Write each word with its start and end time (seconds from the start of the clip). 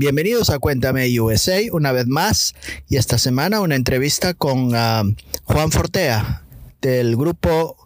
Bienvenidos 0.00 0.48
a 0.48 0.58
Cuéntame 0.58 1.20
USA 1.20 1.60
una 1.72 1.92
vez 1.92 2.06
más 2.06 2.54
y 2.88 2.96
esta 2.96 3.18
semana 3.18 3.60
una 3.60 3.76
entrevista 3.76 4.32
con 4.32 4.74
ah, 4.74 5.02
Juan 5.44 5.70
Fortea 5.70 6.42
del 6.80 7.18
grupo, 7.18 7.76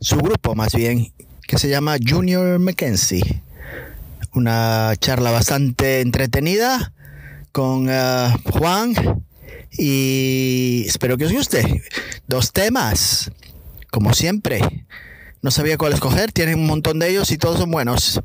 su 0.00 0.16
grupo 0.16 0.56
más 0.56 0.74
bien, 0.74 1.12
que 1.46 1.58
se 1.58 1.68
llama 1.68 1.94
Junior 2.04 2.58
Mackenzie. 2.58 3.44
Una 4.34 4.94
charla 4.98 5.30
bastante 5.30 6.00
entretenida 6.00 6.92
con 7.52 7.86
ah, 7.88 8.36
Juan 8.50 9.24
y 9.70 10.86
espero 10.88 11.16
que 11.16 11.26
os 11.26 11.32
guste. 11.32 11.84
Dos 12.26 12.50
temas, 12.50 13.30
como 13.92 14.12
siempre. 14.12 14.60
No 15.40 15.52
sabía 15.52 15.78
cuál 15.78 15.92
escoger, 15.92 16.32
tienen 16.32 16.58
un 16.58 16.66
montón 16.66 16.98
de 16.98 17.10
ellos 17.10 17.30
y 17.30 17.38
todos 17.38 17.60
son 17.60 17.70
buenos. 17.70 18.20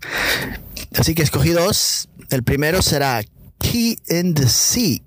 Así 0.98 1.14
que 1.14 1.22
escogí 1.22 1.52
dos. 1.52 2.10
El 2.32 2.42
primero 2.42 2.82
será 2.82 3.22
Key 3.60 3.98
in 4.10 4.34
the 4.34 4.48
Sea. 4.48 5.02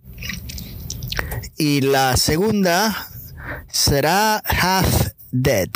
Y 1.56 1.80
la 1.80 2.16
segunda 2.16 3.08
será 3.70 4.38
Half 4.38 5.12
Dead. 5.32 5.70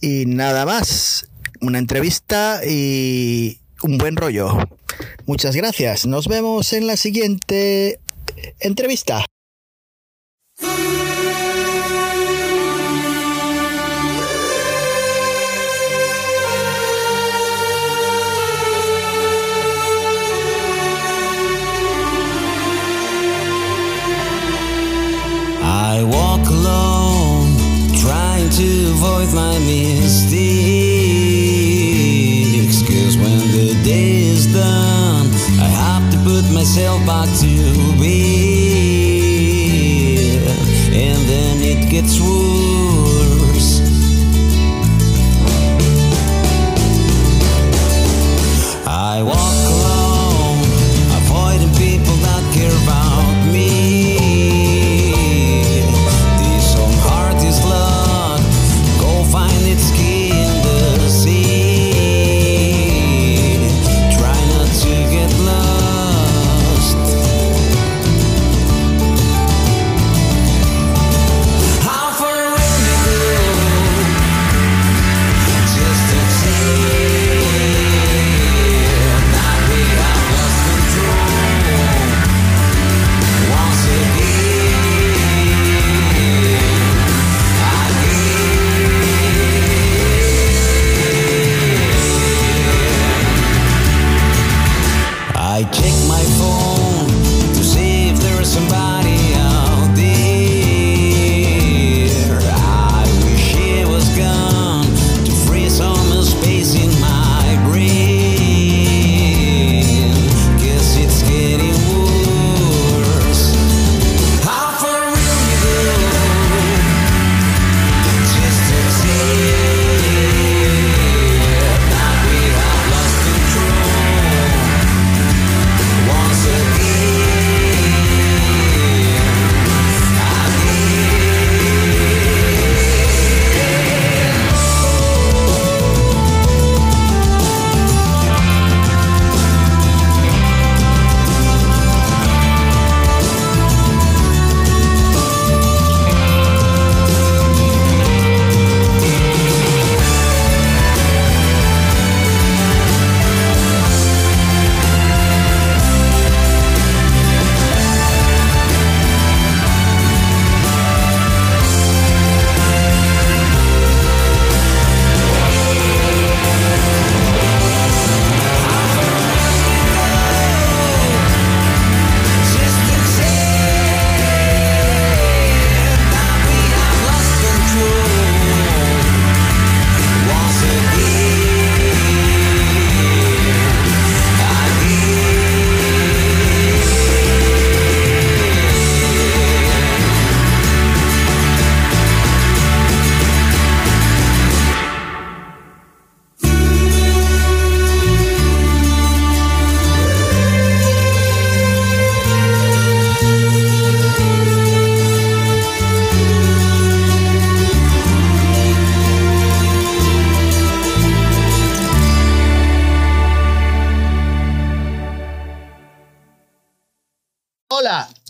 Y 0.00 0.26
nada 0.26 0.64
más. 0.64 1.28
Una 1.60 1.78
entrevista 1.78 2.60
y 2.64 3.60
un 3.82 3.98
buen 3.98 4.16
rollo. 4.16 4.58
Muchas 5.26 5.56
gracias. 5.56 6.06
Nos 6.06 6.28
vemos 6.28 6.72
en 6.72 6.86
la 6.86 6.96
siguiente 6.96 7.98
entrevista. 8.60 9.24
Avoid 29.06 29.34
my 29.34 29.58
mistakes. 29.58 30.36
Cause 32.82 33.16
when 33.16 33.38
the 33.52 33.74
day 33.84 34.22
is 34.22 34.46
done, 34.52 35.26
I 35.60 35.68
have 35.68 36.10
to 36.12 36.18
put 36.18 36.44
myself 36.52 37.04
back 37.06 37.28
to 37.40 37.46
bed. 38.00 38.16
And 40.92 41.28
then 41.28 41.62
it 41.62 41.90
gets 41.90 42.20
worse. 42.20 42.55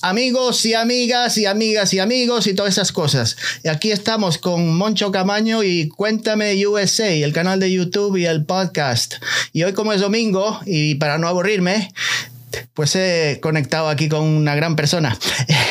Amigos 0.09 0.65
y 0.65 0.75
amigas 0.75 1.37
y 1.37 1.47
amigas 1.47 1.93
y 1.93 1.99
amigos 1.99 2.47
y 2.47 2.55
todas 2.55 2.75
esas 2.75 2.93
cosas. 2.93 3.37
Y 3.65 3.69
aquí 3.69 3.91
estamos 3.91 4.39
con 4.39 4.77
Moncho 4.77 5.11
Camaño 5.11 5.65
y 5.65 5.89
Cuéntame 5.89 6.65
USA, 6.67 7.09
el 7.09 7.33
canal 7.33 7.59
de 7.59 7.73
YouTube 7.73 8.17
y 8.17 8.27
el 8.27 8.45
podcast. 8.45 9.15
Y 9.53 9.65
hoy 9.65 9.73
como 9.73 9.93
es 9.93 10.01
domingo 10.01 10.61
y 10.65 10.95
para 10.95 11.19
no 11.19 11.27
aburrirme, 11.27 11.91
pues 12.75 12.95
he 12.95 13.41
conectado 13.43 13.89
aquí 13.89 14.09
con 14.09 14.23
una 14.23 14.55
gran 14.55 14.77
persona. 14.77 15.19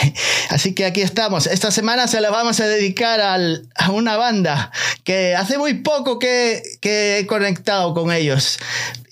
Así 0.50 0.74
que 0.74 0.86
aquí 0.86 1.02
estamos. 1.02 1.48
Esta 1.48 1.72
semana 1.72 2.08
se 2.08 2.20
la 2.20 2.30
vamos 2.30 2.60
a 2.60 2.68
dedicar 2.68 3.22
a 3.22 3.92
una 3.92 4.18
banda 4.18 4.72
que 5.06 5.34
hace 5.36 5.58
muy 5.58 5.76
poco 5.76 6.20
que, 6.20 6.62
que 6.82 7.20
he 7.20 7.26
conectado 7.26 7.94
con 7.94 8.12
ellos. 8.12 8.60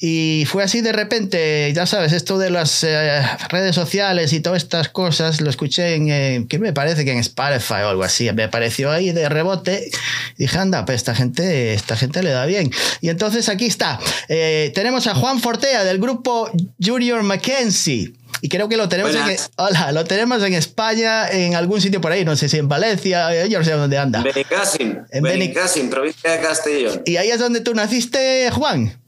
Y 0.05 0.43
fue 0.49 0.63
así 0.63 0.81
de 0.81 0.91
repente, 0.91 1.71
ya 1.73 1.85
sabes, 1.85 2.11
esto 2.11 2.37
de 2.37 2.49
las 2.49 2.83
eh, 2.83 3.21
redes 3.47 3.73
sociales 3.73 4.33
y 4.33 4.41
todas 4.41 4.61
estas 4.61 4.89
cosas, 4.89 5.39
lo 5.39 5.49
escuché 5.49 5.95
en, 5.95 6.09
eh, 6.11 6.45
que 6.49 6.59
me 6.59 6.73
parece 6.73 7.05
que 7.05 7.13
en 7.13 7.19
Spotify 7.19 7.83
o 7.85 7.87
algo 7.87 8.03
así, 8.03 8.29
me 8.33 8.43
apareció 8.43 8.91
ahí 8.91 9.13
de 9.13 9.29
rebote. 9.29 9.89
Dije, 10.37 10.57
anda, 10.57 10.83
pues 10.83 10.97
esta 10.97 11.15
gente, 11.15 11.73
esta 11.73 11.95
gente 11.95 12.21
le 12.21 12.31
da 12.31 12.45
bien. 12.45 12.69
Y 12.99 13.07
entonces 13.07 13.47
aquí 13.47 13.65
está. 13.65 13.97
Eh, 14.27 14.73
tenemos 14.75 15.07
a 15.07 15.15
Juan 15.15 15.39
Fortea 15.39 15.85
del 15.85 15.99
grupo 15.99 16.51
Junior 16.83 17.23
Mackenzie. 17.23 18.11
Y 18.41 18.49
creo 18.49 18.67
que 18.67 18.75
lo 18.75 18.89
tenemos, 18.89 19.15
en, 19.15 19.37
hola, 19.55 19.93
lo 19.93 20.03
tenemos 20.03 20.43
en 20.43 20.53
España, 20.53 21.29
en 21.29 21.55
algún 21.55 21.79
sitio 21.79 22.01
por 22.01 22.11
ahí, 22.11 22.25
no 22.25 22.35
sé 22.35 22.49
si 22.49 22.57
en 22.57 22.67
Valencia, 22.67 23.33
eh, 23.33 23.47
yo 23.47 23.59
no 23.59 23.63
sé 23.63 23.71
dónde 23.71 23.97
anda. 23.97 24.21
Benicassim, 24.21 24.97
En 25.11 25.23
Beni- 25.23 25.39
Benicassim, 25.39 25.89
provincia 25.89 26.29
de 26.29 26.41
Castellón. 26.41 27.01
Y 27.05 27.15
ahí 27.15 27.29
es 27.31 27.39
donde 27.39 27.61
tú 27.61 27.73
naciste, 27.73 28.49
Juan. 28.51 28.99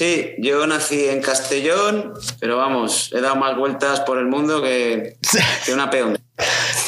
Sí, 0.00 0.32
yo 0.38 0.66
nací 0.66 1.10
en 1.10 1.20
Castellón, 1.20 2.14
pero 2.38 2.56
vamos, 2.56 3.10
he 3.14 3.20
dado 3.20 3.36
más 3.36 3.54
vueltas 3.54 4.00
por 4.00 4.16
el 4.16 4.28
mundo 4.28 4.62
que, 4.62 5.18
que 5.66 5.74
una 5.74 5.90
peón. 5.90 6.16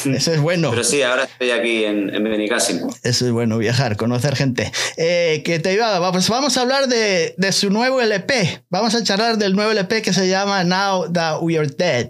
Eso 0.07 0.33
es 0.33 0.41
bueno. 0.41 0.71
Pero 0.71 0.83
sí, 0.83 1.03
ahora 1.03 1.25
estoy 1.25 1.51
aquí 1.51 1.85
en, 1.85 2.09
en. 2.09 2.41
Eso 2.41 3.27
es 3.27 3.31
bueno, 3.31 3.59
viajar, 3.59 3.99
conocer 3.99 4.35
gente. 4.35 4.73
Eh, 4.97 5.43
que 5.45 5.59
te 5.59 5.75
iba, 5.75 6.11
pues 6.11 6.27
vamos 6.31 6.57
a 6.57 6.63
hablar 6.63 6.87
de, 6.89 7.35
de 7.37 7.53
su 7.53 7.69
nuevo 7.69 8.01
LP. 8.01 8.63
Vamos 8.71 8.95
a 8.95 9.05
charlar 9.05 9.37
del 9.37 9.55
nuevo 9.57 9.73
LP 9.73 10.01
que 10.01 10.15
se 10.15 10.27
llama 10.27 10.65
Now 10.65 11.13
That 11.13 11.43
We 11.43 11.59
Are 11.59 11.69
Dead. 11.69 12.09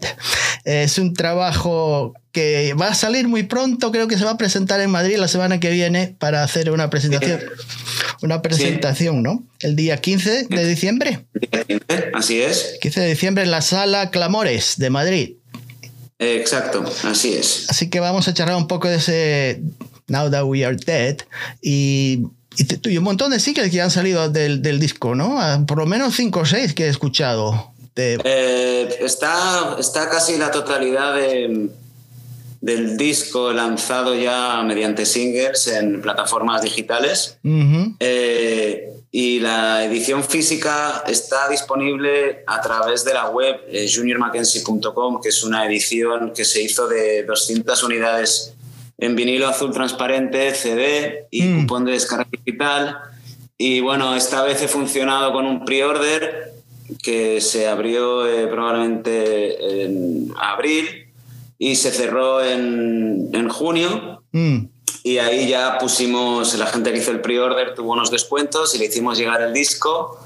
Es 0.62 0.98
un 0.98 1.14
trabajo 1.14 2.14
que 2.32 2.75
va 2.75 2.88
a 2.88 2.94
salir 2.94 3.29
muy 3.29 3.43
pronto, 3.43 3.93
creo 3.93 4.08
que 4.08 4.17
se 4.19 4.25
va 4.25 4.32
a 4.32 4.38
presentar 4.38 4.81
en 4.81 4.90
Madrid 4.90 5.17
la 5.19 5.29
semana 5.29 5.61
que 5.61 5.70
viene 5.70 6.17
para 6.19 6.43
hacer 6.43 6.70
una 6.70 6.88
presentación. 6.90 7.40
Una 8.23 8.40
presentación, 8.40 9.23
¿no? 9.23 9.43
El 9.61 9.76
día 9.76 9.96
15 9.99 10.44
de 10.49 10.67
diciembre. 10.67 11.26
Así 12.14 12.40
es. 12.40 12.79
15 12.81 13.00
de 13.00 13.08
diciembre 13.11 13.44
en 13.44 13.50
la 13.50 13.61
sala 13.61 14.11
Clamores 14.11 14.75
de 14.79 14.90
Madrid. 14.90 15.32
Eh, 16.19 16.37
Exacto, 16.40 16.84
así 17.05 17.34
es. 17.34 17.67
Así 17.69 17.90
que 17.90 18.00
vamos 18.00 18.29
a 18.29 18.34
charlar 18.34 18.56
un 18.56 18.69
poco 18.69 18.88
de 18.88 18.96
ese 18.96 19.61
Now 20.06 20.31
That 20.31 20.44
We 20.44 20.64
Are 20.64 20.76
Dead 20.76 21.17
y, 21.61 22.20
y, 22.84 22.96
un 22.96 23.05
montón 23.05 23.31
de 23.32 23.40
singles 23.40 23.70
que 23.70 23.81
han 23.82 23.90
salido 23.90 24.29
del, 24.31 24.62
del 24.62 24.79
disco, 24.79 25.14
¿no? 25.17 25.40
Ah, 25.40 25.64
Por 25.67 25.79
lo 25.79 25.87
menos 25.87 26.14
cinco 26.14 26.40
o 26.40 26.46
seis 26.46 26.75
que 26.75 26.87
he 26.87 26.88
escuchado. 26.88 27.73
De, 27.96 28.19
Eh, 28.25 28.88
está, 29.00 29.76
está 29.79 30.08
casi 30.08 30.38
la 30.38 30.50
totalidad 30.50 31.14
de- 31.17 31.69
del 32.62 32.96
disco 32.96 33.52
lanzado 33.52 34.14
ya 34.14 34.62
mediante 34.62 35.04
singles 35.04 35.66
en 35.66 36.00
plataformas 36.00 36.62
digitales. 36.62 37.38
Eh, 37.98 38.88
y 39.10 39.40
la 39.40 39.84
edición 39.84 40.22
física 40.22 41.02
está 41.08 41.48
disponible 41.48 42.44
a 42.46 42.60
través 42.60 43.04
de 43.04 43.14
la 43.14 43.28
web 43.30 43.56
eh, 43.68 43.90
juniormackenzie.com, 43.92 45.20
que 45.20 45.30
es 45.30 45.42
una 45.42 45.66
edición 45.66 46.32
que 46.32 46.44
se 46.44 46.62
hizo 46.62 46.86
de 46.86 47.24
200 47.24 47.82
unidades 47.82 48.54
en 48.96 49.16
vinilo 49.16 49.48
azul 49.48 49.72
transparente, 49.72 50.54
CD 50.54 51.26
y 51.32 51.42
Mm. 51.42 51.60
cupón 51.62 51.84
de 51.84 51.92
descarga 51.92 52.28
digital. 52.30 52.96
Y 53.58 53.80
bueno, 53.80 54.14
esta 54.14 54.44
vez 54.44 54.62
he 54.62 54.68
funcionado 54.68 55.32
con 55.32 55.46
un 55.46 55.64
pre-order 55.64 56.52
que 57.02 57.40
se 57.40 57.66
abrió 57.66 58.24
eh, 58.26 58.46
probablemente 58.46 59.82
en 59.84 60.32
abril 60.40 61.08
y 61.62 61.76
se 61.76 61.92
cerró 61.92 62.44
en, 62.44 63.30
en 63.32 63.48
junio. 63.48 64.24
Mm. 64.32 64.64
Y 65.04 65.18
ahí 65.18 65.48
ya 65.48 65.78
pusimos, 65.78 66.58
la 66.58 66.66
gente 66.66 66.92
que 66.92 66.98
hizo 66.98 67.12
el 67.12 67.20
pre-order 67.20 67.76
tuvo 67.76 67.92
unos 67.92 68.10
descuentos 68.10 68.74
y 68.74 68.78
le 68.78 68.86
hicimos 68.86 69.16
llegar 69.16 69.40
el 69.42 69.52
disco. 69.52 70.18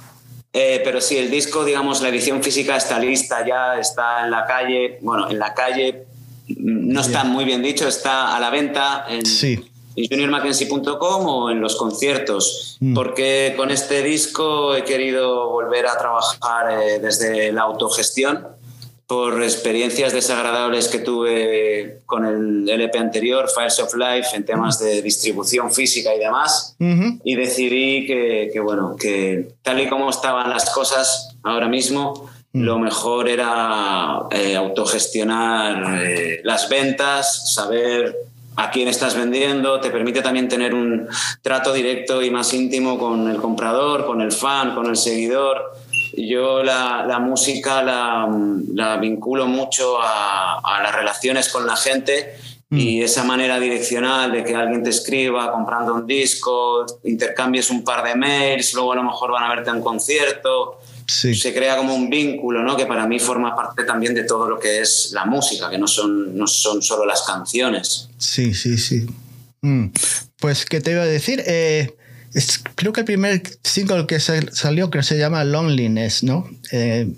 Eh, 0.55 0.81
pero 0.83 0.99
sí, 1.03 1.19
el 1.19 1.31
disco, 1.31 1.67
digamos, 1.67 2.01
la 2.01 2.09
edición 2.09 2.43
física 2.43 2.75
está 2.75 2.99
lista 2.99 3.47
ya, 3.47 3.79
está 3.79 4.25
en 4.25 4.31
la 4.31 4.47
calle. 4.47 4.99
Bueno, 5.03 5.29
en 5.29 5.39
la 5.39 5.53
calle 5.53 6.07
mm, 6.49 6.55
no 6.95 7.03
está 7.03 7.25
muy 7.25 7.45
bien 7.45 7.63
dicho, 7.63 7.87
está 7.87 8.35
a 8.35 8.41
la 8.41 8.49
venta 8.49 9.05
en, 9.07 9.27
Sí. 9.27 9.63
en 9.95 10.09
juniormackenzie.com 10.09 11.27
o 11.27 11.51
en 11.51 11.61
los 11.61 11.77
conciertos. 11.77 12.79
Mm. 12.81 12.95
Porque 12.95 13.53
con 13.59 13.71
este 13.71 14.03
disco 14.03 14.75
he 14.75 14.85
querido 14.85 15.51
volver 15.51 15.87
a 15.87 15.99
trabajar 15.99 16.81
eh, 16.81 16.99
desde 16.99 17.53
la 17.53 17.61
autogestión 17.61 18.56
por 19.07 19.43
experiencias 19.43 20.13
desagradables 20.13 20.89
que 20.89 20.99
tuve 20.99 22.01
con 22.07 22.25
el 22.25 22.69
LP 22.69 22.99
anterior, 22.99 23.49
Fires 23.49 23.79
of 23.79 23.95
Life, 23.95 24.35
en 24.35 24.45
temas 24.45 24.79
de 24.81 25.01
distribución 25.01 25.73
física 25.73 26.15
y 26.15 26.19
demás. 26.19 26.77
Y 26.79 27.35
decidí 27.37 28.07
que, 28.07 28.51
que, 28.53 28.61
bueno, 28.61 28.97
que 28.99 29.49
tal 29.63 29.81
y 29.81 29.89
como 29.89 30.11
estaban 30.11 30.51
las 30.51 30.71
cosas 30.71 31.37
ahora 31.43 31.69
mismo, 31.69 32.29
Mm. 32.57 32.63
lo 32.63 32.79
mejor 32.79 33.29
era 33.29 34.23
eh, 34.31 34.57
autogestionar 34.57 36.03
eh, 36.03 36.41
las 36.43 36.71
ventas, 36.71 37.53
saber 37.53 38.17
a 38.57 38.71
quién 38.71 38.89
estás 38.89 39.15
vendiendo, 39.15 39.79
te 39.79 39.91
permite 39.91 40.23
también 40.23 40.49
tener 40.49 40.73
un 40.75 41.07
trato 41.43 41.75
directo 41.75 42.23
y 42.23 42.31
más 42.31 42.55
íntimo 42.55 42.99
con 42.99 43.29
el 43.29 43.37
comprador, 43.37 44.07
con 44.07 44.23
el 44.23 44.33
fan, 44.33 44.75
con 44.75 44.87
el 44.87 44.97
seguidor. 44.97 45.75
Yo 46.17 46.63
la, 46.63 47.05
la 47.07 47.19
música 47.19 47.83
la, 47.83 48.29
la 48.75 48.97
vinculo 48.99 49.47
mucho 49.47 50.01
a, 50.01 50.59
a 50.61 50.83
las 50.83 50.95
relaciones 50.95 51.49
con 51.49 51.67
la 51.67 51.77
gente 51.77 52.37
y 52.69 53.01
esa 53.01 53.23
manera 53.23 53.61
direccional 53.61 54.33
de 54.33 54.43
que 54.43 54.55
alguien 54.55 54.83
te 54.83 54.91
escriba 54.91 55.53
comprando 55.53 55.95
un 55.95 56.05
disco, 56.07 56.85
intercambies 57.05 57.71
un 57.71 57.85
par 57.85 58.03
de 58.03 58.17
mails, 58.17 58.75
luego 58.75 58.93
a 58.93 58.97
lo 58.97 59.05
mejor 59.05 59.31
van 59.31 59.45
a 59.45 59.49
verte 59.55 59.71
a 59.71 59.73
un 59.73 59.83
concierto, 59.83 60.81
Sí. 61.09 61.37
se 61.37 61.55
crea 61.55 61.77
como 61.77 61.95
un 61.95 62.11
vínculo, 62.11 62.65
¿no? 62.65 62.77
Que 62.77 62.85
para 62.85 63.07
mí 63.07 63.21
forma 63.21 63.55
parte 63.55 63.85
también 63.85 64.13
de 64.13 64.25
todo 64.25 64.49
lo 64.49 64.59
que 64.59 64.81
es 64.81 65.11
la 65.13 65.25
música, 65.25 65.71
que 65.71 65.79
no 65.79 65.87
son, 65.87 66.37
no 66.37 66.49
son 66.49 66.83
solo 66.83 67.07
las 67.07 67.23
canciones. 67.23 68.09
Sí, 68.19 68.53
sí, 68.53 68.77
sí. 68.77 69.07
Mm. 69.63 69.87
Pues, 70.41 70.65
¿qué 70.65 70.81
te 70.81 70.91
iba 70.91 71.03
a 71.03 71.07
decir? 71.07 71.45
Eh, 71.47 71.95
es- 72.37 72.63
creo 72.75 72.93
que 72.93 73.01
el 73.01 73.07
primer 73.07 73.43
single 73.65 74.07
que 74.07 74.21
sal- 74.21 74.51
salió, 74.53 74.91
que 74.91 75.03
se 75.03 75.19
llama 75.19 75.43
Loneliness, 75.45 76.23
¿no? 76.23 76.49
Eh, 76.71 77.09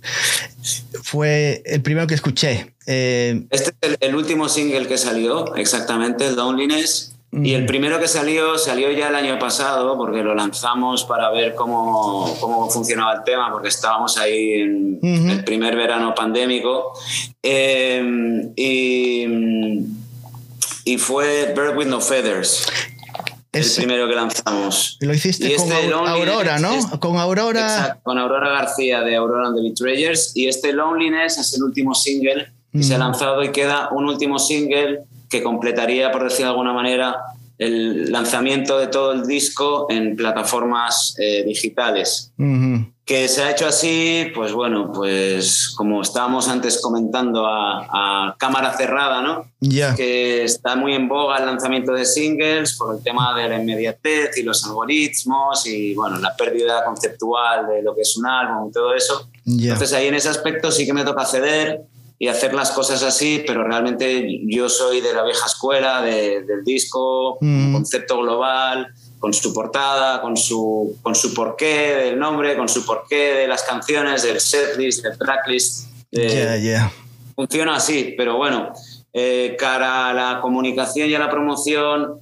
fue 1.03 1.63
el 1.67 1.83
primero 1.83 2.07
que 2.07 2.15
escuché. 2.15 2.73
Eh, 2.87 3.45
Este 3.51 3.71
es 3.71 3.77
el, 3.91 3.97
el 4.01 4.15
último 4.15 4.49
single 4.49 4.87
que 4.87 4.97
salió, 4.97 5.55
exactamente, 5.57 6.31
Loneliness. 6.33 7.15
Y 7.31 7.53
el 7.53 7.67
primero 7.67 8.01
que 8.01 8.09
salió, 8.09 8.57
salió 8.57 8.91
ya 8.91 9.09
el 9.09 9.15
año 9.15 9.39
pasado, 9.39 9.99
porque 9.99 10.23
lo 10.23 10.35
lanzamos 10.35 11.05
para 11.05 11.31
ver 11.31 11.55
cómo, 11.55 12.35
cómo 12.41 12.71
funcionaba 12.71 13.13
el 13.17 13.23
tema, 13.25 13.53
porque 13.53 13.69
estábamos 13.69 14.17
ahí 14.17 14.53
en 14.63 14.99
el 15.29 15.45
primer 15.45 15.77
verano 15.77 16.15
pandémico. 16.15 16.99
Eh, 17.43 18.51
y, 18.57 19.27
y 20.87 20.97
fue 20.97 21.53
Bird 21.55 21.77
with 21.77 21.87
No 21.87 22.01
Feathers, 22.01 22.67
el 23.53 23.61
es- 23.63 23.77
primero 23.77 24.07
que 24.09 24.15
lanzamos. 24.15 24.97
lo 25.01 25.15
hiciste 25.15 25.53
Y 25.53 25.57
con 25.57 25.73
este 25.73 25.89
Loneliness 25.89 26.29
Aurora, 26.29 26.59
¿no? 26.59 27.01
Con 27.01 27.17
Aurora. 27.19 27.61
Exacto, 27.61 28.01
con 28.03 28.19
Aurora 28.19 28.49
García 28.51 29.01
de 29.01 29.17
Aurora 29.17 29.49
and 29.49 29.57
the 29.57 29.63
Betrayers. 29.63 30.33
Y 30.35 30.49
este 30.49 30.73
Loneliness 30.73 31.39
es 31.39 31.55
el 31.55 31.63
último 31.63 31.95
single 31.95 32.53
que 32.73 32.83
se 32.83 32.95
ha 32.95 32.99
Mm. 32.99 33.01
lanzado 33.01 33.43
y 33.43 33.51
queda 33.51 33.89
un 33.93 34.05
último 34.09 34.39
single 34.39 35.01
que 35.31 35.43
completaría, 35.43 36.11
por 36.13 36.25
decir 36.25 36.45
de 36.45 36.51
alguna 36.51 36.73
manera, 36.73 37.17
el 37.59 38.13
lanzamiento 38.13 38.79
de 38.79 38.87
todo 38.87 39.13
el 39.13 39.27
disco 39.27 39.87
en 39.91 40.15
plataformas 40.15 41.15
eh, 41.19 41.43
digitales. 41.45 42.33
Que 43.05 43.27
se 43.27 43.43
ha 43.43 43.51
hecho 43.51 43.67
así, 43.67 44.27
pues 44.35 44.53
bueno, 44.53 44.93
pues 44.93 45.73
como 45.77 46.03
estábamos 46.03 46.47
antes 46.47 46.81
comentando 46.81 47.47
a, 47.47 48.29
a 48.29 48.37
cámara 48.37 48.77
cerrada, 48.77 49.23
¿no? 49.23 49.47
Ya. 49.61 49.95
que 49.95 50.45
está 50.45 50.77
muy 50.77 50.95
en 50.95 51.09
boga 51.09 51.39
el 51.39 51.47
lanzamiento 51.47 51.93
de 51.93 52.05
singles 52.05 52.77
por 52.77 52.95
el 52.95 53.03
tema 53.03 53.35
de 53.35 53.49
la 53.49 53.61
inmediatez 53.61 54.37
y 54.37 54.43
los 54.43 54.65
algoritmos 54.65 55.67
y 55.67 55.95
bueno, 55.95 56.19
la 56.19 56.37
pérdida 56.37 56.85
conceptual 56.85 57.67
de 57.67 57.83
lo 57.83 57.95
que 57.95 58.03
es 58.03 58.17
un 58.17 58.27
álbum 58.27 58.69
y 58.69 58.73
todo 58.73 58.95
eso. 58.95 59.29
Ya. 59.45 59.73
Entonces 59.73 59.97
ahí 59.97 60.07
en 60.07 60.15
ese 60.15 60.29
aspecto 60.29 60.71
sí 60.71 60.87
que 60.87 60.93
me 60.93 61.03
toca 61.03 61.25
ceder 61.25 61.81
y 62.21 62.27
hacer 62.29 62.53
las 62.53 62.71
cosas 62.73 63.03
así, 63.05 63.45
pero 63.47 63.63
realmente 63.65 64.41
yo 64.47 64.69
soy 64.69 65.01
de 65.01 65.13
la 65.15 65.23
vieja 65.25 65.47
escuela 65.47 66.03
de- 66.03 66.43
del 66.43 66.65
disco, 66.65 67.39
Mm. 67.41 67.73
concepto 67.75 68.19
global, 68.21 68.89
con 69.21 69.33
su 69.33 69.53
portada, 69.55 70.21
con 70.21 70.37
su, 70.37 70.97
con 71.03 71.15
su 71.15 71.33
porqué 71.35 71.95
del 71.95 72.19
nombre, 72.19 72.57
con 72.57 72.69
su 72.69 72.85
porqué 72.85 73.35
de 73.35 73.49
las 73.49 73.63
canciones, 73.63 74.23
del 74.23 74.41
setlist, 74.41 75.03
del 75.05 75.17
tracklist. 75.19 75.87
de- 76.11 76.29
Ya, 76.29 76.57
ya. 76.57 76.93
funciona 77.37 77.77
así, 77.77 78.15
pero 78.17 78.37
bueno, 78.39 78.73
eh, 79.13 79.57
cara 79.59 80.09
a 80.09 80.15
la 80.15 80.41
comunicación 80.41 81.11
y 81.11 81.15
a 81.15 81.19
la 81.19 81.31
promoción, 81.31 82.21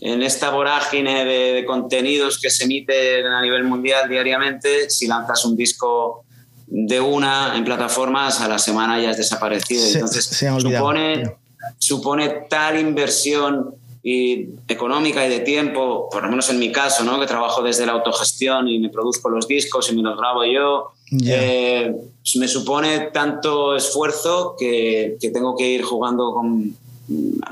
en 0.00 0.22
esta 0.22 0.50
vorágine 0.50 1.24
de, 1.24 1.52
de 1.54 1.64
contenidos 1.64 2.38
que 2.40 2.50
se 2.50 2.64
emiten 2.64 3.26
a 3.26 3.40
nivel 3.42 3.64
mundial 3.64 4.08
diariamente, 4.08 4.90
si 4.90 5.06
lanzas 5.06 5.44
un 5.44 5.56
disco 5.56 6.24
de 6.70 7.00
una 7.00 7.56
en 7.56 7.64
plataformas, 7.64 8.40
a 8.40 8.48
la 8.48 8.58
semana 8.58 9.00
ya 9.00 9.10
has 9.10 9.16
desaparecido. 9.16 9.82
Se- 9.82 9.94
Entonces, 9.94 10.24
se 10.26 10.50
olvidado. 10.50 10.84
supone, 10.84 11.36
supone 11.78 12.28
tal 12.50 12.78
inversión 12.78 13.74
y 14.02 14.50
económica 14.68 15.26
y 15.26 15.28
de 15.28 15.40
tiempo, 15.40 16.08
por 16.10 16.22
lo 16.22 16.30
menos 16.30 16.48
en 16.50 16.58
mi 16.58 16.70
caso, 16.70 17.04
¿no? 17.04 17.18
que 17.20 17.26
trabajo 17.26 17.62
desde 17.62 17.84
la 17.84 17.92
autogestión 17.92 18.68
y 18.68 18.78
me 18.78 18.88
produzco 18.90 19.28
los 19.28 19.46
discos 19.48 19.90
y 19.90 19.96
me 19.96 20.02
los 20.02 20.16
grabo 20.16 20.44
yo, 20.44 20.92
eh, 21.26 21.94
me 22.36 22.48
supone 22.48 23.10
tanto 23.12 23.74
esfuerzo 23.74 24.54
que, 24.58 25.16
que 25.20 25.30
tengo 25.30 25.56
que 25.56 25.68
ir 25.68 25.82
jugando 25.82 26.32
con 26.32 26.74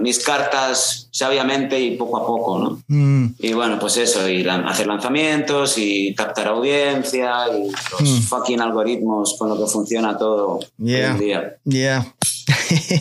mis 0.01 0.19
cartas 0.23 1.09
sabiamente 1.11 1.81
y 1.81 1.97
poco 1.97 2.19
a 2.19 2.27
poco. 2.27 2.59
¿no? 2.59 2.83
Mm, 2.89 3.35
Y 3.39 3.53
bueno, 3.55 3.79
pues 3.79 3.97
eso, 3.97 4.29
y 4.29 4.43
lan- 4.45 4.67
hacer 4.69 4.87
lanzamientos 4.87 5.79
y 5.79 6.15
captar 6.15 6.49
audiencia 6.49 7.47
y 7.57 7.71
los 7.71 8.03
Mm. 8.03 8.23
fucking 8.23 8.61
algoritmos 8.61 9.37
con 9.39 9.49
lo 9.49 9.59
que 9.59 9.71
funciona 9.71 10.19
todo 10.19 10.59
hoy 10.59 10.67
Yeah. 10.79 11.11
en 11.13 11.19
día. 11.19 11.57
Ya. 11.65 12.15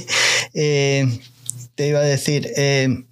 Eh, 0.57 1.05
te 1.75 1.87
iba 1.89 1.99
a 1.99 2.03
decir, 2.03 2.49
eh, 2.55 3.03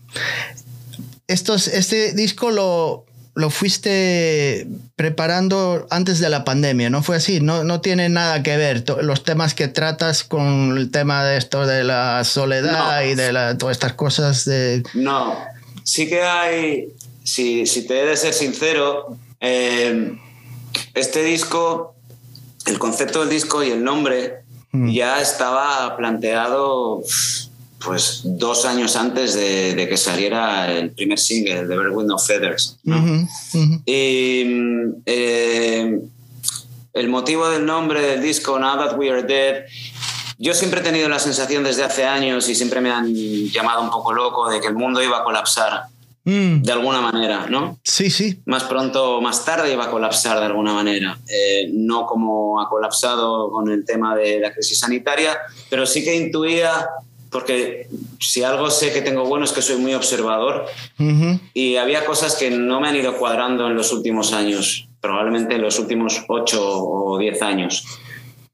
estos, 1.27 1.67
este 1.67 2.13
disco 2.13 2.51
lo, 2.51 3.05
lo 3.35 3.49
fuiste 3.49 4.67
preparando 4.95 5.87
antes 5.89 6.19
de 6.19 6.29
la 6.29 6.43
pandemia, 6.45 6.89
¿no 6.89 7.01
fue 7.03 7.15
así? 7.17 7.39
No, 7.41 7.63
no 7.63 7.81
tiene 7.81 8.09
nada 8.09 8.43
que 8.43 8.57
ver 8.57 8.83
los 9.01 9.23
temas 9.23 9.53
que 9.53 9.67
tratas 9.67 10.23
con 10.23 10.77
el 10.77 10.91
tema 10.91 11.23
de 11.25 11.37
esto 11.37 11.65
de 11.65 11.83
la 11.83 12.23
soledad 12.23 13.01
No. 13.01 13.09
y 13.09 13.15
de 13.15 13.33
la, 13.33 13.57
todas 13.57 13.75
estas 13.77 13.93
cosas 13.93 14.45
de... 14.45 14.83
No, 14.93 15.35
sí 15.83 16.07
que 16.07 16.21
hay, 16.21 16.89
si, 17.23 17.65
si 17.65 17.87
te 17.87 18.01
he 18.01 18.05
de 18.05 18.17
ser 18.17 18.33
sincero, 18.33 19.17
eh, 19.39 20.15
este 20.93 21.23
disco, 21.23 21.95
el 22.67 22.77
concepto 22.79 23.21
del 23.21 23.29
disco 23.29 23.63
y 23.63 23.71
el 23.71 23.83
nombre 23.83 24.43
Mm. 24.75 24.89
ya 24.89 25.21
estaba 25.21 25.95
planteado 25.95 27.03
pues 27.83 28.21
dos 28.23 28.65
años 28.65 28.95
antes 28.95 29.33
de, 29.33 29.75
de 29.75 29.87
que 29.87 29.97
saliera 29.97 30.71
el 30.71 30.91
primer 30.91 31.19
single, 31.19 31.67
The 31.67 31.77
Bird 31.77 31.93
with 31.93 32.05
No 32.05 32.17
Feathers. 32.17 32.77
¿no? 32.83 32.97
Ujú, 32.97 33.27
ujú. 33.53 33.81
Y 33.85 34.43
mm, 34.45 34.93
eh, 35.05 36.01
el 36.93 37.09
motivo 37.09 37.49
del 37.49 37.65
nombre 37.65 38.01
del 38.01 38.21
disco, 38.21 38.57
Now 38.59 38.77
That 38.77 38.97
We 38.97 39.09
Are 39.11 39.23
Dead, 39.23 39.65
yo 40.37 40.53
siempre 40.53 40.81
he 40.81 40.83
tenido 40.83 41.09
la 41.09 41.19
sensación 41.19 41.63
desde 41.63 41.83
hace 41.83 42.05
años 42.05 42.49
y 42.49 42.55
siempre 42.55 42.81
me 42.81 42.91
han 42.91 43.13
llamado 43.13 43.81
un 43.81 43.89
poco 43.89 44.13
loco 44.13 44.49
de 44.49 44.59
que 44.59 44.67
el 44.67 44.75
mundo 44.75 45.01
iba 45.01 45.19
a 45.19 45.23
colapsar 45.23 45.83
Mm, 46.25 46.61
de 46.61 46.71
alguna 46.71 47.01
manera, 47.01 47.47
¿no? 47.49 47.79
sí, 47.83 48.09
sí. 48.09 48.39
Más 48.45 48.63
pronto 48.63 49.17
o 49.17 49.21
más 49.21 49.43
tarde 49.43 49.73
iba 49.73 49.83
a 49.83 49.91
colapsar 49.91 50.39
de 50.39 50.45
alguna 50.45 50.73
manera. 50.73 51.17
Eh, 51.27 51.69
no 51.73 52.05
como 52.05 52.61
ha 52.61 52.69
colapsado 52.69 53.51
con 53.51 53.69
el 53.69 53.83
tema 53.83 54.15
de 54.15 54.39
la 54.39 54.53
crisis 54.53 54.79
sanitaria, 54.79 55.37
pero 55.69 55.85
sí 55.85 56.01
que 56.01 56.15
intuía, 56.15 56.87
porque 57.33 57.89
si 58.19 58.43
algo 58.43 58.69
sé 58.69 58.93
que 58.93 59.01
tengo 59.01 59.25
bueno 59.25 59.43
es 59.43 59.51
que 59.51 59.61
soy 59.61 59.75
muy 59.75 59.93
observador 59.93 60.67
Ujú, 60.97 61.39
y 61.53 61.75
había 61.75 62.05
cosas 62.05 62.35
que 62.35 62.49
no 62.51 62.79
me 62.79 62.87
han 62.87 62.95
ido 62.95 63.17
cuadrando 63.17 63.67
en 63.67 63.75
los 63.75 63.91
últimos 63.91 64.31
años, 64.31 64.87
probablemente 65.01 65.55
en 65.55 65.63
los 65.63 65.77
últimos 65.79 66.23
8 66.29 66.61
o 66.61 67.17
10 67.17 67.41
años. 67.41 67.83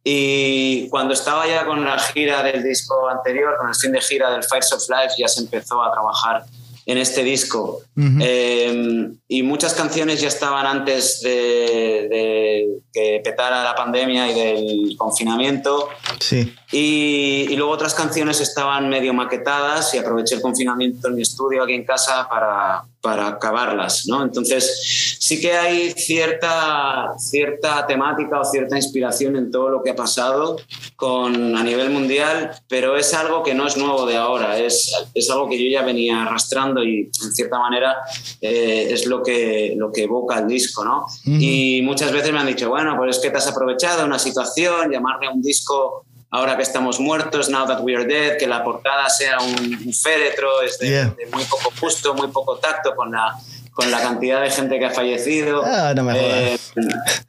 Y 0.04 0.88
cuando 0.90 1.14
estaba 1.14 1.46
ya 1.46 1.66
con 1.66 1.84
la 1.84 2.00
gira 2.00 2.42
del 2.42 2.64
disco 2.64 3.10
anterior, 3.10 3.58
con 3.60 3.68
el 3.68 3.76
fin 3.76 3.92
de 3.92 4.02
gira 4.02 4.32
del 4.32 4.44
Fires 4.44 4.72
of 4.74 4.82
Life, 4.90 5.16
ya 5.20 5.28
se 5.28 5.42
empezó 5.42 5.84
a 5.84 5.92
trabajar 5.92 6.46
en 6.92 6.98
este 6.98 7.24
disco. 7.24 7.82
ujú. 7.96 8.18
Eh, 8.20 9.10
y 9.28 9.44
muchas 9.44 9.76
canciones 9.76 10.20
ya 10.22 10.28
estaban 10.28 10.66
antes 10.66 11.22
de, 11.22 12.08
de 12.10 12.68
que 12.92 13.22
petara 13.24 13.64
la 13.64 13.76
pandemia 13.76 14.32
y 14.32 14.34
del 14.34 14.98
confinamiento. 14.98 15.90
sí. 16.20 16.54
Y, 16.72 17.48
y 17.50 17.56
luego 17.56 17.72
otras 17.72 17.96
canciones 17.96 18.42
estaban 18.42 18.90
medio 18.90 19.12
maquetadas 19.14 19.94
y 19.96 19.98
aproveché 19.98 20.36
el 20.36 20.42
confinamiento 20.42 21.08
en 21.08 21.16
mi 21.16 21.24
estudio 21.24 21.64
aquí 21.64 21.74
en 21.74 21.84
casa 21.84 22.28
para, 22.30 22.84
para 23.02 23.28
acabarlas, 23.28 24.06
¿no? 24.08 24.24
Entonces 24.24 25.18
sí 25.20 25.40
que 25.40 25.54
hay 25.54 25.92
cierta, 25.92 27.14
cierta 27.18 27.88
temática 27.88 28.40
o 28.40 28.46
cierta 28.46 28.76
inspiración 28.76 29.36
en 29.38 29.52
todo 29.52 29.70
lo 29.70 29.82
que 29.82 29.92
ha 29.92 29.96
pasado 29.96 30.58
con, 30.96 31.56
a 31.56 31.64
nivel 31.64 31.92
mundial, 31.92 32.52
pero 32.68 32.98
es 32.98 33.14
algo 33.14 33.42
que 33.44 33.54
no 33.54 33.68
es 33.68 33.78
nuevo 33.78 34.06
de 34.06 34.18
ahora, 34.18 34.58
es, 34.58 34.94
es 35.14 35.30
algo 35.30 35.48
que 35.48 35.64
yo 35.64 35.70
ya 35.70 35.86
venía 35.86 36.24
arrastrando 36.24 36.84
y 36.84 37.10
en 37.24 37.32
cierta 37.34 37.60
manera 37.60 37.96
eh, 38.42 38.90
es 38.92 39.06
lo 39.06 39.24
que, 39.24 39.76
lo 39.78 39.92
que 39.92 40.04
evoca 40.04 40.40
el 40.40 40.48
disco, 40.48 40.84
¿no? 40.84 41.06
Y 41.26 41.82
muchas 41.84 42.12
veces 42.12 42.32
me 42.34 42.40
han 42.40 42.48
dicho, 42.48 42.70
bueno, 42.70 42.96
pues 42.98 43.18
es 43.18 43.24
que 43.24 43.30
te 43.30 43.38
has 43.38 43.48
aprovechado 43.48 44.06
una 44.06 44.20
situación, 44.20 44.92
llamarle 44.92 45.28
a 45.28 45.32
un 45.32 45.42
disco 45.42 46.06
ahora 46.32 46.56
que 46.58 46.64
estamos 46.64 47.00
muertos, 47.00 47.50
now 47.50 47.66
that 47.66 47.82
we 47.82 47.96
are 47.96 48.06
dead, 48.06 48.38
que 48.38 48.48
la 48.48 48.64
portada 48.64 49.10
sea 49.10 49.38
un, 49.40 49.56
un 49.88 49.94
féretro, 49.94 50.62
es 50.62 50.78
de, 50.80 50.90
Yeah. 50.90 51.14
de 51.18 51.26
muy 51.34 51.44
poco 51.46 51.72
gusto, 51.82 52.14
muy 52.14 52.28
poco 52.28 52.58
tacto 52.58 52.96
con 52.96 53.12
la, 53.12 53.36
con 53.72 53.90
la 53.92 54.00
cantidad 54.02 54.42
de 54.42 54.50
gente 54.52 54.78
que 54.78 54.86
ha 54.86 54.92
fallecido. 54.92 55.64
Ah, 55.66 55.94
no 55.96 56.04
me 56.04 56.54
Eh, 56.54 56.60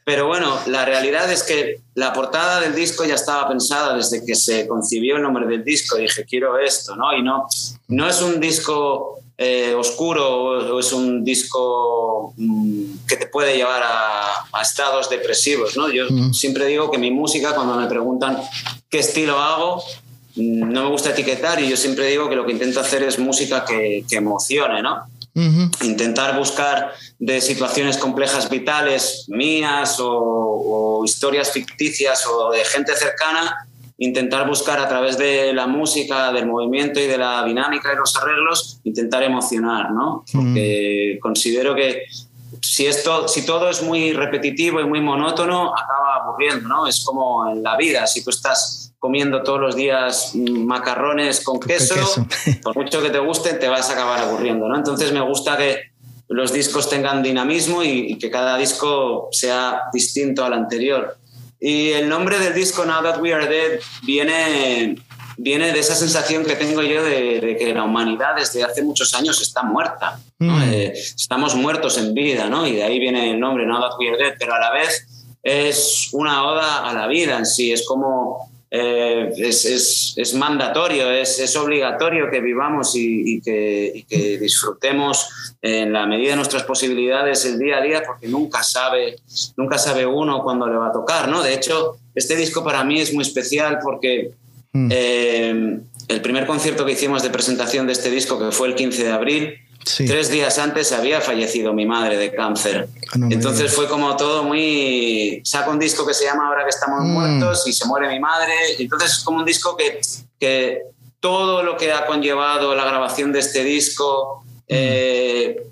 pero 0.05 0.27
bueno, 0.27 0.59
la 0.67 0.85
realidad 0.85 1.31
es 1.33 1.43
que 1.43 1.81
la 1.95 2.13
portada 2.13 2.61
del 2.61 2.75
disco 2.75 3.05
ya 3.05 3.15
estaba 3.15 3.49
pensada 3.49 3.95
desde 3.97 4.25
que 4.25 4.35
se 4.35 4.67
concibió 4.67 5.17
el 5.17 5.23
nombre 5.23 5.47
del 5.47 5.65
disco. 5.65 5.97
Dije, 5.97 6.25
quiero 6.25 6.59
esto, 6.59 6.97
¿no? 6.97 7.17
Y 7.17 7.23
no, 7.23 7.47
no 7.89 8.09
es 8.09 8.21
un 8.21 8.39
disco 8.41 9.19
eh, 9.39 9.75
oscuro 9.75 10.75
o, 10.75 10.81
es 10.81 10.93
un 10.93 11.25
disco 11.25 12.35
mm, 12.37 13.07
que 13.09 13.17
te 13.17 13.27
puede 13.27 13.57
llevar 13.57 13.83
a, 13.83 14.45
a 14.53 14.63
estados 14.63 15.09
depresivos, 15.09 15.77
¿no? 15.77 15.89
Yo 15.89 16.05
Mm. 16.11 16.35
siempre 16.35 16.67
digo 16.67 16.91
que 16.91 16.99
mi 16.99 17.11
música, 17.11 17.55
cuando 17.55 17.75
me 17.77 17.87
preguntan 17.87 18.39
qué 18.91 18.99
estilo 18.99 19.39
hago, 19.39 19.83
no 20.37 20.85
me 20.85 20.91
gusta 20.91 21.11
etiquetar 21.11 21.63
y 21.63 21.69
yo 21.69 21.77
siempre 21.77 22.07
digo 22.07 22.29
que 22.29 22.37
lo 22.37 22.45
que 22.45 22.53
intento 22.53 22.81
hacer 22.81 23.03
es 23.03 23.19
música 23.19 23.65
que, 23.65 24.05
que 24.09 24.17
emocione, 24.17 24.83
¿no? 24.83 25.05
Intentar 25.83 26.37
buscar 26.37 26.93
de 27.19 27.41
situaciones 27.41 27.97
complejas 27.97 28.51
vitales 28.51 29.27
mías 29.29 29.99
o, 30.01 30.11
o 30.11 31.05
historias 31.05 31.53
ficticias 31.53 32.27
o 32.27 32.51
de 32.51 32.65
gente 32.65 32.95
cercana, 32.95 33.67
intentar 33.99 34.47
buscar 34.49 34.81
a 34.81 34.89
través 34.89 35.17
de 35.19 35.53
la 35.53 35.67
música, 35.67 36.33
del 36.33 36.47
movimiento 36.47 37.01
y 37.01 37.07
de 37.07 37.17
la 37.17 37.45
dinámica 37.45 37.93
y 37.93 37.97
los 37.97 38.17
arreglos, 38.17 38.81
intentar 38.85 39.23
emocionar, 39.23 39.93
¿no? 39.93 40.25
Porque 40.33 41.19
considero 41.21 41.75
que 41.75 42.05
si, 42.63 42.87
esto, 42.87 43.29
si 43.29 43.45
todo 43.45 43.69
es 43.71 43.83
muy 43.83 44.13
repetitivo 44.13 44.81
y 44.81 44.85
muy 44.85 45.01
monótono, 45.01 45.73
acaba 45.77 46.17
aburriendo, 46.23 46.69
¿no? 46.69 46.87
Es 46.87 47.05
como 47.05 47.51
en 47.51 47.63
la 47.63 47.77
vida, 47.77 48.07
si 48.07 48.23
tú 48.25 48.31
estás 48.31 48.93
comiendo 48.99 49.43
todos 49.43 49.61
los 49.61 49.77
días 49.77 50.33
macarrones 50.35 51.43
con 51.43 51.59
queso, 51.59 51.95
queso. 51.95 52.27
por 52.63 52.77
mucho 52.77 53.03
que 53.03 53.11
te 53.11 53.19
gusten, 53.19 53.59
te 53.59 53.69
vas 53.69 53.89
a 53.91 53.95
acabar 53.95 54.21
aburriendo, 54.21 54.69
¿no? 54.69 54.77
Entonces 54.77 55.13
me 55.13 55.21
gusta 55.21 55.57
que 55.57 55.91
los 56.29 56.53
discos 56.53 56.89
tengan 56.89 57.23
dinamismo 57.23 57.83
y, 57.83 58.13
y 58.13 58.19
que 58.19 58.31
cada 58.31 58.57
disco 58.57 59.29
sea 59.33 59.83
distinto 59.93 60.45
al 60.45 60.53
anterior. 60.53 61.17
Y 61.61 61.91
el 61.91 62.09
nombre 62.09 62.39
del 62.39 62.55
disco 62.55 62.87
Now 62.87 63.03
That 63.03 63.21
We 63.21 63.35
Are 63.35 63.47
Dead 63.47 63.81
viene, 64.03 64.97
viene 65.43 65.73
de 65.73 65.79
esa 65.79 65.95
sensación 65.95 66.45
que 66.45 66.55
tengo 66.55 66.83
yo 66.83 67.03
de, 67.03 67.41
de 67.41 67.57
que 67.57 67.73
la 67.73 67.85
humanidad 67.85 68.37
desde 68.37 68.63
hace 68.63 68.83
muchos 68.83 69.15
años 69.15 69.41
está 69.41 69.63
muerta. 69.63 70.21
¿no? 70.39 70.57
Mm. 70.57 70.63
Eh, 70.73 70.93
estamos 70.93 71.55
muertos 71.55 71.97
en 71.97 72.13
vida, 72.13 72.49
¿no? 72.49 72.67
Y 72.67 72.77
de 72.77 72.83
ahí 72.83 72.99
viene 72.99 73.31
el 73.31 73.41
nombre 73.41 73.65
Are 73.65 74.17
Dead, 74.19 74.35
pero 74.39 74.55
a 74.55 74.59
la 74.59 74.71
vez 74.71 75.07
es 75.43 76.11
una 76.13 76.45
oda 76.45 76.87
a 76.89 76.93
la 76.93 77.07
vida 77.07 77.39
en 77.39 77.47
sí, 77.47 77.73
es 77.73 77.87
como 77.87 78.51
eh, 78.71 79.33
es, 79.39 79.65
es, 79.65 80.15
es, 80.17 80.35
mandatorio, 80.35 81.11
es, 81.11 81.41
es, 81.41 81.57
obligatorio 81.57 82.31
que 82.31 82.41
vivamos 82.41 82.95
y, 82.95 83.37
y, 83.37 83.41
que, 83.41 83.91
y, 83.95 84.03
que, 84.05 84.39
disfrutemos 84.39 85.57
en 85.63 85.93
la 85.93 86.07
medida 86.07 86.31
de 86.31 86.37
nuestras 86.37 86.63
posibilidades 86.65 87.45
el 87.47 87.59
día 87.59 87.79
a 87.79 87.81
día, 87.81 88.03
porque 88.07 88.29
nunca 88.29 88.63
sabe, 88.63 89.17
nunca 89.57 89.79
sabe 89.79 90.05
uno 90.05 90.43
cuándo 90.43 90.69
le 90.69 90.77
va 90.77 90.89
a 90.89 90.93
tocar, 90.93 91.29
¿no? 91.29 91.43
De 91.43 91.55
hecho, 91.55 91.97
este 92.15 92.37
disco 92.37 92.63
para 92.63 92.85
mí 92.85 93.01
es 93.01 93.13
muy 93.13 93.23
especial 93.23 93.79
porque 93.83 94.33
mm. 94.73 94.89
eh, 94.91 95.81
el 96.09 96.21
primer 96.23 96.47
concierto 96.47 96.85
que 96.85 96.93
hicimos 96.93 97.23
de 97.23 97.31
presentación 97.31 97.87
de 97.87 97.93
este 97.93 98.11
disco, 98.11 98.39
que 98.39 98.51
fue 98.53 98.69
el 98.69 98.75
15 98.75 99.05
de 99.05 99.13
abril, 99.13 99.55
Sí. 99.85 100.07
Tres 100.07 100.31
días 100.31 100.59
antes 100.59 100.93
había 100.93 101.21
fallecido 101.21 101.73
mi 101.73 101.87
madre 101.87 102.17
de 102.19 102.33
cáncer. 102.33 102.89
No 103.17 103.29
Entonces 103.31 103.73
fue 103.73 103.89
como 103.89 104.15
todo 104.17 104.45
muy... 104.45 105.41
Saco 105.45 105.71
un 105.71 105.79
disco 105.79 106.07
que 106.07 106.13
se 106.13 106.25
llama 106.25 106.49
Ahora 106.49 106.65
que 106.65 106.71
estamos 106.71 107.03
mm. 107.03 107.09
muertos 107.09 107.67
y 107.67 107.73
se 107.73 107.87
muere 107.87 108.09
mi 108.09 108.21
madre. 108.21 108.53
Entonces 108.79 109.13
es 109.13 109.25
como 109.25 109.39
un 109.39 109.45
disco 109.45 109.77
que, 109.77 110.01
que 110.39 110.83
todo 111.19 111.63
lo 111.63 111.77
que 111.77 111.93
ha 111.93 112.07
conllevado 112.07 112.75
la 112.75 112.85
grabación 112.85 113.33
de 113.33 113.39
este 113.39 113.65
disco, 113.65 114.43
mm. 114.45 114.65
eh, 114.69 115.63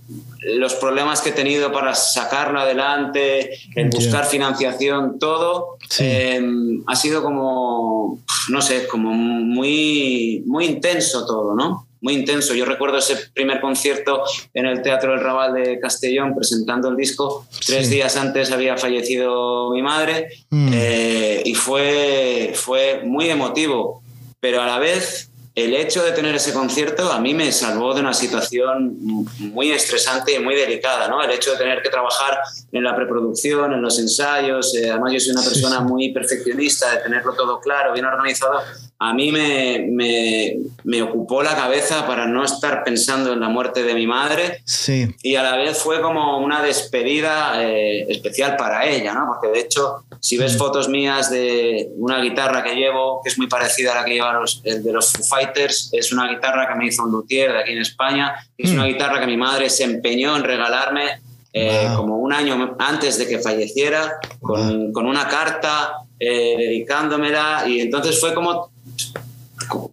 los 0.40 0.74
problemas 0.74 1.20
que 1.20 1.30
he 1.30 1.32
tenido 1.32 1.72
para 1.72 1.94
sacarlo 1.94 2.60
adelante, 2.60 3.58
el 3.74 3.88
buscar 3.90 4.24
financiación, 4.24 5.18
todo, 5.18 5.78
sí. 5.88 6.04
eh, 6.04 6.42
ha 6.86 6.96
sido 6.96 7.22
como, 7.22 8.20
no 8.48 8.62
sé, 8.62 8.86
como 8.86 9.12
muy, 9.12 10.42
muy 10.46 10.66
intenso 10.66 11.26
todo, 11.26 11.54
¿no? 11.54 11.88
muy 12.00 12.14
intenso. 12.14 12.54
Yo 12.54 12.64
recuerdo 12.64 12.98
ese 12.98 13.16
primer 13.34 13.60
concierto 13.60 14.22
en 14.54 14.66
el 14.66 14.82
Teatro 14.82 15.12
del 15.12 15.20
Raval 15.20 15.54
de 15.54 15.80
Castellón 15.80 16.34
presentando 16.34 16.88
el 16.88 16.96
disco. 16.96 17.46
Tres 17.66 17.88
sí. 17.88 17.94
días 17.94 18.16
antes 18.16 18.52
había 18.52 18.76
fallecido 18.76 19.70
mi 19.70 19.82
madre 19.82 20.28
mm. 20.50 20.70
eh, 20.72 21.42
y 21.44 21.54
fue, 21.54 22.52
fue 22.54 23.02
muy 23.04 23.28
emotivo, 23.30 24.02
pero 24.40 24.62
a 24.62 24.66
la 24.66 24.78
vez 24.78 25.27
el 25.64 25.74
hecho 25.74 26.04
de 26.04 26.12
tener 26.12 26.34
ese 26.34 26.52
concierto 26.52 27.10
a 27.10 27.20
mí 27.20 27.34
me 27.34 27.50
salvó 27.50 27.92
de 27.92 28.00
una 28.00 28.14
situación 28.14 28.96
muy 29.00 29.72
estresante 29.72 30.34
y 30.34 30.38
muy 30.38 30.54
delicada, 30.54 31.08
¿no? 31.08 31.22
El 31.22 31.30
hecho 31.30 31.52
de 31.52 31.58
tener 31.58 31.82
que 31.82 31.88
trabajar 31.88 32.38
en 32.70 32.84
la 32.84 32.94
preproducción, 32.94 33.72
en 33.72 33.82
los 33.82 33.98
ensayos, 33.98 34.74
eh, 34.76 34.90
además 34.90 35.12
yo 35.12 35.20
soy 35.20 35.32
una 35.32 35.42
persona 35.42 35.80
muy 35.80 36.12
perfeccionista, 36.12 36.90
de 36.92 36.98
tenerlo 36.98 37.34
todo 37.34 37.60
claro, 37.60 37.92
bien 37.92 38.04
organizado, 38.04 38.60
a 39.00 39.14
mí 39.14 39.30
me, 39.30 39.86
me, 39.90 40.56
me, 40.82 41.02
ocupó 41.02 41.42
la 41.44 41.54
cabeza 41.54 42.04
para 42.04 42.26
no 42.26 42.44
estar 42.44 42.82
pensando 42.82 43.32
en 43.32 43.38
la 43.38 43.48
muerte 43.48 43.84
de 43.84 43.94
mi 43.94 44.08
madre 44.08 44.60
Sí. 44.64 45.14
y 45.22 45.36
a 45.36 45.42
la 45.44 45.56
vez 45.56 45.78
fue 45.78 46.02
como 46.02 46.38
una 46.38 46.60
despedida 46.62 47.62
eh, 47.62 48.06
especial 48.08 48.56
para 48.56 48.84
ella, 48.86 49.14
¿no? 49.14 49.26
Porque 49.28 49.48
de 49.56 49.60
hecho, 49.64 50.04
si 50.20 50.36
ves 50.36 50.56
fotos 50.58 50.88
mías 50.88 51.30
de 51.30 51.88
una 51.96 52.20
guitarra 52.20 52.64
que 52.64 52.74
llevo, 52.74 53.20
que 53.22 53.30
es 53.30 53.38
muy 53.38 53.46
parecida 53.46 53.92
a 53.92 54.00
la 54.00 54.04
que 54.04 54.14
lleva 54.14 54.32
los, 54.32 54.60
el 54.64 54.82
de 54.82 54.92
los 54.92 55.12
Foo 55.12 55.22
Fighters, 55.24 55.90
es 55.92 56.12
una 56.12 56.28
guitarra 56.28 56.66
que 56.66 56.74
me 56.74 56.86
hizo 56.86 57.04
un 57.04 57.12
luthier 57.12 57.52
de 57.52 57.58
aquí 57.60 57.72
en 57.72 57.78
España, 57.82 58.34
es 58.56 58.72
una 58.72 58.86
guitarra 58.86 59.20
que 59.20 59.26
mi 59.26 59.36
madre 59.36 59.70
se 59.70 59.84
empeñó 59.84 60.36
en 60.36 60.42
regalarme 60.42 61.20
eh, 61.52 61.86
Wow. 61.88 61.96
como 61.96 62.16
un 62.18 62.32
año 62.32 62.76
antes 62.78 63.16
de 63.16 63.26
que 63.26 63.38
falleciera, 63.38 64.18
con, 64.40 64.92
con 64.92 65.06
una 65.06 65.26
carta 65.28 65.92
eh, 66.20 66.54
dedicándomela, 66.58 67.64
y 67.66 67.80
entonces 67.80 68.18
fue 68.20 68.34
como 68.34 68.70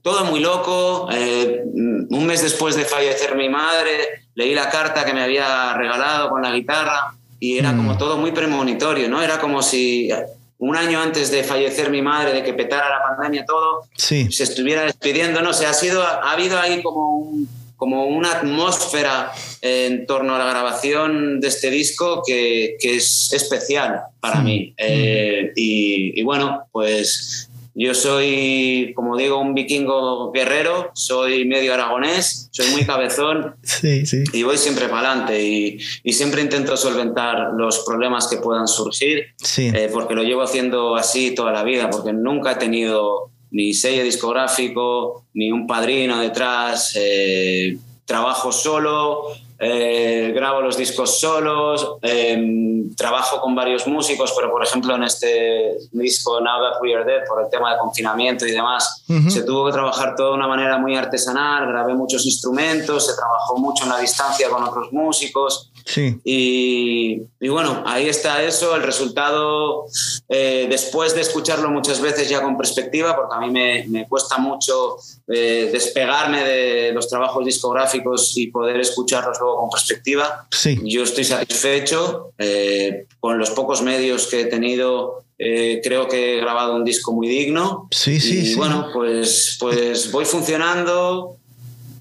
todo 0.02 0.26
muy 0.26 0.40
loco. 0.40 1.08
eh, 1.12 1.62
un 1.66 2.26
mes 2.26 2.42
después 2.44 2.76
de 2.76 2.86
fallecer 2.86 3.36
mi 3.36 3.50
madre, 3.50 4.24
leí 4.36 4.54
la 4.54 4.70
carta 4.70 5.04
que 5.06 5.14
me 5.14 5.24
había 5.24 5.74
regalado 5.74 6.30
con 6.30 6.42
la 6.42 6.52
guitarra 6.52 7.16
y 7.40 7.58
era 7.58 7.72
Mm. 7.72 7.78
como 7.78 7.98
todo 7.98 8.18
muy 8.18 8.32
premonitorio, 8.32 9.10
¿no? 9.10 9.22
Era 9.22 9.40
como 9.40 9.62
si 9.62 10.10
un 10.58 10.76
año 10.78 11.02
antes 11.02 11.32
de 11.32 11.44
fallecer 11.44 11.90
mi 11.90 12.02
madre, 12.02 12.32
de 12.34 12.44
que 12.44 12.54
petara 12.54 12.90
la 12.90 13.04
pandemia, 13.04 13.46
todo, 13.46 13.84
Sí. 13.96 14.32
se 14.32 14.44
estuviera 14.44 14.84
despidiendo, 14.84 15.42
no 15.42 15.52
sé, 15.54 15.66
ha, 15.66 15.74
sido, 15.74 16.02
ha 16.04 16.32
habido 16.32 16.58
ahí 16.60 16.82
como, 16.82 17.18
un- 17.18 17.50
como 17.78 18.06
una 18.06 18.32
atmósfera 18.34 19.32
en 19.62 20.06
torno 20.06 20.36
a 20.36 20.40
la 20.40 20.46
grabación 20.46 21.40
de 21.40 21.48
este 21.48 21.70
disco 21.70 22.22
que, 22.26 22.78
que 22.80 22.96
es 22.96 23.32
especial 23.34 24.02
para 24.20 24.42
mí. 24.42 24.74
Eh, 24.78 25.52
y, 25.56 26.20
y 26.20 26.24
bueno, 26.24 26.68
pues 26.72 27.50
yo 27.78 27.94
soy, 27.94 28.94
como 28.96 29.18
digo, 29.18 29.38
un 29.38 29.54
vikingo 29.54 30.32
guerrero, 30.32 30.92
soy 30.94 31.44
medio 31.44 31.74
aragonés, 31.74 32.48
soy 32.54 32.68
muy 32.72 32.86
cabezón 32.86 33.56
Sí, 33.64 34.06
sí. 34.06 34.24
y 34.32 34.44
voy 34.44 34.58
siempre 34.58 34.88
para 34.88 35.10
adelante 35.12 35.44
y, 35.44 35.78
y 36.02 36.14
siempre 36.14 36.42
intento 36.42 36.78
solventar 36.78 37.50
los 37.58 37.80
problemas 37.86 38.28
que 38.28 38.38
puedan 38.38 38.68
surgir 38.70 39.26
Sí. 39.44 39.72
eh, 39.76 39.90
porque 39.92 40.16
lo 40.16 40.24
llevo 40.24 40.42
haciendo 40.44 40.96
así 40.96 41.36
toda 41.36 41.52
la 41.52 41.64
vida, 41.64 41.90
porque 41.90 42.14
nunca 42.14 42.54
he 42.54 42.56
tenido 42.56 43.32
ni 43.56 43.74
sello 43.74 44.04
discográfico, 44.04 45.24
ni 45.34 45.50
un 45.50 45.66
padrino 45.66 46.20
detrás, 46.20 46.92
eh, 46.96 47.78
trabajo 48.04 48.52
solo, 48.52 49.28
eh, 49.58 50.34
grabo 50.36 50.60
los 50.60 50.76
discos 50.76 51.22
solos, 51.22 51.96
eh, 52.02 52.84
trabajo 52.98 53.40
con 53.40 53.56
varios 53.56 53.88
músicos, 53.88 54.34
pero 54.36 54.52
por 54.52 54.62
ejemplo 54.62 54.94
en 54.96 55.04
este 55.04 55.78
disco 55.94 56.42
Now 56.42 56.62
That 56.64 56.82
We 56.82 56.96
Are 56.96 57.06
Dead, 57.06 57.26
por 57.30 57.42
el 57.46 57.50
tema 57.50 57.72
de 57.72 57.80
confinamiento 57.80 58.46
y 58.46 58.52
demás, 58.52 59.06
Ujú. 59.08 59.30
se 59.30 59.44
tuvo 59.44 59.68
que 59.68 59.72
trabajar 59.72 60.18
todo 60.18 60.32
de 60.32 60.34
una 60.34 60.50
manera 60.50 60.78
muy 60.78 60.98
artesanal, 60.98 61.66
grabé 61.66 61.94
muchos 61.94 62.26
instrumentos, 62.26 63.06
se 63.06 63.16
trabajó 63.16 63.58
mucho 63.58 63.86
en 63.86 63.90
la 63.92 64.00
distancia 64.00 64.50
con 64.50 64.64
otros 64.64 64.92
músicos, 64.92 65.72
Sí. 65.86 66.18
y, 66.24 67.22
y 67.40 67.48
bueno, 67.48 67.84
ahí 67.86 68.10
está 68.10 68.42
eso, 68.42 68.76
el 68.76 68.82
resultado, 68.82 69.86
eh, 70.28 70.66
después 70.68 71.14
de 71.14 71.22
escucharlo 71.22 71.70
muchas 71.70 72.02
veces 72.02 72.28
ya 72.28 72.42
con 72.42 72.58
perspectiva, 72.58 73.16
porque 73.16 73.36
a 73.36 73.40
mí 73.40 73.52
me, 73.52 73.86
me 73.88 74.08
cuesta 74.08 74.40
mucho 74.40 74.98
eh, 75.28 75.70
despegarme 75.72 76.44
de 76.44 76.92
los 76.92 77.08
trabajos 77.08 77.46
discográficos 77.46 78.36
y 78.36 78.48
poder 78.48 78.80
escucharlos 78.80 79.40
luego 79.40 79.60
con 79.60 79.70
perspectiva. 79.70 80.48
Sí. 80.50 80.80
Yo 80.84 81.04
estoy 81.04 81.24
satisfecho 81.24 82.32
eh, 82.40 83.06
con 83.20 83.38
los 83.38 83.52
pocos 83.52 83.84
medios 83.84 84.26
que 84.26 84.42
he 84.42 84.46
tenido. 84.46 85.24
creo 85.38 86.08
que 86.08 86.38
he 86.38 86.42
grabado 86.42 86.76
un 86.76 86.84
disco 86.84 87.14
muy 87.14 87.28
digno. 87.28 87.88
Sí, 87.92 88.20
sí, 88.20 88.40
y 88.40 88.46
sí. 88.48 88.56
bueno, 88.56 88.90
pues, 88.92 89.58
pues 89.60 90.12
voy 90.12 90.26
funcionando 90.26 91.38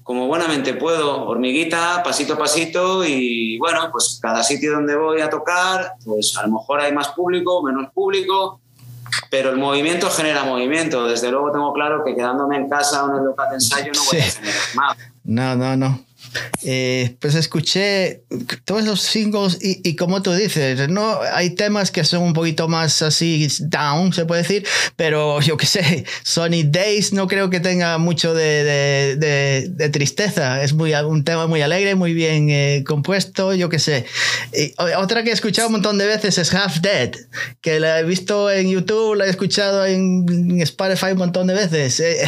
como 0.05 0.27
buenamente 0.27 0.75
puedo, 0.75 1.25
hormiguita, 1.25 2.03
pasito 2.03 2.35
a 2.35 2.37
pasito 2.37 3.03
y 3.03 3.57
bueno, 3.57 3.89
pues 3.91 4.19
cada 4.21 4.43
sitio 4.43 4.73
donde 4.73 4.95
voy 4.95 5.19
a 5.21 5.31
tocar, 5.31 5.93
pues 6.05 6.37
a 6.37 6.43
lo 6.45 6.59
mejor 6.59 6.79
hay 6.79 6.93
más 6.93 7.07
público, 7.07 7.63
menos 7.63 7.91
público, 7.91 8.61
pero 9.31 9.49
el 9.49 9.57
movimiento 9.57 10.07
genera 10.11 10.43
movimiento. 10.43 11.07
Desde 11.07 11.31
luego 11.31 11.51
tengo 11.51 11.73
claro 11.73 12.03
que 12.05 12.13
quedándome 12.13 12.55
en 12.55 12.69
casa 12.69 13.03
o 13.03 13.09
en 13.09 13.17
el 13.17 13.25
local 13.25 13.49
de 13.49 13.55
ensayo 13.55 13.91
no 13.95 14.05
voy 14.05 14.19
a 14.19 14.23
generar 14.25 14.61
nada. 14.75 14.95
No, 15.23 15.55
no, 15.55 15.75
no. 15.75 16.04
Eh, 16.63 17.15
pues 17.19 17.35
escuché 17.35 18.23
todos 18.65 18.83
los 18.83 19.01
singles 19.01 19.57
y, 19.61 19.87
y 19.87 19.95
como 19.95 20.21
tú 20.21 20.33
dices, 20.33 20.89
no 20.89 21.19
hay 21.33 21.51
temas 21.51 21.91
que 21.91 22.03
son 22.03 22.23
un 22.23 22.33
poquito 22.33 22.67
más 22.67 23.01
así 23.01 23.47
down, 23.59 24.11
se 24.13 24.25
puede 24.25 24.41
decir, 24.41 24.65
pero 24.95 25.41
yo 25.41 25.57
qué 25.57 25.65
sé, 25.65 26.05
Sunny 26.23 26.63
Days 26.63 27.13
no 27.13 27.27
creo 27.27 27.49
que 27.49 27.59
tenga 27.59 27.97
mucho 27.97 28.33
de, 28.33 28.63
de- 28.63 29.15
de- 29.17 29.69
de 29.69 29.89
tristeza, 29.89 30.63
es 30.63 30.73
muy, 30.73 30.93
un 30.93 31.23
tema 31.23 31.47
muy 31.47 31.61
alegre, 31.61 31.95
muy 31.95 32.13
bien 32.13 32.49
eh, 32.49 32.83
compuesto, 32.85 33.53
yo 33.53 33.69
qué 33.69 33.79
sé. 33.79 34.05
Y 34.53 34.73
otra 34.97 35.23
que 35.23 35.29
he 35.29 35.33
escuchado 35.33 35.67
un 35.67 35.73
montón 35.73 35.97
de 35.97 36.05
veces 36.07 36.37
es 36.37 36.53
Half 36.53 36.79
Dead, 36.81 37.11
que 37.61 37.79
la 37.79 37.99
he 37.99 38.03
visto 38.03 38.51
en 38.51 38.69
YouTube, 38.69 39.15
la 39.15 39.25
he 39.25 39.29
escuchado 39.29 39.85
en, 39.85 40.25
Spotify 40.61 41.07
un 41.11 41.17
montón 41.19 41.47
de 41.47 41.53
veces. 41.53 41.99
Eh, 41.99 42.27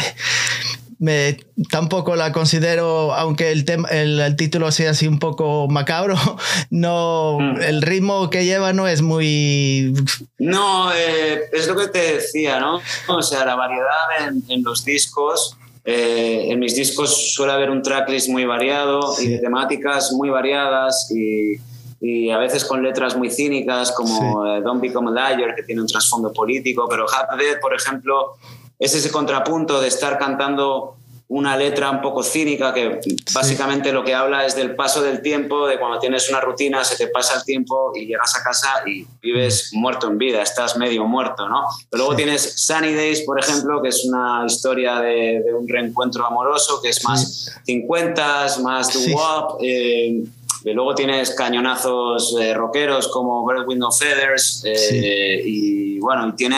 me, 0.98 1.38
tampoco 1.70 2.16
la 2.16 2.32
considero, 2.32 3.14
aunque 3.14 3.52
el, 3.52 3.64
tema, 3.64 3.88
el, 3.88 4.18
el 4.20 4.36
título 4.36 4.72
sea 4.72 4.90
así 4.90 5.06
un 5.06 5.18
poco 5.18 5.68
macabro, 5.68 6.16
no, 6.70 7.38
Mm. 7.40 7.60
el 7.62 7.82
ritmo 7.82 8.30
que 8.30 8.44
lleva 8.44 8.72
no 8.72 8.86
es 8.88 9.00
muy... 9.02 9.94
No, 10.38 10.90
eh, 10.92 11.42
es 11.52 11.68
lo 11.68 11.76
que 11.76 11.88
te 11.88 12.14
decía, 12.14 12.58
¿no? 12.60 12.80
O 13.08 13.22
sea, 13.22 13.44
la 13.44 13.54
variedad 13.54 14.28
en, 14.28 14.42
en 14.48 14.62
los 14.62 14.84
discos. 14.84 15.56
eh, 15.84 16.50
en 16.50 16.58
mis 16.58 16.74
discos 16.76 17.32
suele 17.32 17.52
haber 17.54 17.70
un 17.70 17.80
tracklist 17.82 18.28
muy 18.28 18.44
variado 18.44 19.00
y 19.18 19.22
Sí. 19.22 19.28
de 19.28 19.38
temáticas 19.38 20.12
muy 20.12 20.28
variadas 20.28 21.10
y, 21.14 21.54
y 22.00 22.30
a 22.30 22.36
veces 22.38 22.64
con 22.66 22.82
letras 22.82 23.16
muy 23.16 23.30
cínicas 23.30 23.92
como 23.92 24.44
eh, 24.46 24.60
Don't 24.60 24.82
Become 24.82 25.10
a 25.18 25.34
Liar, 25.34 25.54
que 25.56 25.62
tiene 25.62 25.80
un 25.80 25.86
trasfondo 25.86 26.30
político, 26.32 26.86
pero 26.90 27.06
Half 27.08 27.38
Dead, 27.38 27.58
por 27.60 27.74
ejemplo, 27.74 28.36
es 28.78 28.94
ese 28.94 29.10
contrapunto 29.10 29.80
de 29.80 29.88
estar 29.88 30.18
cantando 30.18 30.94
una 31.30 31.58
letra 31.58 31.90
un 31.90 32.00
poco 32.00 32.22
cínica 32.22 32.72
que 32.72 33.00
básicamente 33.34 33.92
lo 33.92 34.02
que 34.02 34.14
habla 34.14 34.46
es 34.46 34.56
del 34.56 34.74
paso 34.74 35.02
del 35.02 35.20
tiempo, 35.20 35.66
de 35.66 35.78
cuando 35.78 35.98
tienes 35.98 36.30
una 36.30 36.40
rutina, 36.40 36.82
se 36.84 36.96
te 36.96 37.08
pasa 37.08 37.36
el 37.36 37.44
tiempo 37.44 37.92
y 37.94 38.06
llegas 38.06 38.34
a 38.34 38.42
casa 38.42 38.68
y 38.86 39.04
vives 39.20 39.70
muerto 39.74 40.06
en 40.06 40.16
vida, 40.16 40.40
estás 40.40 40.78
medio 40.78 41.04
muerto, 41.04 41.46
¿no? 41.46 41.64
Pero 41.90 41.98
luego 42.04 42.12
Sí. 42.12 42.16
tienes 42.24 42.54
Sunny 42.64 42.94
Days, 42.94 43.22
por 43.26 43.38
ejemplo, 43.38 43.82
que 43.82 43.90
es 43.90 44.06
una 44.06 44.44
historia 44.46 45.00
de, 45.00 45.42
de 45.44 45.52
un 45.52 45.68
reencuentro 45.68 46.24
amoroso, 46.26 46.80
que 46.80 46.88
es 46.88 47.04
más 47.04 47.50
50, 47.66 48.46
más 48.62 48.86
Sí. 48.88 49.10
doo-wop, 49.10 49.58
eh, 49.60 50.24
y 50.64 50.70
luego 50.72 50.94
tienes 50.94 51.34
cañonazos 51.34 52.36
eh, 52.40 52.54
rockeros 52.54 53.06
como 53.08 53.46
Bird 53.46 53.66
No 53.76 53.92
Feathers 53.92 54.62
eh, 54.64 55.42
y 55.44 55.98
bueno, 56.00 56.34
tiene 56.34 56.56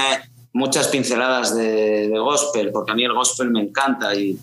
muchas 0.53 0.89
pinceladas 0.89 1.55
de, 1.55 2.09
de 2.09 2.19
gospel, 2.19 2.71
porque 2.73 2.93
a 2.93 2.95
mí 2.95 3.05
el 3.05 3.13
gospel 3.13 3.51
me 3.51 3.61
encanta 3.61 4.15
y 4.15 4.39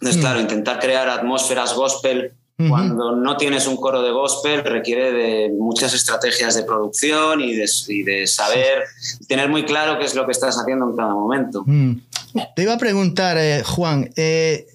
es 0.00 0.16
Mm. 0.16 0.20
claro, 0.20 0.40
intentar 0.40 0.78
crear 0.78 1.08
atmósferas 1.08 1.74
gospel 1.74 2.32
cuando 2.68 3.14
no 3.14 3.36
tienes 3.36 3.66
un 3.66 3.76
coro 3.76 4.00
de 4.00 4.10
gospel 4.10 4.64
requiere 4.64 5.12
de 5.12 5.50
muchas 5.50 5.92
estrategias 5.92 6.54
de 6.54 6.62
producción 6.62 7.42
y 7.42 7.54
de, 7.54 7.66
y 7.88 8.02
de 8.02 8.26
saber, 8.26 8.84
tener 9.28 9.50
muy 9.50 9.66
claro 9.66 9.98
qué 9.98 10.06
es 10.06 10.14
lo 10.14 10.24
que 10.24 10.32
estás 10.32 10.56
haciendo 10.56 10.88
en 10.88 10.96
cada 10.96 11.12
momento. 11.12 11.64
Mm. 11.66 12.00
Te 12.54 12.62
iba 12.62 12.72
a 12.72 12.78
preguntar, 12.78 13.36
eh, 13.36 13.62
Juan, 13.62 14.10
eh, 14.16 14.66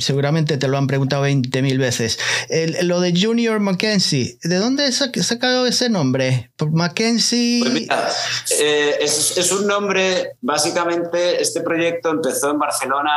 seguramente 0.00 0.56
te 0.58 0.68
lo 0.68 0.78
han 0.78 0.86
preguntado 0.86 1.24
20.000 1.26 1.78
veces, 1.78 2.18
el- 2.48 2.86
lo 2.88 3.00
de 3.00 3.12
Junior 3.18 3.58
Mackenzie, 3.60 4.38
¿de 4.42 4.56
dónde 4.56 4.84
has 4.84 5.00
sac- 5.00 5.22
sacado 5.22 5.66
ese 5.66 5.88
nombre? 5.88 6.50
Mackenzie... 6.70 7.60
Pues 7.62 7.72
mira, 7.72 8.08
eh, 8.60 8.96
es, 9.00 9.36
es 9.38 9.52
un 9.52 9.66
nombre, 9.66 10.32
básicamente 10.40 11.40
este 11.40 11.60
proyecto 11.62 12.10
empezó 12.10 12.50
en 12.50 12.58
Barcelona, 12.58 13.10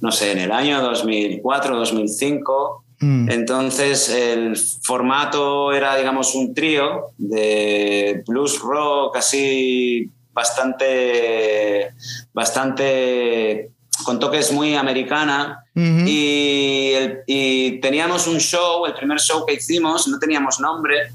no 0.00 0.12
sé, 0.12 0.32
en 0.32 0.38
el 0.38 0.52
año 0.52 0.82
2004, 0.82 1.76
2005. 1.76 2.84
Mm. 3.00 3.28
Entonces 3.30 4.08
el 4.08 4.56
formato 4.82 5.72
era, 5.72 5.96
digamos, 5.96 6.34
un 6.34 6.54
trío 6.54 7.06
de 7.18 8.22
blues 8.26 8.60
rock, 8.60 9.16
así 9.16 10.08
bastante, 10.32 11.90
bastante 12.32 13.70
con 14.04 14.18
toques 14.18 14.50
muy 14.52 14.74
americana. 14.74 15.64
Y, 16.06 16.92
el- 16.94 17.18
y 17.26 17.80
teníamos 17.80 18.26
un 18.26 18.38
show, 18.38 18.86
el 18.86 18.94
primer 18.94 19.20
show 19.20 19.44
que 19.46 19.54
hicimos, 19.54 20.08
no 20.08 20.18
teníamos 20.18 20.58
nombre. 20.60 21.10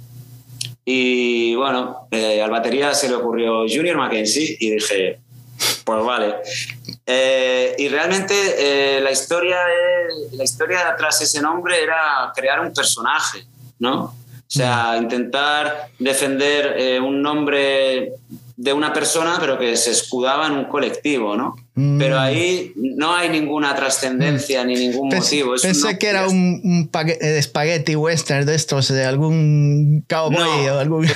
Y 0.86 1.56
bueno, 1.56 2.08
eh, 2.12 2.42
al 2.42 2.50
batería 2.50 2.94
se 2.94 3.10
le 3.10 3.16
ocurrió 3.16 3.60
Junior 3.68 3.98
Mackenzie 3.98 4.58
y 4.60 4.72
dije, 4.72 5.20
pues 5.84 6.04
vale. 6.04 6.36
Eh, 7.06 7.76
y 7.78 7.88
realmente 7.90 8.34
eh, 8.58 9.02
la, 9.02 9.12
historia 9.12 9.58
de- 9.58 10.38
la 10.38 10.44
historia 10.44 10.96
tras 10.98 11.22
ese 11.22 11.42
nombre 11.42 11.82
era 11.84 12.32
crear 12.36 12.60
un 12.62 12.74
personaje, 12.74 13.46
¿no? 13.80 14.04
O 14.06 14.52
sea, 14.52 14.98
intentar 14.98 15.90
defender 16.00 17.00
un 17.04 17.22
nombre 17.22 18.14
de 18.58 18.74
una 18.74 18.92
persona, 18.92 19.38
pero 19.40 19.60
que 19.60 19.78
se 19.78 19.92
escudaba 19.92 20.48
en 20.48 20.54
un 20.54 20.66
colectivo, 20.66 21.36
¿no? 21.38 21.56
Mm. 21.80 21.98
Pero 21.98 22.20
ahí 22.20 22.74
no 22.76 23.16
hay 23.16 23.30
ninguna 23.30 23.74
trascendencia 23.74 24.66
ni 24.66 24.76
ningún 24.76 25.08
motivo. 25.08 25.56
es 25.56 25.62
pensé 25.62 25.98
que 25.98 26.08
era 26.08 26.28
un, 26.28 26.60
un 26.62 26.90
eh, 27.22 27.42
spaghetti 27.42 27.96
western 27.96 28.46
de 28.46 28.54
estos, 28.54 28.90
de 28.90 29.06
algún 29.06 30.04
cowboy 30.10 30.66
No. 30.66 30.76
o 30.76 30.78
algún... 30.80 31.08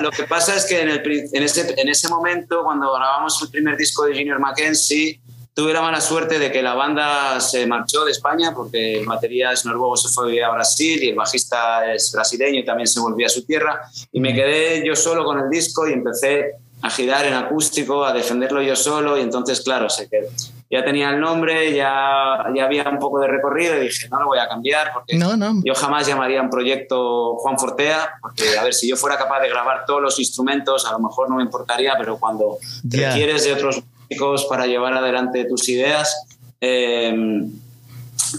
Lo 0.00 0.12
que 0.12 0.22
pasa 0.22 0.54
es 0.54 0.64
que 0.66 0.80
en, 0.80 0.90
el 0.90 1.02
en, 1.32 1.42
ese, 1.42 1.74
en 1.76 1.88
ese 1.88 2.08
momento, 2.08 2.62
cuando 2.62 2.94
grabamos 2.94 3.42
el 3.42 3.48
primer 3.50 3.76
disco 3.76 4.04
de 4.04 4.12
Junior 4.12 4.38
Mackenzie, 4.38 5.20
tuve 5.52 5.72
la 5.72 5.82
mala 5.82 6.00
suerte 6.00 6.38
de 6.38 6.52
que 6.52 6.62
la 6.62 6.74
banda 6.74 7.40
se 7.40 7.66
marchó 7.66 8.04
de 8.04 8.12
España 8.12 8.52
porque 8.54 9.00
el 9.00 9.06
batería 9.06 9.50
es 9.50 9.64
noruego, 9.64 9.96
se 9.96 10.08
fue 10.08 10.40
a 10.44 10.50
Brasil 10.50 11.02
y 11.02 11.08
el 11.08 11.16
bajista 11.16 11.92
es 11.92 12.12
brasileño 12.12 12.60
y 12.60 12.64
también 12.64 12.86
se 12.86 13.00
volvió 13.00 13.26
a 13.26 13.28
su 13.28 13.44
tierra. 13.44 13.80
Y 14.12 14.20
me 14.20 14.32
quedé 14.32 14.86
yo 14.86 14.94
solo 14.94 15.24
con 15.24 15.40
el 15.40 15.50
disco 15.50 15.88
y 15.88 15.94
empecé 15.94 16.52
a 16.82 16.90
girar 16.90 17.24
en 17.26 17.34
acústico, 17.34 18.04
a 18.04 18.12
defenderlo 18.12 18.62
yo 18.62 18.76
solo 18.76 19.16
y 19.18 19.22
entonces, 19.22 19.60
claro, 19.62 19.88
se 19.88 20.08
quedó. 20.08 20.28
Ya 20.70 20.84
tenía 20.84 21.10
el 21.10 21.20
nombre, 21.20 21.72
ya, 21.74 22.44
ya 22.54 22.64
había 22.64 22.88
un 22.88 22.98
poco 22.98 23.20
de 23.20 23.28
recorrido 23.28 23.76
y 23.76 23.82
dije, 23.86 24.08
no 24.08 24.20
lo 24.20 24.26
voy 24.26 24.38
a 24.38 24.48
cambiar 24.48 24.92
porque 24.92 25.16
No, 25.16 25.36
no. 25.36 25.60
yo 25.64 25.74
jamás 25.74 26.06
llamaría 26.06 26.42
un 26.42 26.50
proyecto 26.50 27.36
Juan 27.36 27.56
Fortea, 27.58 28.10
porque 28.20 28.58
a 28.58 28.64
ver, 28.64 28.74
si 28.74 28.88
yo 28.88 28.96
fuera 28.96 29.16
capaz 29.16 29.40
de 29.40 29.48
grabar 29.48 29.84
todos 29.86 30.02
los 30.02 30.18
instrumentos, 30.18 30.84
a 30.86 30.92
lo 30.92 30.98
mejor 30.98 31.30
no 31.30 31.36
me 31.36 31.42
importaría, 31.44 31.94
pero 31.98 32.18
cuando 32.18 32.58
Ya. 32.82 33.08
requieres 33.10 33.44
de 33.44 33.52
otros 33.52 33.82
músicos 34.08 34.44
para 34.46 34.66
llevar 34.66 34.92
adelante 34.94 35.44
tus 35.44 35.68
ideas, 35.68 36.24
eh, 36.60 37.44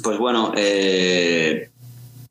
pues 0.03 0.17
bueno, 0.17 0.51
eh, 0.55 1.69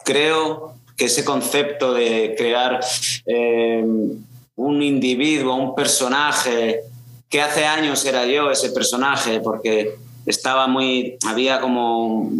creo 0.04 0.74
que 0.96 1.06
ese 1.06 1.24
concepto 1.24 1.94
de 1.94 2.34
crear 2.36 2.80
eh, 3.26 3.84
un 4.56 4.82
individuo, 4.82 5.54
un 5.54 5.74
personaje, 5.74 6.80
que 7.28 7.42
hace 7.42 7.64
años 7.66 8.04
era 8.04 8.24
yo 8.26 8.50
ese 8.50 8.70
personaje, 8.70 9.40
porque 9.40 9.94
estaba 10.24 10.66
muy, 10.66 11.16
había 11.26 11.60
como 11.60 12.30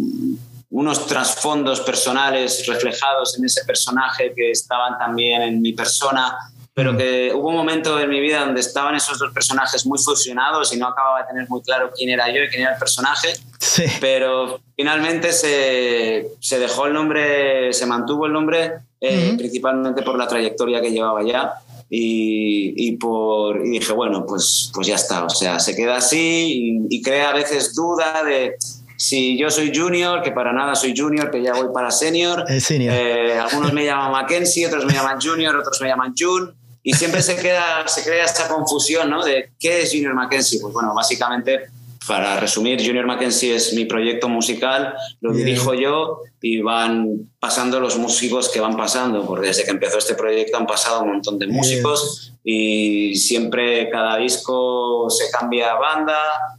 unos 0.69 1.07
trasfondos 1.07 1.79
personales 1.81 2.65
reflejados 2.67 3.37
en 3.37 3.45
ese 3.45 3.63
personaje 3.65 4.33
que 4.35 4.51
estaban 4.51 4.97
también 4.97 5.41
en 5.41 5.61
mi 5.61 5.73
persona, 5.73 6.35
pero 6.73 6.95
que 6.95 7.31
hubo 7.33 7.49
un 7.49 7.55
momento 7.55 7.99
en 7.99 8.09
mi 8.09 8.19
vida 8.19 8.41
donde 8.45 8.61
estaban 8.61 8.93
esos 8.95 9.17
dos 9.17 9.31
personajes 9.33 9.85
muy 9.85 9.97
fusionados 9.97 10.71
y 10.73 10.77
no 10.77 10.87
acababa 10.87 11.21
de 11.21 11.27
tener 11.27 11.49
muy 11.49 11.61
claro 11.63 11.89
quién 11.95 12.09
era 12.11 12.27
yo 12.29 12.43
y 12.43 12.49
quién 12.49 12.61
era 12.63 12.73
el 12.73 12.79
personaje 12.79 13.29
Sí. 13.59 13.85
pero 13.99 14.59
finalmente 14.75 15.31
se, 15.33 16.27
se 16.39 16.59
dejó 16.59 16.85
el 16.85 16.93
nombre, 16.93 17.73
se 17.73 17.85
mantuvo 17.87 18.27
el 18.27 18.33
nombre, 18.33 18.73
eh, 19.01 19.29
Ujú. 19.29 19.37
principalmente 19.37 20.03
por 20.03 20.17
la 20.17 20.27
trayectoria 20.27 20.79
que 20.79 20.91
llevaba 20.91 21.23
ya. 21.23 21.53
Y, 21.89 22.73
y 22.75 22.97
por, 22.97 23.65
y 23.65 23.69
dije, 23.71 23.93
bueno, 23.93 24.25
pues, 24.25 24.71
pues 24.73 24.87
ya 24.87 24.95
está, 24.95 25.23
o 25.23 25.29
sea, 25.29 25.59
se 25.59 25.75
queda 25.75 25.97
así 25.97 26.85
y, 26.89 26.97
y 26.97 27.01
crea 27.01 27.29
a 27.29 27.33
veces 27.33 27.73
duda 27.73 28.23
de 28.23 28.55
si 28.97 29.37
yo 29.37 29.49
soy 29.51 29.71
junior, 29.73 30.23
que 30.23 30.31
para 30.31 30.51
nada 30.51 30.75
soy 30.75 30.93
junior, 30.97 31.29
que 31.29 31.41
ya 31.41 31.53
voy 31.53 31.67
para 31.71 31.91
senior. 31.91 32.43
Senior. 32.59 32.93
Eh, 32.93 33.39
algunos 33.39 33.71
me 33.71 33.85
llaman 33.85 34.11
Mackenzie, 34.11 34.65
otros 34.65 34.85
me 34.85 34.93
llaman 34.93 35.21
junior, 35.21 35.55
otros 35.55 35.79
me 35.81 35.87
llaman 35.87 36.13
June. 36.17 36.51
Y 36.81 36.93
siempre 36.93 37.21
se, 37.21 37.35
queda, 37.35 37.87
se 37.87 38.03
crea 38.03 38.25
esta 38.25 38.47
confusión, 38.47 39.09
¿no? 39.09 39.23
De 39.23 39.51
qué 39.59 39.81
es 39.81 39.91
Junior 39.91 40.15
Mackenzie. 40.15 40.59
Pues 40.59 40.73
bueno, 40.73 40.93
básicamente, 40.95 41.67
para 42.07 42.39
resumir, 42.39 42.79
Junior 42.83 43.05
Mackenzie 43.05 43.55
es 43.55 43.73
mi 43.73 43.85
proyecto 43.85 44.29
musical, 44.29 44.93
lo 45.21 45.33
dirijo 45.33 45.73
yo 45.73 46.21
y 46.41 46.61
van 46.61 47.29
pasando 47.39 47.79
los 47.79 47.97
músicos 47.97 48.49
que 48.49 48.59
van 48.59 48.77
pasando, 48.77 49.25
porque 49.25 49.47
desde 49.47 49.63
que 49.63 49.71
empezó 49.71 49.97
este 49.97 50.15
proyecto 50.15 50.57
han 50.57 50.65
pasado 50.65 51.03
un 51.03 51.09
montón 51.09 51.37
de 51.37 51.47
músicos 51.47 52.33
y 52.43 53.15
siempre 53.15 53.89
cada 53.89 54.17
disco 54.17 55.09
se 55.09 55.29
cambia 55.31 55.73
banda 55.75 56.17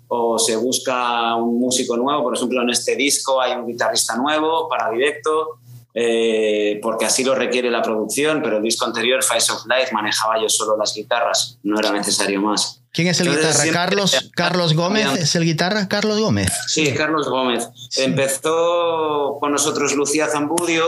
o 0.09 0.39
se 0.39 0.57
busca 0.57 1.35
un 1.37 1.59
músico 1.59 1.97
nuevo. 1.97 2.25
Por 2.25 2.37
ejemplo, 2.37 2.63
en 2.63 2.71
este 2.71 2.95
disco 2.95 3.41
hay 3.41 3.53
un 3.53 3.67
guitarrista 3.67 4.17
nuevo 4.17 4.69
para 4.69 4.91
directo. 4.91 5.61
Eh, 6.01 6.79
porque 6.81 7.07
así 7.07 7.25
lo 7.25 7.35
requiere 7.35 7.71
la 7.73 7.83
producción, 7.83 8.41
pero 8.41 8.59
el 8.59 8.63
disco 8.63 8.85
anterior, 8.87 9.23
Face 9.25 9.51
of 9.51 9.63
Life, 9.67 9.93
manejaba 9.93 10.41
yo 10.41 10.49
solo 10.49 10.77
las 10.77 10.95
guitarras, 10.95 11.59
no 11.65 11.77
era 11.79 11.91
necesario 11.91 12.41
más. 12.41 12.83
¿Quién 12.93 13.09
es 13.09 13.21
el 13.21 13.27
Entonces, 13.29 13.49
guitarra? 13.51 13.63
siempre- 13.65 13.81
Carlos, 13.81 14.31
Carlos 14.35 14.75
Gómez. 14.75 15.07
¿Es 15.19 15.35
el 15.35 15.45
guitarra? 15.45 15.89
Carlos 15.89 16.21
Gómez. 16.21 16.53
Sí, 16.69 16.93
Carlos 16.95 17.29
Gómez. 17.29 17.69
Sí. 17.91 18.03
Empezó 18.03 19.37
con 19.41 19.53
nosotros 19.53 19.95
Lucía 19.95 20.27
Zambudio 20.29 20.85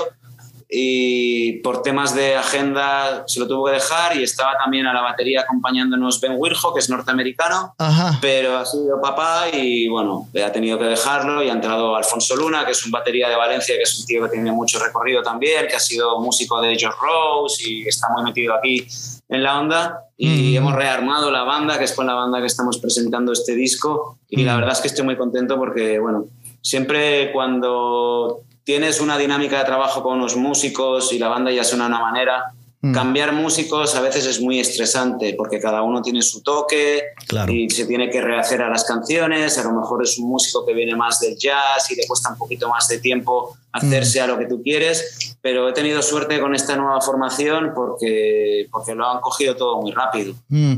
y 0.73 1.55
por 1.63 1.83
temas 1.83 2.15
de 2.15 2.37
agenda 2.37 3.25
se 3.27 3.41
lo 3.41 3.49
tuvo 3.49 3.67
que 3.67 3.73
dejar 3.73 4.17
y 4.17 4.23
estaba 4.23 4.53
también 4.63 4.87
a 4.87 4.93
la 4.95 5.01
batería 5.03 5.41
acompañándonos 5.41 6.21
Ben 6.21 6.35
Wirjo, 6.37 6.73
que 6.73 6.79
es 6.79 6.89
norteamericano, 6.89 7.75
Ajá. 7.77 8.19
pero 8.21 8.57
ha 8.57 8.65
sido 8.65 9.01
papá 9.01 9.47
y 9.53 9.89
bueno, 9.89 10.29
ha 10.45 10.53
tenido 10.53 10.79
que 10.79 10.85
dejarlo 10.85 11.43
y 11.43 11.49
ha 11.49 11.53
entrado 11.53 11.97
Alfonso 11.97 12.37
Luna, 12.37 12.65
que 12.65 12.71
es 12.73 12.85
un 12.87 12.93
batería 12.93 13.29
de 13.29 13.35
Valencia, 13.37 13.75
que 13.77 13.83
es 13.83 13.99
un 13.99 14.07
tío 14.07 14.23
que 14.23 14.31
tiene 14.31 14.53
mucho 14.53 14.79
recorrido 14.79 15.23
también, 15.23 15.67
que 15.69 15.75
ha 15.77 15.81
sido 15.81 16.21
músico 16.21 16.61
de 16.61 16.77
George 16.79 16.99
Rose 17.03 17.69
y 17.69 17.89
está 17.89 18.07
muy 18.15 18.23
metido 18.23 18.55
aquí 18.55 18.87
en 19.29 19.43
la 19.43 19.59
onda 19.59 20.05
y 20.17 20.53
Mm. 20.53 20.57
hemos 20.59 20.75
rearmado 20.75 21.31
la 21.33 21.43
banda, 21.43 21.79
que 21.79 21.85
es 21.85 21.93
con 21.93 22.07
la 22.07 22.15
banda 22.15 22.41
que 22.41 22.47
estamos 22.47 22.79
presentando 22.79 23.33
este 23.33 23.55
disco 23.57 24.19
y 24.29 24.45
la 24.45 24.55
Mm. 24.55 24.57
verdad 24.61 24.73
es 24.75 24.81
que 24.81 24.89
estoy 24.89 25.05
muy 25.05 25.17
contento 25.17 25.57
porque, 25.57 25.99
bueno, 25.99 26.27
siempre 26.63 27.33
cuando 27.33 28.43
tienes 28.65 29.01
una 29.01 29.17
dinámica 29.19 29.59
de 29.59 29.65
trabajo 29.65 30.03
con 30.03 30.19
unos 30.19 30.37
músicos 30.37 31.13
y 31.13 31.19
la 31.19 31.29
banda 31.29 31.51
ya 31.51 31.65
suena 31.65 31.85
de 31.85 31.91
una 31.91 32.01
manera, 32.01 32.45
Mm. 32.83 32.95
cambiar 32.95 33.33
músicos 33.35 33.95
a 33.95 34.01
veces 34.01 34.25
es 34.25 34.41
muy 34.41 34.59
estresante 34.59 35.35
porque 35.37 35.61
cada 35.61 35.83
uno 35.83 36.01
tiene 36.01 36.23
su 36.23 36.43
toque 36.43 37.03
Claro. 37.29 37.53
y 37.53 37.69
se 37.69 37.85
tiene 37.85 38.09
que 38.09 38.23
rehacer 38.23 38.63
a 38.63 38.71
las 38.71 38.85
canciones, 38.85 39.59
a 39.59 39.65
lo 39.65 39.79
mejor 39.79 40.03
es 40.03 40.17
un 40.19 40.31
músico 40.31 40.65
que 40.65 40.73
viene 40.73 40.97
más 40.97 41.21
del 41.21 41.37
jazz 41.37 41.91
y 41.91 41.95
le 41.97 42.07
cuesta 42.07 42.31
un 42.31 42.39
poquito 42.39 42.71
más 42.71 42.89
de 42.89 42.99
tiempo 42.99 43.55
hacerse 43.73 44.23
a 44.23 44.27
lo 44.27 44.39
que 44.39 44.47
tú 44.47 44.63
quieres, 44.63 45.37
pero 45.43 45.69
he 45.69 45.75
tenido 45.75 46.01
suerte 46.01 46.41
con 46.41 46.55
esta 46.55 46.75
nueva 46.75 47.03
formación 47.03 47.73
porque, 47.75 48.67
porque 48.73 48.95
lo 48.95 49.07
han 49.11 49.21
cogido 49.21 49.55
todo 49.57 49.79
muy 49.83 49.93
rápido. 49.93 50.33
Mm. 50.49 50.77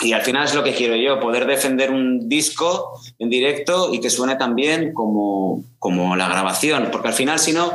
Y 0.00 0.12
al 0.12 0.22
final 0.22 0.44
es 0.44 0.54
lo 0.54 0.62
que 0.62 0.74
quiero 0.74 0.94
yo, 0.96 1.18
poder 1.20 1.46
defender 1.46 1.90
un 1.90 2.28
disco 2.28 3.00
en 3.18 3.30
directo 3.30 3.92
y 3.94 4.00
que 4.00 4.10
suene 4.10 4.36
tan 4.36 4.54
bien 4.54 4.92
como, 4.92 5.64
como 5.78 6.16
la 6.16 6.28
grabación, 6.28 6.88
porque 6.92 7.08
al 7.08 7.14
final 7.14 7.38
si 7.38 7.52
no, 7.52 7.72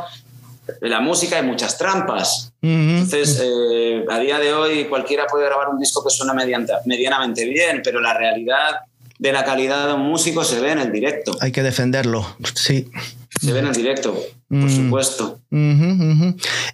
en 0.81 0.89
la 0.91 0.99
música 1.01 1.37
hay 1.37 1.43
muchas 1.43 1.77
trampas. 1.77 2.53
Entonces, 2.61 3.41
eh, 3.43 4.05
a 4.09 4.19
día 4.19 4.37
de 4.39 4.53
hoy 4.53 4.85
cualquiera 4.85 5.25
puede 5.25 5.45
grabar 5.45 5.69
un 5.69 5.79
disco 5.79 6.03
que 6.03 6.11
suena 6.11 6.33
medianamente 6.85 7.45
bien, 7.45 7.81
pero 7.83 7.99
la 7.99 8.13
realidad 8.15 8.81
de 9.17 9.31
la 9.31 9.43
calidad 9.43 9.87
de 9.87 9.93
un 9.93 10.01
músico 10.01 10.43
se 10.43 10.59
ve 10.59 10.71
en 10.71 10.79
el 10.79 10.91
directo. 10.91 11.35
Hay 11.41 11.51
que 11.51 11.63
defenderlo. 11.63 12.25
Sí. 12.55 12.89
Se 13.41 13.51
ve 13.51 13.59
en 13.59 13.67
el 13.67 13.73
directo, 13.75 14.13
por 14.13 14.57
Mm. 14.59 14.69
supuesto. 14.75 15.39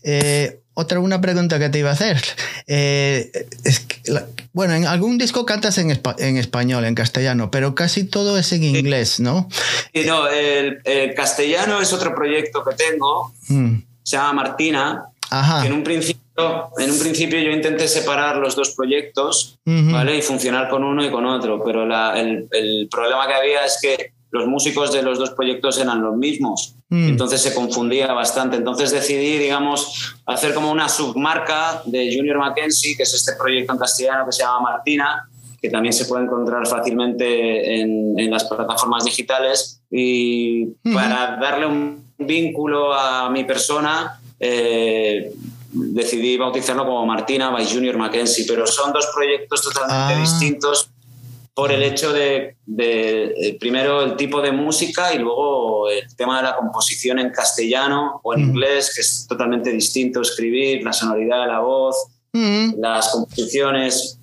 Eh, 0.03 0.59
otra 0.79 0.99
una 0.99 1.19
pregunta 1.19 1.57
que 1.57 1.69
te 1.69 1.79
iba 1.79 1.89
a 1.89 1.93
hacer. 1.93 2.21
Eh, 2.69 3.31
es 3.63 3.79
que 3.79 4.11
la- 4.11 4.25
bueno, 4.51 4.73
en 4.73 4.85
algún 4.85 5.17
disco 5.17 5.45
cantas 5.45 5.77
en, 5.77 5.89
en 6.19 6.35
español, 6.37 6.83
en 6.83 6.95
castellano, 6.95 7.49
pero 7.49 7.75
casi 7.75 8.03
todo 8.03 8.37
es 8.37 8.51
en 8.51 8.63
inglés, 8.65 9.21
¿no? 9.21 9.47
Y 9.93 10.01
no, 10.01 10.27
el, 10.27 10.79
el 10.83 11.13
castellano 11.15 11.79
es 11.81 11.93
otro 11.93 12.13
proyecto 12.13 12.63
que 12.65 12.75
tengo, 12.75 13.31
Mm. 13.47 13.77
se 14.03 14.17
llama 14.17 14.33
Martina, 14.33 15.05
Ajá. 15.29 15.61
que 15.61 15.67
en 15.67 15.73
un 15.75 15.83
principio, 15.85 16.69
en 16.77 16.91
un 16.91 16.99
principio 16.99 17.39
yo 17.39 17.51
intenté 17.51 17.87
separar 17.87 18.35
los 18.35 18.53
dos 18.57 18.71
proyectos, 18.75 19.57
Ujú. 19.65 19.91
¿vale? 19.93 20.17
Y 20.17 20.21
funcionar 20.21 20.67
con 20.69 20.83
uno 20.83 21.05
y 21.05 21.09
con 21.09 21.25
otro, 21.25 21.63
pero 21.63 21.85
la- 21.85 22.19
el, 22.19 22.49
el 22.51 22.89
problema 22.91 23.27
que 23.27 23.33
había 23.33 23.65
es 23.65 23.79
que 23.81 24.11
los 24.31 24.45
músicos 24.45 24.91
de 24.91 25.03
los 25.03 25.17
dos 25.19 25.29
proyectos 25.29 25.77
eran 25.79 26.01
los 26.01 26.17
mismos, 26.17 26.75
Mm. 26.89 27.09
entonces 27.09 27.41
se 27.41 27.53
confundía 27.53 28.13
bastante. 28.13 28.55
Entonces 28.57 28.91
decidí, 28.91 29.37
digamos, 29.37 30.15
hacer 30.25 30.53
como 30.53 30.71
una 30.71 30.87
submarca 30.87 31.81
de 31.85 32.15
Junior 32.15 32.37
Mackenzie, 32.37 32.95
que 32.95 33.03
es 33.03 33.13
este 33.13 33.33
proyecto 33.33 33.73
en 33.73 33.79
castellano 33.79 34.25
que 34.25 34.31
se 34.31 34.43
llama 34.43 34.61
Martina, 34.71 35.27
que 35.61 35.69
también 35.69 35.91
se 35.91 36.05
puede 36.05 36.23
encontrar 36.23 36.65
fácilmente 36.67 37.81
en, 37.81 38.17
en 38.17 38.31
las 38.31 38.45
plataformas 38.45 39.03
digitales, 39.03 39.81
y 39.91 40.67
para 40.93 41.37
darle 41.41 41.65
un 41.65 42.05
vínculo 42.17 42.93
a 42.93 43.29
mi 43.29 43.43
persona, 43.43 44.19
eh, 44.39 45.31
decidí 45.71 46.37
bautizarlo 46.37 46.85
como 46.85 47.05
Martina 47.05 47.49
by 47.49 47.65
Junior 47.65 47.97
Mackenzie, 47.97 48.45
pero 48.47 48.65
son 48.65 48.93
dos 48.93 49.07
proyectos 49.13 49.61
totalmente 49.61 50.13
Ah. 50.13 50.19
distintos 50.19 50.89
por 51.57 51.71
el 51.71 51.81
hecho 51.81 52.13
de, 52.13 52.55
de, 52.67 53.33
eh, 53.35 53.57
primero 53.59 54.03
el 54.03 54.15
tipo 54.15 54.43
de 54.43 54.51
música 54.51 55.11
y 55.11 55.17
luego 55.17 55.89
el 55.89 56.15
tema 56.15 56.37
de 56.37 56.43
la 56.43 56.55
composición 56.55 57.17
en 57.17 57.31
castellano 57.31 58.21
o 58.23 58.35
en 58.35 58.41
Mm. 58.45 58.49
inglés, 58.49 58.91
que 58.93 59.01
es 59.01 59.25
totalmente 59.27 59.71
distinto 59.71 60.21
escribir, 60.21 60.83
la 60.83 60.93
sonoridad 60.93 61.41
de 61.41 61.47
la 61.47 61.59
voz, 61.61 61.95
las 62.77 63.09
composiciones. 63.09 64.16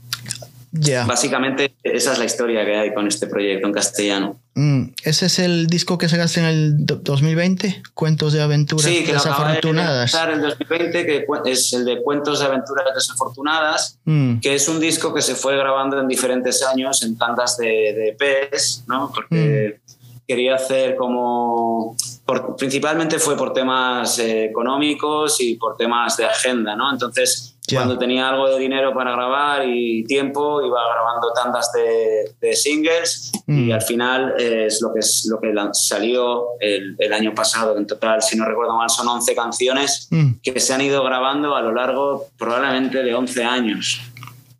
Ya. 0.76 1.04
Básicamente 1.06 1.72
esa 1.84 2.12
es 2.14 2.18
la 2.18 2.24
historia 2.24 2.64
que 2.64 2.74
hay 2.76 2.92
con 2.92 3.06
este 3.06 3.28
proyecto 3.28 3.68
en 3.68 3.72
castellano. 3.72 4.40
Mm, 4.56 4.86
¿Ese 5.04 5.26
es 5.26 5.38
el 5.38 5.68
disco 5.68 5.98
que 5.98 6.08
sacaste 6.08 6.40
en 6.40 6.46
el 6.46 6.84
do- 6.84 6.96
2020? 6.96 7.80
Cuentos 7.94 8.32
de 8.32 8.42
aventuras 8.42 8.84
Sí, 8.84 9.02
que 9.02 9.06
de 9.06 9.12
desafortunadas. 9.12 10.12
lanzar 10.12 10.32
en 10.32 10.42
2020, 10.42 11.06
que 11.06 11.26
es 11.46 11.72
el 11.74 11.84
de 11.84 12.02
Cuentos 12.02 12.40
de 12.40 12.46
Aventuras 12.46 12.86
Desafortunadas, 12.92 13.98
Mm, 14.04 14.40
que 14.40 14.54
es 14.56 14.68
un 14.68 14.80
disco 14.80 15.14
que 15.14 15.22
se 15.22 15.36
fue 15.36 15.56
grabando 15.56 16.00
en 16.00 16.08
diferentes 16.08 16.60
años, 16.64 17.02
en 17.04 17.16
tandas 17.16 17.56
de, 17.56 17.66
de 17.66 18.08
EPs, 18.18 18.84
¿no? 18.88 19.12
Porque 19.14 19.78
quería 20.26 20.56
hacer 20.56 20.96
como... 20.96 21.96
por- 22.26 22.56
principalmente 22.56 23.18
fue 23.18 23.36
por 23.36 23.52
temas 23.52 24.18
eh, 24.18 24.46
económicos 24.46 25.40
y 25.40 25.54
por 25.54 25.76
temas 25.76 26.16
de 26.16 26.24
agenda, 26.24 26.74
¿no? 26.74 26.90
Entonces, 26.92 27.53
Ya. 27.66 27.78
cuando 27.78 27.98
tenía 27.98 28.28
algo 28.28 28.48
de 28.48 28.58
dinero 28.58 28.92
para 28.94 29.12
grabar 29.12 29.66
y 29.66 30.04
tiempo, 30.04 30.60
iba 30.62 30.80
grabando 30.92 31.32
tandas 31.32 31.72
de, 31.72 32.34
de 32.40 32.54
singles 32.54 33.32
Mm. 33.46 33.68
y 33.68 33.72
al 33.72 33.82
final 33.82 34.34
es 34.38 34.80
lo 34.80 34.92
que, 34.92 35.00
es, 35.00 35.26
lo 35.30 35.38
que 35.38 35.52
salió 35.72 36.44
el, 36.60 36.96
el 36.98 37.12
año 37.12 37.34
pasado. 37.34 37.76
En 37.76 37.86
total, 37.86 38.22
si 38.22 38.36
no 38.36 38.44
recuerdo 38.46 38.74
mal, 38.74 38.88
son 38.88 39.06
11 39.06 39.34
canciones 39.34 40.08
mm, 40.10 40.32
que 40.42 40.58
se 40.60 40.72
han 40.72 40.80
ido 40.80 41.02
grabando 41.04 41.54
a 41.54 41.60
lo 41.60 41.72
largo 41.72 42.26
probablemente 42.38 43.02
de 43.02 43.14
11 43.14 43.44
años. 43.44 44.00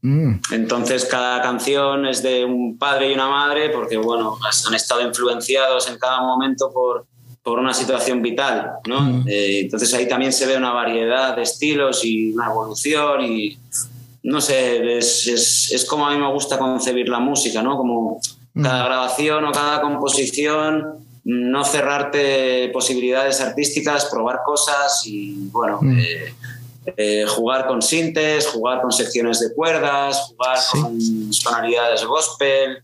mm. 0.03 0.35
Entonces 0.53 1.07
cada 1.07 1.41
canción 1.41 2.07
es 2.07 2.23
de 2.23 2.45
un 2.45 2.77
padre 2.79 3.11
y 3.11 3.15
una 3.15 3.29
madre 3.29 3.71
porque 3.71 3.97
bueno, 3.97 4.37
han 4.67 4.75
estado 4.75 5.01
influenciados 5.01 5.89
en 5.89 5.99
cada 5.99 6.21
momento 6.21 6.71
por, 6.73 7.07
por 7.45 7.59
una 7.59 7.75
situación 7.75 8.23
vital, 8.23 8.73
¿no? 8.89 9.01
Mm. 9.03 9.25
Eh, 9.29 9.61
entonces 9.61 9.93
ahí 9.95 10.09
también 10.09 10.33
se 10.33 10.47
ve 10.47 10.57
una 10.57 10.73
variedad 10.73 11.37
de 11.37 11.43
estilos 11.43 12.03
y 12.05 12.33
una 12.33 12.47
evolución 12.47 13.23
y 13.23 13.59
no 14.23 14.41
sé, 14.41 14.97
es, 14.97 15.27
es, 15.29 15.71
es 15.71 15.85
como 15.85 16.07
a 16.07 16.11
mí 16.13 16.19
me 16.19 16.33
gusta 16.33 16.59
concebir 16.59 17.11
la 17.11 17.19
música, 17.21 17.63
¿no? 17.63 17.77
Como 17.77 18.19
cada 18.63 18.87
grabación 18.87 19.45
o 19.45 19.53
cada 19.53 19.83
composición, 19.83 21.05
no 21.25 21.65
cerrarte 21.65 22.71
posibilidades 22.73 23.41
artísticas, 23.43 24.07
probar 24.11 24.39
cosas 24.47 25.03
y 25.05 25.35
bueno, 25.51 25.79
Mm. 25.83 25.99
eh, 25.99 26.35
eh, 26.97 27.25
jugar 27.27 27.67
con 27.67 27.83
sintes, 27.83 28.47
jugar 28.47 28.81
con 28.81 28.93
secciones 28.93 29.41
de 29.41 29.53
cuerdas, 29.55 30.19
jugar 30.29 30.59
Sí. 30.59 30.81
con 30.81 31.33
sonoridades 31.33 32.05
gospel, 32.07 32.79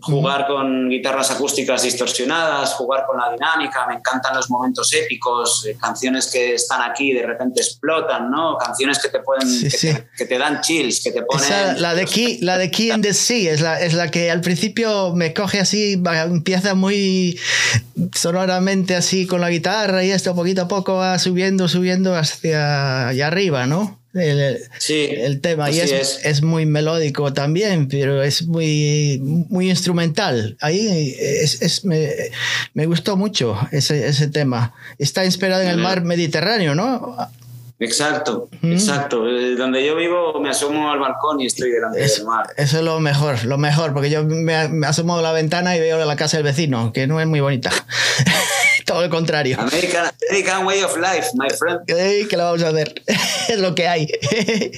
Jugar 0.00 0.46
con 0.46 0.88
guitarras 0.88 1.30
acústicas 1.30 1.82
distorsionadas, 1.82 2.72
jugar 2.74 3.04
con 3.06 3.18
la 3.18 3.30
dinámica. 3.30 3.86
Me 3.86 3.96
encantan 3.96 4.34
los 4.34 4.48
momentos 4.48 4.90
épicos, 4.94 5.66
eh, 5.66 5.76
canciones 5.78 6.30
que 6.32 6.54
están 6.54 6.80
aquí 6.88 7.10
y 7.10 7.14
de 7.14 7.26
repente 7.26 7.60
explotan, 7.60 8.30
¿no? 8.30 8.56
Canciones 8.56 8.98
que 8.98 9.10
te 9.10 9.20
pueden, 9.20 9.46
Sí, 9.46 9.64
que, 9.64 9.70
sí. 9.70 9.92
Te, 9.92 10.08
que 10.16 10.24
te 10.24 10.38
dan 10.38 10.62
chills, 10.62 11.02
que 11.02 11.12
te 11.12 11.22
ponen. 11.22 11.44
Esa, 11.44 11.74
la 11.74 11.94
de 11.94 12.06
Key, 12.06 12.38
la 12.40 12.56
de 12.56 12.70
Key 12.70 12.90
in 12.90 13.02
the 13.02 13.12
Sea 13.12 13.52
es 13.52 13.60
la, 13.60 13.80
es 13.80 13.92
la 13.92 14.10
que 14.10 14.30
al 14.30 14.40
principio 14.40 15.14
me 15.14 15.34
coge 15.34 15.60
así, 15.60 16.02
empieza 16.24 16.74
muy 16.74 17.38
sonoramente 18.14 18.96
así 18.96 19.26
con 19.26 19.42
la 19.42 19.50
guitarra 19.50 20.02
y 20.04 20.10
esto 20.10 20.34
poquito 20.34 20.62
a 20.62 20.68
poco 20.68 20.94
va 20.94 21.18
subiendo, 21.18 21.68
subiendo 21.68 22.16
hacia 22.16 23.08
allá 23.08 23.26
arriba, 23.26 23.66
¿no? 23.66 23.99
El, 24.12 24.58
sí, 24.78 25.08
el 25.10 25.40
tema. 25.40 25.70
Y 25.70 25.78
es, 25.80 25.92
es. 25.92 26.20
es 26.24 26.42
muy 26.42 26.66
melódico 26.66 27.32
también, 27.32 27.86
pero 27.88 28.22
es 28.22 28.42
muy, 28.46 29.20
muy 29.22 29.70
instrumental. 29.70 30.56
Ahí 30.60 31.14
es, 31.18 31.62
es- 31.62 31.84
me, 31.84 32.08
me 32.74 32.86
gustó 32.86 33.16
mucho 33.16 33.56
ese, 33.70 34.08
ese 34.08 34.26
tema. 34.28 34.74
Está 34.98 35.24
inspirado 35.24 35.62
en 35.62 35.68
el 35.68 35.78
mar 35.78 36.02
Mediterráneo, 36.02 36.74
¿no? 36.74 37.16
Exacto, 37.78 38.50
Mm. 38.60 38.72
exacto. 38.72 39.26
Eh, 39.26 39.54
Donde 39.56 39.86
yo 39.86 39.96
vivo 39.96 40.38
me 40.40 40.50
asomo 40.50 40.90
al 40.90 40.98
balcón 40.98 41.40
y 41.40 41.46
estoy 41.46 41.70
delante 41.70 42.04
Es- 42.04 42.16
del 42.16 42.26
mar. 42.26 42.46
eso 42.58 42.78
es 42.78 42.84
lo 42.84 43.00
mejor, 43.00 43.42
lo 43.44 43.56
mejor, 43.58 43.94
porque 43.94 44.10
yo 44.10 44.22
me, 44.24 44.68
me 44.68 44.86
asomo 44.86 45.16
a 45.18 45.22
la 45.22 45.32
ventana 45.32 45.74
y 45.76 45.80
veo 45.80 46.04
la 46.04 46.16
casa 46.16 46.36
del 46.36 46.44
vecino, 46.44 46.92
que 46.92 47.06
no 47.06 47.20
es 47.20 47.26
muy 47.26 47.40
bonita. 47.40 47.70
Todo 48.90 49.02
lo 49.02 49.08
contrario. 49.10 49.56
American, 49.60 50.10
American 50.28 50.66
way 50.66 50.82
of 50.82 50.96
life, 50.96 51.28
my 51.34 51.48
friend. 51.48 51.82
¿Qué 51.86 52.26
le 52.28 52.42
vamos 52.42 52.60
a 52.64 52.70
hacer? 52.70 53.00
es 53.48 53.58
lo 53.60 53.74
que 53.74 53.86
hay. 53.86 54.08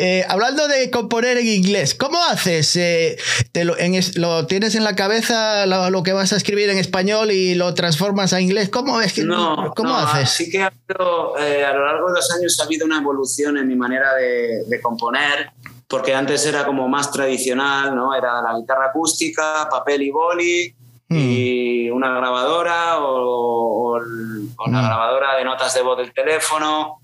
Eh, 0.00 0.24
hablando 0.28 0.68
de 0.68 0.90
componer 0.90 1.38
en 1.38 1.46
inglés, 1.46 1.94
¿cómo 1.94 2.22
haces? 2.22 2.76
Eh, 2.76 3.16
te 3.50 3.64
lo, 3.64 3.76
en 3.76 3.98
¿Lo 4.14 4.46
tienes 4.46 4.76
en 4.76 4.84
la 4.84 4.94
cabeza 4.94 5.66
lo, 5.66 5.90
lo 5.90 6.04
que 6.04 6.12
vas 6.12 6.32
a 6.32 6.36
escribir 6.36 6.68
en 6.68 6.78
español 6.78 7.32
y 7.32 7.56
lo 7.56 7.74
transformas 7.74 8.32
a 8.32 8.40
inglés? 8.40 8.68
¿Cómo 8.68 9.00
es 9.00 9.14
que 9.14 9.24
No, 9.24 9.72
cómo 9.74 9.90
no, 9.90 9.98
haces? 9.98 10.30
Sí 10.30 10.50
que 10.50 10.62
ha 10.62 10.66
habido, 10.66 11.36
eh, 11.38 11.64
a 11.64 11.72
lo 11.72 11.84
largo 11.84 12.08
de 12.08 12.14
los 12.14 12.30
años 12.30 12.60
ha 12.60 12.64
habido 12.64 12.86
una 12.86 12.98
evolución 12.98 13.56
en 13.56 13.66
mi 13.66 13.74
manera 13.74 14.14
de, 14.14 14.64
de 14.66 14.80
componer, 14.80 15.50
porque 15.88 16.14
antes 16.14 16.46
era 16.46 16.64
como 16.64 16.86
más 16.86 17.10
tradicional, 17.10 17.96
¿no? 17.96 18.14
Era 18.14 18.40
la 18.40 18.56
guitarra 18.56 18.86
acústica, 18.90 19.68
papel 19.68 20.02
y 20.02 20.10
boli, 20.10 20.74
y 21.08 21.90
una 21.90 22.14
grabadora 22.14 22.98
o, 22.98 23.92
o 23.92 23.96
el- 23.98 24.48
o 24.56 24.70
la 24.70 24.82
Mm. 24.82 24.86
grabadora 24.86 25.36
de 25.36 25.44
notas 25.44 25.74
de 25.74 25.82
voz 25.82 25.96
del 25.98 26.12
teléfono. 26.12 26.98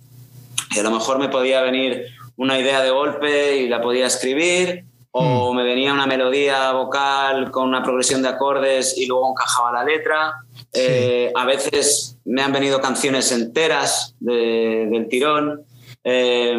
Y 0.75 0.79
a 0.79 0.83
lo 0.83 0.91
mejor 0.91 1.19
me 1.19 1.29
podía 1.29 1.63
venir 1.63 2.07
una 2.37 2.59
idea 2.59 2.83
de 2.83 2.91
golpe 2.91 3.57
y 3.57 3.69
la 3.69 3.81
podía 3.81 4.07
escribir, 4.07 4.85
o 5.13 5.53
me 5.55 5.63
venía 5.63 5.93
una 5.93 6.07
melodía 6.07 6.73
vocal 6.73 7.51
con 7.53 7.69
una 7.69 7.83
progresión 7.85 8.21
de 8.23 8.29
acordes 8.29 8.99
y 8.99 9.07
luego 9.07 9.31
encajaba 9.31 9.71
la 9.73 9.85
letra. 9.85 10.35
Eh, 10.73 11.31
a 11.35 11.45
veces 11.47 12.19
me 12.25 12.43
han 12.43 12.53
venido 12.53 12.81
canciones 12.81 13.31
enteras 13.33 14.15
de- 14.21 14.89
del 14.91 15.09
tirón. 15.09 15.63
eh, 16.07 16.55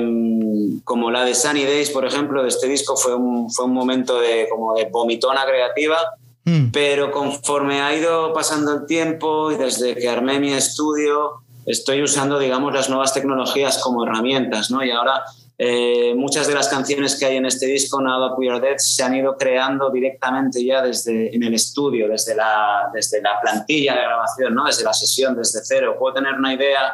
como 0.83 1.11
la 1.11 1.23
de 1.23 1.35
Sunny 1.35 1.65
Days, 1.65 1.91
por 1.91 2.03
ejemplo, 2.03 2.41
de 2.41 2.49
este 2.49 2.67
disco, 2.67 2.97
fue 2.97 3.13
un, 3.13 3.51
fue 3.51 3.65
un 3.65 3.73
momento 3.73 4.19
de, 4.19 4.47
como 4.49 4.73
de 4.73 4.85
vomitona 4.85 5.45
creativa. 5.45 5.97
Mm, 6.45 6.71
Pero 6.71 7.11
conforme 7.11 7.81
ha 7.81 7.95
ido 7.95 8.31
pasando 8.33 8.73
el 8.73 8.85
tiempo 8.85 9.51
y 9.51 9.55
desde 9.55 9.95
que 9.95 10.07
armé 10.07 10.39
mi 10.39 10.53
estudio, 10.53 11.41
estoy 11.65 12.03
usando, 12.03 12.37
digamos, 12.37 12.73
las 12.73 12.89
nuevas 12.89 13.13
tecnologías 13.13 13.79
como 13.79 14.05
herramientas, 14.05 14.69
¿no? 14.69 14.83
Y 14.83 14.91
ahora 14.91 15.23
eh, 15.57 16.13
muchas 16.15 16.47
de 16.47 16.53
las 16.53 16.67
canciones 16.67 17.15
que 17.17 17.25
hay 17.25 17.37
en 17.37 17.45
este 17.45 17.65
disco, 17.65 17.99
We 18.37 18.49
Are 18.49 18.59
Dead, 18.59 18.77
se 18.77 19.03
han 19.03 19.15
ido 19.15 19.37
creando 19.37 19.89
directamente 19.89 20.63
ya 20.63 20.81
desde 20.81 21.33
en 21.33 21.43
el 21.43 21.53
estudio, 21.53 22.09
desde 22.09 22.35
la, 22.35 22.89
desde 22.93 23.21
la 23.21 23.39
plantilla 23.41 23.95
de 23.95 24.01
grabación, 24.01 24.53
¿no? 24.53 24.65
Desde 24.65 24.83
la 24.83 24.93
sesión, 24.93 25.35
desde 25.35 25.61
cero. 25.63 25.95
Puedo 25.97 26.15
tener 26.15 26.33
una 26.33 26.53
idea 26.53 26.93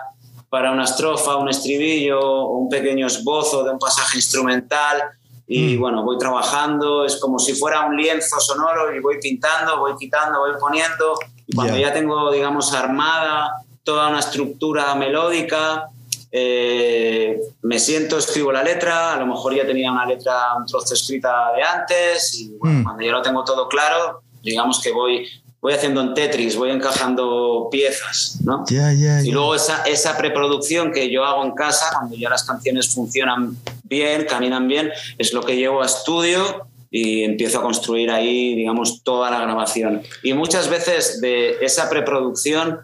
para 0.49 0.71
una 0.71 0.83
estrofa, 0.83 1.37
un 1.37 1.49
estribillo, 1.49 2.47
un 2.47 2.69
pequeño 2.69 3.07
esbozo 3.07 3.63
de 3.63 3.71
un 3.71 3.79
pasaje 3.79 4.17
instrumental 4.17 5.01
y 5.47 5.75
Mm. 5.77 5.79
bueno, 5.81 6.03
voy 6.03 6.17
trabajando, 6.17 7.05
es 7.05 7.17
como 7.19 7.37
si 7.39 7.53
fuera 7.53 7.85
un 7.85 7.97
lienzo 7.97 8.39
sonoro 8.39 8.95
y 8.95 8.99
voy 8.99 9.19
pintando, 9.19 9.79
voy 9.79 9.93
quitando, 9.97 10.39
voy 10.39 10.51
poniendo 10.59 11.17
y 11.47 11.53
cuando 11.55 11.75
Ya. 11.75 11.87
ya 11.87 11.93
tengo, 11.93 12.31
digamos, 12.31 12.73
armada 12.73 13.51
toda 13.83 14.09
una 14.09 14.19
estructura 14.19 14.93
melódica, 14.95 15.89
eh, 16.31 17.39
me 17.63 17.77
siento, 17.79 18.17
escribo 18.17 18.51
la 18.51 18.63
letra, 18.63 19.13
a 19.13 19.17
lo 19.17 19.25
mejor 19.25 19.53
ya 19.55 19.65
tenía 19.65 19.91
una 19.91 20.05
letra, 20.05 20.55
un 20.57 20.65
trozo 20.65 20.93
escrita 20.93 21.51
de 21.53 21.61
antes 21.63 22.33
y 22.39 22.49
bueno, 22.57 22.79
Mm. 22.79 22.83
cuando 22.83 23.03
ya 23.03 23.11
lo 23.11 23.21
tengo 23.21 23.43
todo 23.43 23.67
claro, 23.67 24.21
digamos 24.41 24.79
que 24.81 24.91
voy, 24.91 25.27
voy 25.61 25.73
haciendo 25.73 26.01
en 26.01 26.13
Tetris, 26.13 26.55
voy 26.55 26.71
encajando 26.71 27.67
piezas, 27.71 28.39
¿no? 28.43 28.65
ya, 28.67 28.91
ya, 28.93 29.21
Y 29.21 29.27
ya. 29.27 29.33
luego 29.33 29.55
esa, 29.55 29.83
esa 29.83 30.17
preproducción 30.17 30.91
que 30.91 31.11
yo 31.11 31.23
hago 31.23 31.45
en 31.45 31.51
casa, 31.51 31.85
cuando 31.93 32.15
ya 32.15 32.29
las 32.29 32.43
canciones 32.43 32.93
funcionan 32.93 33.55
bien, 33.83 34.25
caminan 34.27 34.67
bien, 34.67 34.91
es 35.17 35.33
lo 35.33 35.43
que 35.43 35.55
llevo 35.55 35.83
a 35.83 35.85
estudio 35.85 36.65
y 36.89 37.23
empiezo 37.23 37.59
a 37.59 37.61
construir 37.61 38.09
ahí, 38.09 38.55
digamos, 38.55 39.03
toda 39.03 39.29
la 39.29 39.39
grabación. 39.39 40.01
Y 40.23 40.33
muchas 40.33 40.67
veces 40.67 41.21
de 41.21 41.57
esa 41.61 41.89
preproducción 41.89 42.79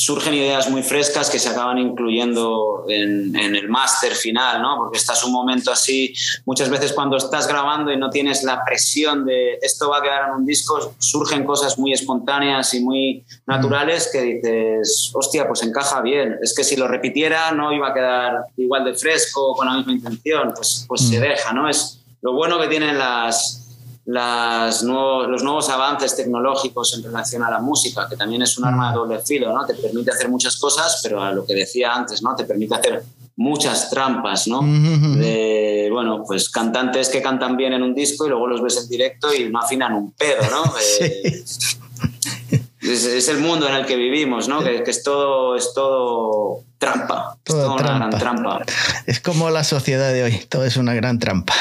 surgen 0.00 0.32
ideas 0.32 0.70
muy 0.70 0.82
frescas 0.82 1.28
que 1.28 1.38
se 1.38 1.50
acaban 1.50 1.76
incluyendo 1.76 2.86
en, 2.88 3.36
en 3.36 3.54
el 3.54 3.68
máster 3.68 4.14
final, 4.14 4.62
¿no? 4.62 4.78
Porque 4.78 4.96
estás 4.96 5.22
un 5.24 5.32
momento 5.32 5.70
así, 5.70 6.14
muchas 6.46 6.70
veces 6.70 6.94
cuando 6.94 7.18
estás 7.18 7.46
grabando 7.46 7.92
y 7.92 7.98
no 7.98 8.08
tienes 8.08 8.42
la 8.42 8.64
presión 8.64 9.26
de 9.26 9.58
esto 9.60 9.90
va 9.90 9.98
a 9.98 10.02
quedar 10.02 10.28
en 10.28 10.36
un 10.36 10.46
disco, 10.46 10.94
surgen 10.96 11.44
cosas 11.44 11.78
muy 11.78 11.92
espontáneas 11.92 12.72
y 12.72 12.80
muy 12.80 13.24
naturales 13.46 14.08
que 14.10 14.22
dices, 14.22 15.10
hostia, 15.12 15.46
pues 15.46 15.62
encaja 15.64 16.00
bien. 16.00 16.38
Es 16.42 16.54
que 16.54 16.64
si 16.64 16.76
lo 16.76 16.88
repitiera 16.88 17.50
no 17.52 17.70
iba 17.70 17.90
a 17.90 17.92
quedar 17.92 18.44
igual 18.56 18.86
de 18.86 18.94
fresco, 18.94 19.54
con 19.54 19.66
la 19.66 19.74
misma 19.74 19.92
intención, 19.92 20.54
pues, 20.56 20.86
pues 20.88 21.02
se 21.02 21.20
deja, 21.20 21.52
¿no? 21.52 21.68
Es 21.68 22.00
lo 22.22 22.32
bueno 22.32 22.58
que 22.58 22.68
tienen 22.68 22.96
las, 22.96 23.59
las 24.06 24.82
los 24.82 25.42
nuevos 25.42 25.68
avances 25.68 26.16
tecnológicos 26.16 26.94
en 26.96 27.02
relación 27.02 27.42
a 27.42 27.50
la 27.50 27.60
música, 27.60 28.08
que 28.08 28.16
también 28.16 28.42
es 28.42 28.56
un 28.58 28.64
arma 28.64 28.90
de 28.90 28.96
doble 28.96 29.18
filo, 29.20 29.52
¿no? 29.52 29.64
Te 29.66 29.74
permite 29.74 30.10
hacer 30.10 30.28
muchas 30.28 30.56
cosas, 30.56 31.00
pero 31.02 31.22
a 31.22 31.32
lo 31.32 31.44
que 31.44 31.54
decía 31.54 31.94
antes, 31.94 32.22
¿no? 32.22 32.34
Te 32.34 32.44
permite 32.44 32.74
hacer 32.74 33.02
muchas 33.36 33.90
trampas, 33.90 34.48
¿no? 34.48 34.60
De, 34.62 35.88
bueno, 35.92 36.24
pues 36.26 36.50
cantantes 36.50 37.08
que 37.08 37.22
cantan 37.22 37.56
bien 37.56 37.72
en 37.72 37.82
un 37.82 37.94
disco 37.94 38.26
y 38.26 38.28
luego 38.28 38.46
los 38.46 38.62
ves 38.62 38.82
en 38.82 38.88
directo 38.88 39.32
y 39.32 39.48
no 39.48 39.60
afinan 39.60 39.94
un 39.94 40.12
pedo, 40.12 40.42
¿no? 40.50 40.72
Eh, 42.82 42.92
es, 42.92 43.04
es 43.04 43.28
el 43.28 43.38
mundo 43.38 43.68
en 43.68 43.74
el 43.74 43.86
que 43.86 43.94
vivimos, 43.94 44.48
¿no? 44.48 44.64
Que, 44.64 44.82
que 44.82 44.90
es 44.90 45.02
todo, 45.02 45.54
es 45.54 45.72
todo 45.74 46.64
trampa. 46.80 47.36
Es 47.36 47.44
Todo 47.44 47.62
toda 47.62 47.74
una 47.74 47.82
gran 48.08 48.10
trampa. 48.10 48.56
trampa. 48.58 48.72
Es 49.06 49.20
como 49.20 49.50
la 49.50 49.62
sociedad 49.64 50.12
de 50.12 50.24
hoy, 50.24 50.40
todo 50.48 50.64
es 50.64 50.76
una 50.76 50.94
gran 50.94 51.18
trampa. 51.20 51.54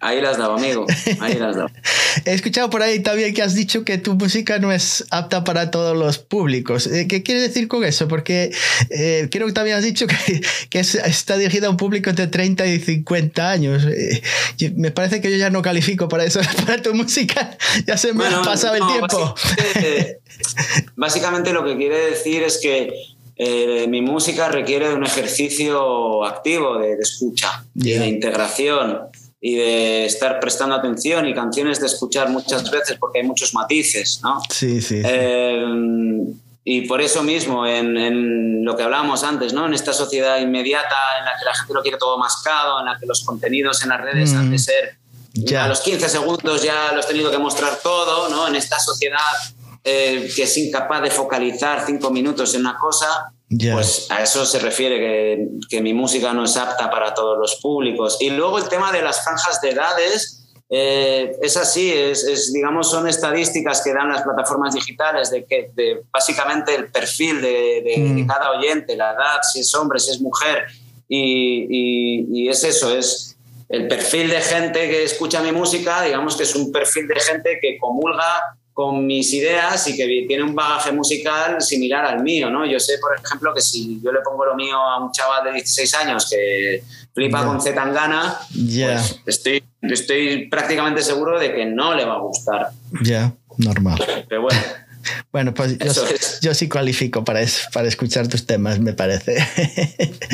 Ahí 0.00 0.20
las 0.20 0.36
dado, 0.36 0.56
amigo. 0.56 0.86
Ahí 1.20 1.34
las 1.34 1.56
dado. 1.56 1.70
He 2.26 2.34
escuchado 2.34 2.68
por 2.68 2.82
ahí 2.82 3.00
también 3.00 3.32
que 3.34 3.42
has 3.42 3.54
dicho 3.54 3.84
que 3.84 3.96
tu 3.98 4.14
música 4.14 4.58
no 4.58 4.70
es 4.72 5.04
apta 5.10 5.42
para 5.44 5.70
todos 5.70 5.96
los 5.96 6.18
públicos. 6.18 6.86
Eh, 6.86 7.06
¿Qué 7.08 7.22
quieres 7.22 7.42
decir 7.44 7.66
con 7.66 7.82
eso? 7.84 8.06
Porque 8.08 8.52
eh, 8.90 9.28
creo 9.30 9.46
que 9.46 9.52
también 9.54 9.76
has 9.78 9.84
dicho 9.84 10.06
que, 10.06 10.42
que 10.68 10.80
es- 10.80 10.94
está 10.96 11.38
dirigida 11.38 11.66
a 11.68 11.70
un 11.70 11.76
público 11.78 12.10
entre 12.10 12.26
30 12.26 12.66
y 12.66 12.78
50 12.80 13.50
años. 13.50 13.84
Eh, 13.84 14.22
me 14.76 14.90
parece 14.90 15.20
que 15.22 15.30
yo 15.30 15.38
ya 15.38 15.48
no 15.50 15.62
califico 15.62 16.08
para 16.08 16.24
eso, 16.24 16.40
para 16.66 16.80
tu 16.82 16.94
música. 16.94 17.56
Ya 17.86 17.96
se 17.96 18.12
me 18.12 18.26
ha 18.26 18.42
pasado 18.42 18.76
no, 18.78 18.86
el 18.86 18.92
tiempo. 18.92 19.34
Básicamente, 19.34 20.20
básicamente 20.96 21.52
lo 21.54 21.64
que 21.64 21.76
quiere 21.76 22.10
decir 22.10 22.42
es 22.42 22.58
que 22.62 22.92
eh, 23.36 23.86
mi 23.88 24.00
música 24.00 24.48
requiere 24.48 24.88
de 24.88 24.94
un 24.94 25.04
ejercicio 25.04 26.24
activo 26.24 26.78
de, 26.78 26.96
de 26.96 27.02
escucha 27.02 27.64
y 27.74 27.92
Ya. 27.92 28.00
de 28.00 28.06
integración 28.08 29.00
y 29.40 29.56
de 29.56 30.06
estar 30.06 30.40
prestando 30.40 30.74
atención 30.74 31.26
y 31.28 31.34
canciones 31.34 31.78
de 31.80 31.86
escuchar 31.86 32.30
muchas 32.30 32.70
veces 32.70 32.96
porque 32.98 33.20
hay 33.20 33.26
muchos 33.26 33.52
matices, 33.54 34.20
¿no? 34.22 34.40
Sí, 34.50 34.80
sí. 34.80 35.00
sí. 35.00 35.02
Eh, 35.04 35.64
y 36.68 36.80
por 36.88 37.00
eso 37.00 37.22
mismo, 37.22 37.64
en, 37.64 37.96
en 37.96 38.64
lo 38.64 38.76
que 38.76 38.82
hablábamos 38.82 39.22
antes, 39.22 39.52
¿no? 39.52 39.66
en 39.66 39.74
esta 39.74 39.92
sociedad 39.92 40.40
inmediata 40.40 40.96
en 41.20 41.24
la 41.26 41.32
que 41.38 41.44
la 41.44 41.54
gente 41.54 41.72
lo 41.74 41.82
quiere 41.82 41.96
todo 41.98 42.18
mascado, 42.18 42.80
en 42.80 42.86
la 42.86 42.98
que 42.98 43.06
los 43.06 43.22
contenidos 43.24 43.82
en 43.84 43.90
las 43.90 44.00
redes 44.00 44.32
Mm. 44.32 44.36
han 44.38 44.50
de 44.50 44.58
ser 44.58 44.96
Ya. 45.34 45.64
a 45.64 45.68
los 45.68 45.80
15 45.80 46.08
segundos 46.08 46.62
ya 46.64 46.90
lo 46.92 46.98
has 47.00 47.06
tenido 47.06 47.30
que 47.30 47.38
mostrar 47.38 47.78
todo, 47.82 48.28
¿no? 48.30 48.48
en 48.48 48.56
esta 48.56 48.80
sociedad 48.80 49.20
eh, 49.88 50.28
que 50.34 50.42
es 50.42 50.58
incapaz 50.58 51.00
de 51.02 51.10
focalizar 51.10 51.84
cinco 51.86 52.10
minutos 52.10 52.52
en 52.54 52.62
una 52.62 52.76
cosa, 52.76 53.06
Ya. 53.48 53.72
pues 53.74 54.08
a 54.10 54.20
eso 54.22 54.44
se 54.44 54.58
refiere 54.58 54.98
que, 54.98 55.46
que 55.70 55.80
mi 55.80 55.94
música 55.94 56.32
no 56.32 56.42
es 56.44 56.56
apta 56.56 56.90
para 56.90 57.14
todos 57.14 57.38
los 57.38 57.54
públicos. 57.62 58.16
Y 58.20 58.30
luego 58.30 58.58
el 58.58 58.68
tema 58.68 58.90
de 58.90 59.00
las 59.02 59.22
franjas 59.22 59.60
de 59.60 59.70
edades. 59.70 60.42
eh, 60.68 61.36
es 61.42 61.56
así, 61.56 61.92
es, 61.92 62.24
es, 62.24 62.52
digamos, 62.52 62.90
son 62.90 63.06
estadísticas 63.06 63.82
que 63.84 63.94
dan 63.94 64.08
las 64.08 64.22
plataformas 64.22 64.74
digitales 64.74 65.30
de 65.30 65.44
que 65.44 65.70
de 65.76 66.00
básicamente 66.10 66.74
el 66.74 66.90
perfil 66.90 67.40
de, 67.40 67.82
de- 67.86 67.94
Mm. 67.98 68.16
de 68.16 68.26
cada 68.26 68.50
oyente, 68.50 68.96
la 68.96 69.12
edad, 69.12 69.38
si 69.52 69.60
es 69.60 69.72
hombre, 69.76 70.00
si 70.00 70.10
es 70.10 70.20
mujer, 70.20 70.64
y, 71.08 71.66
y- 71.70 72.26
y 72.32 72.48
es 72.48 72.64
eso, 72.64 72.90
es 72.96 73.36
el 73.68 73.86
perfil 73.86 74.28
de 74.28 74.40
gente 74.40 74.90
que 74.90 75.04
escucha 75.04 75.40
mi 75.40 75.52
música, 75.52 76.02
digamos 76.02 76.36
que 76.36 76.42
es 76.42 76.56
un 76.56 76.72
perfil 76.72 77.06
de 77.06 77.20
gente 77.20 77.58
que 77.62 77.78
comulga 77.78 78.26
con 78.76 79.06
mis 79.06 79.32
ideas 79.32 79.88
y 79.88 79.96
que 79.96 80.26
tiene 80.28 80.42
un 80.42 80.54
bagaje 80.54 80.92
musical 80.92 81.62
similar 81.62 82.04
al 82.04 82.22
mío, 82.22 82.50
¿no? 82.50 82.66
Yo 82.66 82.78
sé, 82.78 82.98
por 83.00 83.16
ejemplo, 83.18 83.54
que 83.54 83.62
si 83.62 83.98
yo 84.04 84.12
le 84.12 84.20
pongo 84.20 84.44
lo 84.44 84.54
mío 84.54 84.76
a 84.76 85.02
un 85.02 85.10
chaval 85.12 85.44
de 85.44 85.52
16 85.54 85.94
años 85.94 86.28
que 86.28 86.82
flipa 87.14 87.42
con 87.46 87.58
Zetangana, 87.62 88.38
Ya. 88.50 89.02
pues 89.24 89.36
estoy, 89.38 89.64
estoy 89.80 90.48
prácticamente 90.50 91.00
seguro 91.02 91.40
de 91.40 91.54
que 91.54 91.64
no 91.64 91.94
le 91.94 92.04
va 92.04 92.16
a 92.16 92.20
gustar. 92.20 92.68
Ya, 93.02 93.32
normal. 93.56 93.96
Pero 94.28 94.42
bueno, 94.42 94.60
Bueno, 95.32 95.54
pues 95.54 95.78
yo, 95.78 95.86
Eso 95.86 96.52
sí 96.54 96.68
cualifico 96.68 97.24
para, 97.24 97.40
es- 97.40 97.68
para 97.72 97.86
escuchar 97.88 98.26
tus 98.28 98.44
temas, 98.44 98.78
me 98.80 98.92
parece. 98.92 99.36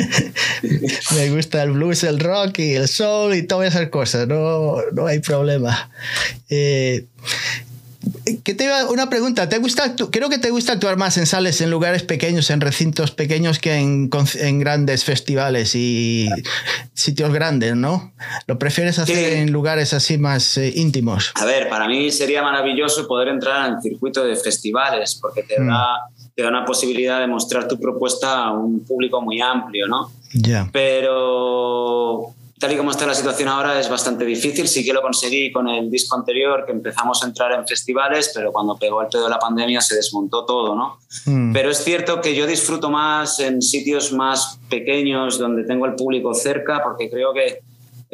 me 1.15 1.29
gusta 1.29 1.63
el 1.63 1.71
blues, 1.71 2.03
el 2.03 2.19
rock 2.19 2.59
y 2.59 2.73
el 2.73 2.87
soul 2.87 3.35
y 3.35 3.43
todas 3.43 3.75
esas 3.75 3.89
cosas, 3.89 4.27
no, 4.27 4.77
no 4.93 5.07
hay 5.07 5.19
problema. 5.19 5.89
Eh, 6.49 7.05
¿qué 8.43 8.53
te 8.53 8.65
iba- 8.65 8.89
una 8.89 9.09
pregunta, 9.09 9.47
¿te 9.49 9.57
gusta 9.59 9.95
creo 10.11 10.29
que 10.29 10.37
te 10.37 10.49
gusta 10.49 10.73
actuar 10.73 10.97
más 10.97 11.17
en 11.17 11.25
sales, 11.25 11.61
en 11.61 11.69
lugares 11.71 12.03
pequeños, 12.03 12.49
en 12.49 12.61
recintos 12.61 13.11
pequeños 13.11 13.59
que 13.59 13.73
en, 13.75 14.09
en 14.39 14.59
grandes 14.59 15.03
festivales 15.03 15.73
y 15.75 16.29
sitios 16.93 17.31
grandes, 17.33 17.75
¿no? 17.75 18.13
¿Lo 18.47 18.59
prefieres 18.59 18.99
hacer 18.99 19.15
Sí. 19.15 19.39
en 19.39 19.51
lugares 19.51 19.93
así 19.93 20.17
más 20.17 20.57
eh, 20.57 20.71
íntimos? 20.75 21.31
a 21.35 21.45
ver, 21.45 21.69
para 21.69 21.87
mí 21.87 22.11
sería 22.11 22.41
maravilloso 22.41 23.07
poder 23.07 23.29
entrar 23.29 23.61
al 23.71 23.81
circuito 23.81 24.23
de 24.25 24.35
festivales 24.35 25.17
porque 25.21 25.43
te, 25.43 25.59
Mm. 25.59 25.67
da, 25.67 25.85
te 26.35 26.43
da 26.43 26.49
una 26.49 26.65
posibilidad 26.65 27.19
de 27.19 27.27
mostrar 27.27 27.67
tu 27.67 27.79
propuesta 27.79 28.45
a 28.45 28.51
un 28.51 28.83
público 28.85 29.21
muy 29.21 29.39
amplio, 29.41 29.87
¿no? 29.87 30.11
Ya. 30.33 30.67
pero 30.73 32.33
tal 32.59 32.71
y 32.71 32.77
como 32.77 32.91
está 32.91 33.05
la 33.05 33.13
situación 33.13 33.49
ahora 33.49 33.79
es 33.79 33.89
bastante 33.89 34.25
difícil. 34.25 34.67
Sí 34.67 34.85
que 34.85 34.93
lo 34.93 35.01
conseguí 35.01 35.51
con 35.51 35.67
el 35.67 35.89
disco 35.89 36.15
anterior, 36.15 36.65
que 36.65 36.71
empezamos 36.71 37.23
a 37.23 37.27
entrar 37.27 37.51
en 37.53 37.67
festivales, 37.67 38.31
pero 38.33 38.51
cuando 38.51 38.77
pegó 38.77 39.01
el 39.01 39.07
pedo 39.07 39.25
de 39.25 39.29
la 39.29 39.39
pandemia 39.39 39.81
se 39.81 39.95
desmontó 39.95 40.45
todo, 40.45 40.75
¿no? 40.75 40.99
Mm. 41.25 41.53
Pero 41.53 41.69
es 41.69 41.83
cierto 41.83 42.21
que 42.21 42.35
yo 42.35 42.47
disfruto 42.47 42.89
más 42.89 43.39
en 43.39 43.61
sitios 43.61 44.13
más 44.13 44.59
pequeños, 44.69 45.39
donde 45.39 45.63
tengo 45.63 45.85
el 45.85 45.95
público 45.95 46.33
cerca, 46.33 46.81
porque 46.83 47.09
creo 47.09 47.33
que 47.33 47.61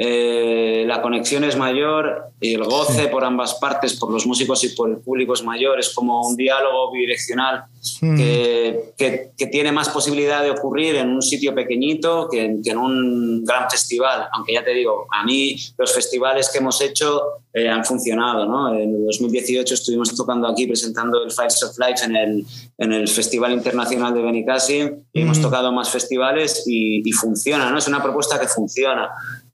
eh, 0.01 0.85
la 0.87 1.01
conexión 1.01 1.43
es 1.43 1.57
mayor 1.57 2.23
el 2.39 2.63
goce 2.63 3.09
por 3.09 3.25
ambas 3.25 3.55
partes, 3.55 3.95
por 3.99 4.09
los 4.13 4.25
músicos 4.25 4.63
y 4.63 4.69
por 4.69 4.89
el 4.89 4.97
público 4.99 5.33
es 5.33 5.43
mayor. 5.43 5.77
Es 5.77 5.93
como 5.93 6.25
un 6.25 6.37
diálogo 6.37 6.89
bidireccional 6.93 7.63
Mm. 8.01 8.17
que, 8.17 8.79
que- 8.97 9.31
que 9.37 9.47
tiene 9.47 9.71
más 9.71 9.87
posibilidad 9.89 10.43
de 10.43 10.51
ocurrir 10.51 10.95
en 10.95 11.09
un 11.09 11.21
sitio 11.21 11.55
pequeñito 11.55 12.27
que 12.29 12.43
en, 12.45 12.61
que 12.61 12.71
en 12.71 12.77
un 12.77 13.43
gran 13.45 13.69
festival. 13.69 14.27
Aunque 14.33 14.53
ya 14.53 14.63
te 14.63 14.71
digo, 14.73 15.05
a 15.11 15.23
mí 15.25 15.55
los 15.77 15.93
festivales 15.93 16.49
que 16.49 16.59
hemos 16.59 16.79
hecho 16.81 17.21
eh, 17.53 17.67
han 17.69 17.83
funcionado. 17.85 18.45
¿no? 18.45 18.73
En 18.73 18.95
el 18.95 19.05
2018 19.05 19.73
estuvimos 19.73 20.13
tocando 20.15 20.47
aquí 20.47 20.65
presentando 20.67 21.23
el 21.23 21.31
Files 21.31 21.61
of 21.63 21.77
Life 21.79 22.05
en 22.05 22.15
el, 22.15 22.45
en 22.77 22.93
el 22.93 23.07
Festival 23.07 23.51
Internacional 23.53 24.13
de 24.13 24.21
Benicassim 24.21 25.03
y 25.13 25.21
hemos 25.21 25.39
Mm. 25.39 25.41
tocado 25.41 25.71
más 25.73 25.89
festivales 25.89 26.63
y, 26.67 27.01
y 27.07 27.11
funciona. 27.13 27.69
¿no? 27.71 27.77
Es 27.77 27.87
una 27.87 28.01
propuesta 28.03 28.39
que 28.39 28.47
funciona. 28.47 29.09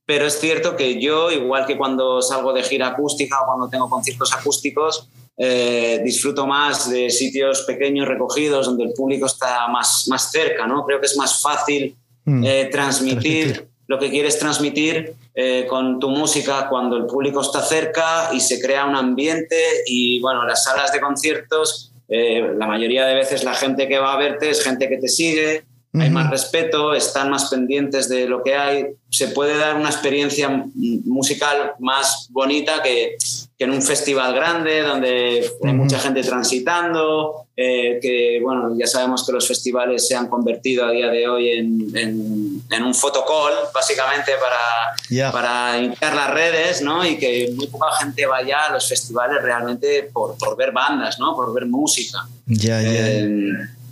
Pero 0.06 0.26
es 0.28 0.40
cierto 0.40 0.76
que 0.76 1.02
yo, 1.02 1.32
igual 1.32 1.66
que 1.66 1.78
cuando 1.78 2.22
salgo 2.22 2.54
de 2.54 2.64
gira 2.64 2.88
acústica 2.88 3.42
o 3.42 3.46
cuando 3.48 3.70
tengo 3.70 3.90
conciertos 3.90 4.34
acústicos, 4.34 5.08
eh, 5.38 6.00
disfruto 6.04 6.46
más 6.48 6.90
de 6.90 7.10
sitios 7.10 7.64
pequeños 7.64 8.08
recogidos 8.08 8.68
donde 8.68 8.86
el 8.86 8.94
público 8.94 9.26
está 9.26 9.68
más, 9.68 10.06
más 10.08 10.32
cerca, 10.32 10.66
¿no? 10.68 10.86
Creo 10.86 11.00
que 11.00 11.08
es 11.08 11.18
más 11.18 11.42
fácil 11.42 11.96
Mm. 12.28 12.44
eh, 12.44 12.70
transmitir, 12.72 13.44
Transmitir. 13.54 13.68
lo 13.88 14.00
que 14.00 14.10
quieres 14.10 14.40
transmitir 14.40 15.14
eh, 15.36 15.68
con 15.70 16.00
tu 16.00 16.10
música 16.10 16.68
cuando 16.70 16.98
el 16.98 17.06
público 17.06 17.42
está 17.42 17.62
cerca 17.62 18.32
y 18.34 18.40
se 18.40 18.60
crea 18.60 18.86
un 18.86 18.96
ambiente 18.96 19.56
y 19.86 20.20
bueno, 20.22 20.44
las 20.44 20.64
salas 20.64 20.92
de 20.92 21.00
conciertos, 21.00 21.92
la 22.08 22.66
mayoría 22.68 23.06
de 23.06 23.14
veces 23.14 23.44
la 23.44 23.54
gente 23.54 23.88
que 23.88 24.00
va 24.00 24.14
a 24.14 24.18
verte 24.18 24.50
es 24.50 24.64
gente 24.64 24.90
que 24.90 24.98
te 24.98 25.08
sigue, 25.08 25.66
hay 26.02 26.08
Ujú. 26.10 26.14
más 26.16 26.30
respeto, 26.30 26.94
están 26.94 27.30
más 27.30 27.50
pendientes 27.50 28.08
de 28.10 28.28
lo 28.28 28.44
que 28.44 28.56
hay, 28.56 28.86
se 29.10 29.30
puede 29.30 29.58
dar 29.58 29.76
una 29.76 29.90
experiencia 29.90 30.66
musical 31.06 31.74
más 31.80 32.28
bonita 32.32 32.82
que, 32.84 33.16
que 33.58 33.64
en 33.64 33.72
un 33.72 33.82
festival 33.82 34.34
grande 34.34 34.82
donde 34.82 35.50
hay 35.64 35.74
mucha 35.74 35.98
gente 36.00 36.22
transitando, 36.24 37.46
eh, 37.56 38.00
que 38.02 38.40
bueno, 38.44 38.76
ya 38.78 38.88
sabemos 38.88 39.26
que 39.26 39.32
los 39.32 39.48
festivales 39.48 40.08
se 40.08 40.16
han 40.16 40.28
convertido 40.28 40.86
a 40.86 40.92
día 40.92 41.08
de 41.08 41.28
hoy 41.28 41.50
en, 41.52 41.98
en- 41.98 42.62
en 42.70 42.84
un 42.84 42.94
fotocall, 42.96 43.54
básicamente 43.74 44.32
para, 44.42 44.96
Ya. 45.10 45.32
para 45.32 45.78
hinchar 45.82 46.16
las 46.16 46.32
redes, 46.34 46.82
¿no? 46.82 47.06
Y 47.06 47.18
que 47.18 47.52
muy 47.56 47.68
poca 47.68 47.88
gente 48.02 48.26
vaya 48.26 48.66
a 48.66 48.74
los 48.74 48.90
festivales 48.90 49.42
realmente 49.42 50.10
por, 50.12 50.36
por 50.38 50.58
ver 50.58 50.72
bandas, 50.72 51.20
¿no? 51.20 51.36
Por 51.36 51.54
ver 51.54 51.68
música. 51.68 52.18
Ya, 52.48 52.82
ya. 52.82 52.90
Eh, 52.90 53.52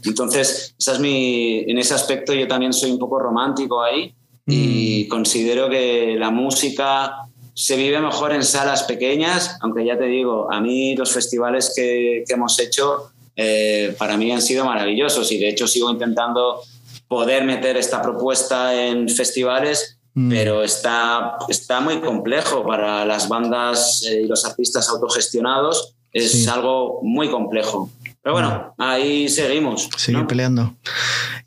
entonces, 0.09 0.75
esa 0.77 0.93
es 0.93 0.99
mi, 0.99 1.59
en 1.67 1.77
ese 1.77 1.93
aspecto 1.93 2.33
yo 2.33 2.47
también 2.47 2.73
soy 2.73 2.91
un 2.91 2.99
poco 2.99 3.19
romántico 3.19 3.81
ahí 3.81 4.13
y 4.45 5.07
considero 5.07 5.69
que 5.69 6.15
la 6.19 6.29
música 6.29 7.17
se 7.53 7.77
vive 7.77 7.99
mejor 7.99 8.33
en 8.33 8.43
salas 8.43 8.83
pequeñas, 8.83 9.57
aunque 9.61 9.85
ya 9.85 9.97
te 9.97 10.05
digo, 10.05 10.51
a 10.51 10.59
mí 10.59 10.95
los 10.95 11.11
festivales 11.11 11.71
que, 11.75 12.23
que 12.27 12.33
hemos 12.33 12.59
hecho 12.59 13.11
eh, 13.35 13.95
para 13.97 14.17
mí 14.17 14.31
han 14.31 14.41
sido 14.41 14.65
maravillosos 14.65 15.31
y 15.31 15.37
de 15.37 15.49
hecho 15.49 15.67
sigo 15.67 15.89
intentando 15.89 16.61
poder 17.07 17.45
meter 17.45 17.77
esta 17.77 18.01
propuesta 18.01 18.73
en 18.75 19.07
festivales, 19.07 19.97
Mm. 20.15 20.29
pero 20.29 20.63
está, 20.63 21.37
está 21.49 21.79
muy 21.79 21.99
complejo 21.99 22.63
para 22.63 23.03
las 23.03 23.27
bandas 23.27 24.03
eh, 24.07 24.21
y 24.23 24.27
los 24.27 24.45
artistas 24.45 24.87
autogestionados, 24.89 25.95
es 26.11 26.31
Sí. 26.43 26.45
algo 26.47 26.99
muy 27.01 27.29
complejo. 27.31 27.89
Pero 28.23 28.33
bueno, 28.35 28.73
ahí 28.77 29.27
seguimos. 29.27 29.89
Sigue 29.97 30.19
¿no? 30.19 30.27
peleando. 30.27 30.73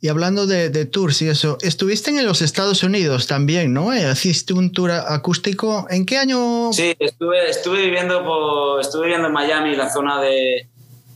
Y 0.03 0.09
hablando 0.09 0.47
de, 0.47 0.69
de 0.69 0.85
tours 0.85 1.23
y 1.23 1.29
eso, 1.29 1.57
estuviste 1.63 2.11
en 2.11 2.25
los 2.27 2.43
Estados 2.43 2.83
Unidos 2.83 3.27
también, 3.27 3.73
¿no? 3.73 3.95
Eh, 3.95 4.07
Hiciste 4.13 4.53
un 4.53 4.71
tour 4.73 4.91
acústico. 4.91 5.87
¿En 5.89 6.05
qué 6.05 6.19
año? 6.19 6.71
Sí, 6.75 6.95
estuve, 6.99 7.49
estuve, 7.49 7.81
viviendo 7.83 8.23
por, 8.25 8.81
estuve 8.81 9.05
viviendo 9.07 9.29
en 9.29 9.33
Miami, 9.33 9.75
la 9.75 9.91
zona 9.91 10.21
de, 10.21 10.69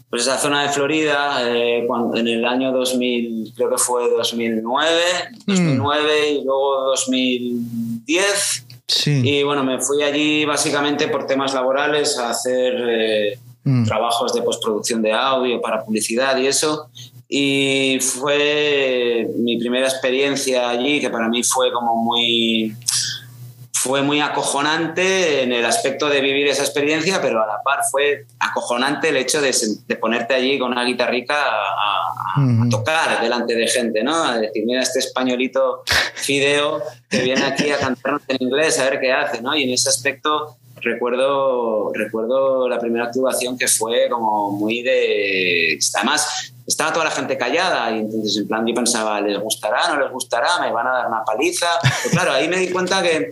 pues 0.09 0.23
esa 0.23 0.38
zona 0.38 0.62
de 0.62 0.70
Florida, 0.70 1.42
eh, 1.46 1.85
cuando- 1.87 2.16
en 2.16 2.27
el 2.27 2.44
año 2.46 2.73
2000, 2.73 3.53
creo 3.55 3.68
que 3.68 3.77
fue 3.77 4.09
2009, 4.09 4.91
Mm. 5.47 5.53
2009 5.55 6.30
y 6.30 6.35
luego 6.45 6.87
2010. 6.87 8.64
Sí. 8.89 9.20
Y 9.22 9.43
bueno, 9.43 9.62
me 9.62 9.78
fui 9.80 10.03
allí 10.03 10.45
básicamente 10.47 11.07
por 11.09 11.26
temas 11.26 11.53
laborales 11.55 12.18
a 12.18 12.30
hacer 12.30 12.74
eh, 12.89 13.39
Mm. 13.63 13.85
trabajos 13.85 14.33
de 14.33 14.41
postproducción 14.41 15.03
de 15.03 15.13
audio 15.13 15.61
para 15.61 15.85
publicidad 15.85 16.37
y 16.39 16.47
eso. 16.47 16.89
y 17.29 17.99
fue 18.01 19.29
mi 19.37 19.59
primera 19.59 19.87
experiencia 19.87 20.69
allí, 20.69 21.01
que 21.01 21.11
para 21.11 21.29
mí 21.29 21.45
fue 21.45 21.71
como 21.71 21.95
muy 21.97 22.75
fue 23.81 24.03
muy 24.03 24.21
acojonante 24.21 25.43
en 25.43 25.53
el 25.53 25.65
aspecto 25.65 26.11
de 26.11 26.21
vivir 26.21 26.49
esa 26.49 26.63
experiencia, 26.63 27.23
pero 27.23 27.43
a 27.43 27.47
la 27.47 27.63
par 27.63 27.81
fue 27.91 28.27
acojonante 28.39 29.09
el 29.09 29.17
hecho 29.17 29.41
de, 29.41 29.57
de 29.87 29.97
ponerte 29.97 30.35
allí 30.35 30.59
con 30.59 30.73
una 30.73 30.85
guitarrica 30.85 31.35
a, 31.35 32.37
a, 32.37 32.65
a, 32.65 32.69
tocar 32.69 33.23
delante 33.23 33.55
de 33.55 33.67
gente, 33.67 34.03
¿no? 34.03 34.23
A 34.23 34.37
decir, 34.37 34.67
mira 34.67 34.83
este 34.83 34.99
españolito 34.99 35.83
Fideo 36.15 36.83
que 37.09 37.23
viene 37.23 37.43
aquí 37.43 37.71
a 37.71 37.79
cantarnos 37.79 38.21
en 38.29 38.37
inglés, 38.41 38.79
a 38.79 38.85
ver 38.85 39.01
qué 39.01 39.13
hace, 39.13 39.41
¿no? 39.41 39.57
Y 39.57 39.63
en 39.63 39.71
ese 39.71 39.89
aspecto 39.89 40.59
recuerdo, 40.83 41.93
recuerdo 41.95 42.68
la 42.68 42.78
primera 42.78 43.07
actuación 43.07 43.57
que 43.59 43.68
fue 43.68 44.09
como 44.09 44.51
muy 44.53 44.83
de... 44.83 45.78
Además, 45.95 46.53
estaba 46.66 46.93
toda 46.93 47.07
la 47.07 47.11
gente 47.11 47.37
callada 47.37 47.91
y 47.91 48.01
entonces 48.01 48.37
en 48.37 48.49
plan 48.49 48.66
yo 48.66 48.74
pensaba, 48.74 49.20
¿les 49.20 49.39
gustará? 49.39 49.89
¿No 49.89 50.01
les 50.01 50.12
gustará? 50.12 50.61
¿Me 50.61 50.72
van 50.72 50.87
a 50.87 50.93
dar 50.93 51.07
una 51.09 51.24
paliza? 51.24 51.66
Pero 51.83 52.11
claro, 52.12 52.33
ahí 52.33 52.49
me 52.49 52.59
di 52.59 52.70
cuenta 52.70 53.03
que, 53.03 53.28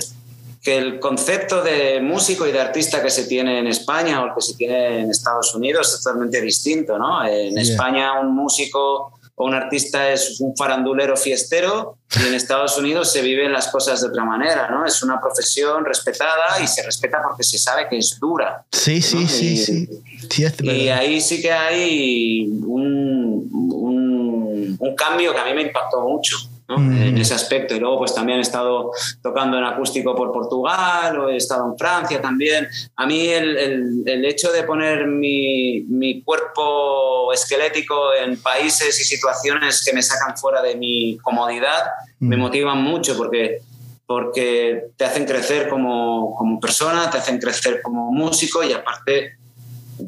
que 0.63 0.77
el 0.77 0.99
concepto 0.99 1.63
de 1.63 2.01
músico 2.01 2.47
y 2.47 2.53
de 2.53 2.61
artista 2.61 3.03
que 3.03 3.11
se 3.11 3.25
tiene 3.25 3.59
en 3.59 3.67
España 3.67 4.23
o 4.23 4.27
el 4.27 4.35
que 4.35 4.41
se 4.41 4.55
tiene 4.55 5.01
en 5.01 5.11
Estados 5.11 5.55
Unidos 5.55 5.95
es 5.95 6.03
totalmente 6.03 6.41
distinto, 6.41 6.99
¿no? 6.99 7.25
En 7.25 7.55
yeah. 7.55 7.63
España 7.63 8.21
un 8.21 8.35
músico 8.35 9.18
o 9.39 9.47
un 9.47 9.55
artista 9.55 10.11
es 10.11 10.41
un 10.41 10.55
farandulero 10.57 11.17
fiestero 11.17 11.97
y 12.21 12.27
en 12.27 12.35
Estados 12.35 12.77
Unidos 12.77 13.13
se 13.13 13.23
viven 13.23 13.53
las 13.53 13.69
cosas 13.69 14.01
de 14.01 14.09
otra 14.09 14.25
manera, 14.25 14.69
¿no? 14.69 14.85
Es 14.85 15.03
una 15.03 15.21
profesión 15.21 15.85
respetada 15.85 16.61
y 16.63 16.67
se 16.67 16.83
respeta 16.83 17.23
porque 17.23 17.45
se 17.45 17.57
sabe 17.57 17.89
que 17.89 17.99
es 17.99 18.19
dura. 18.21 18.65
Sí, 18.73 19.01
sí, 19.01 19.23
¿no? 19.23 19.29
sí, 19.29 19.53
y, 19.53 19.57
sí. 19.57 19.87
sí 19.87 20.45
y 20.63 20.89
ahí 20.89 21.21
sí 21.21 21.41
que 21.41 21.53
hay 21.53 22.49
un, 22.49 23.49
un, 23.53 24.77
un, 24.79 24.97
cambio 24.97 25.33
que 25.33 25.39
a 25.39 25.45
mí 25.45 25.55
me 25.55 25.63
impactó 25.63 26.01
mucho. 26.01 26.37
¿No? 26.69 26.79
Mm. 26.79 27.03
en 27.03 27.19
ese 27.19 27.35
aspecto. 27.35 27.75
Y 27.75 27.81
luego 27.81 27.99
pues 27.99 28.15
también 28.15 28.39
he 28.39 28.43
estado 28.43 28.93
tocando 29.23 29.59
en 29.59 29.65
acústico 29.65 30.15
por 30.15 30.33
Portugal 30.33 31.19
o 31.19 31.29
he 31.29 31.37
estado 31.37 31.67
en 31.71 31.79
Francia 31.79 32.21
también. 32.21 32.69
A 32.97 33.07
mí 33.07 33.29
el, 33.29 33.57
el, 33.57 34.03
el 34.07 34.25
hecho 34.25 34.53
de 34.53 34.63
poner 34.63 35.07
mi, 35.07 35.81
mi, 35.89 36.23
cuerpo 36.23 37.33
esquelético 37.33 38.13
en 38.15 38.41
países 38.41 39.01
y 39.01 39.05
situaciones 39.05 39.85
que 39.85 39.95
me 39.95 40.03
sacan 40.03 40.37
fuera 40.37 40.63
de 40.63 40.77
mi 40.77 41.17
comodidad 41.19 41.85
mm. 42.19 42.29
me 42.29 42.37
motivan 42.37 42.83
mucho 42.83 43.17
porque 43.17 43.61
porque 44.07 44.87
te 44.97 45.05
hacen 45.05 45.27
crecer 45.27 45.69
como, 45.69 46.35
como 46.35 46.59
persona, 46.59 47.11
te 47.11 47.19
hacen 47.19 47.39
crecer 47.39 47.83
como 47.83 48.11
músico 48.11 48.65
y 48.65 48.73
aparte 48.73 49.35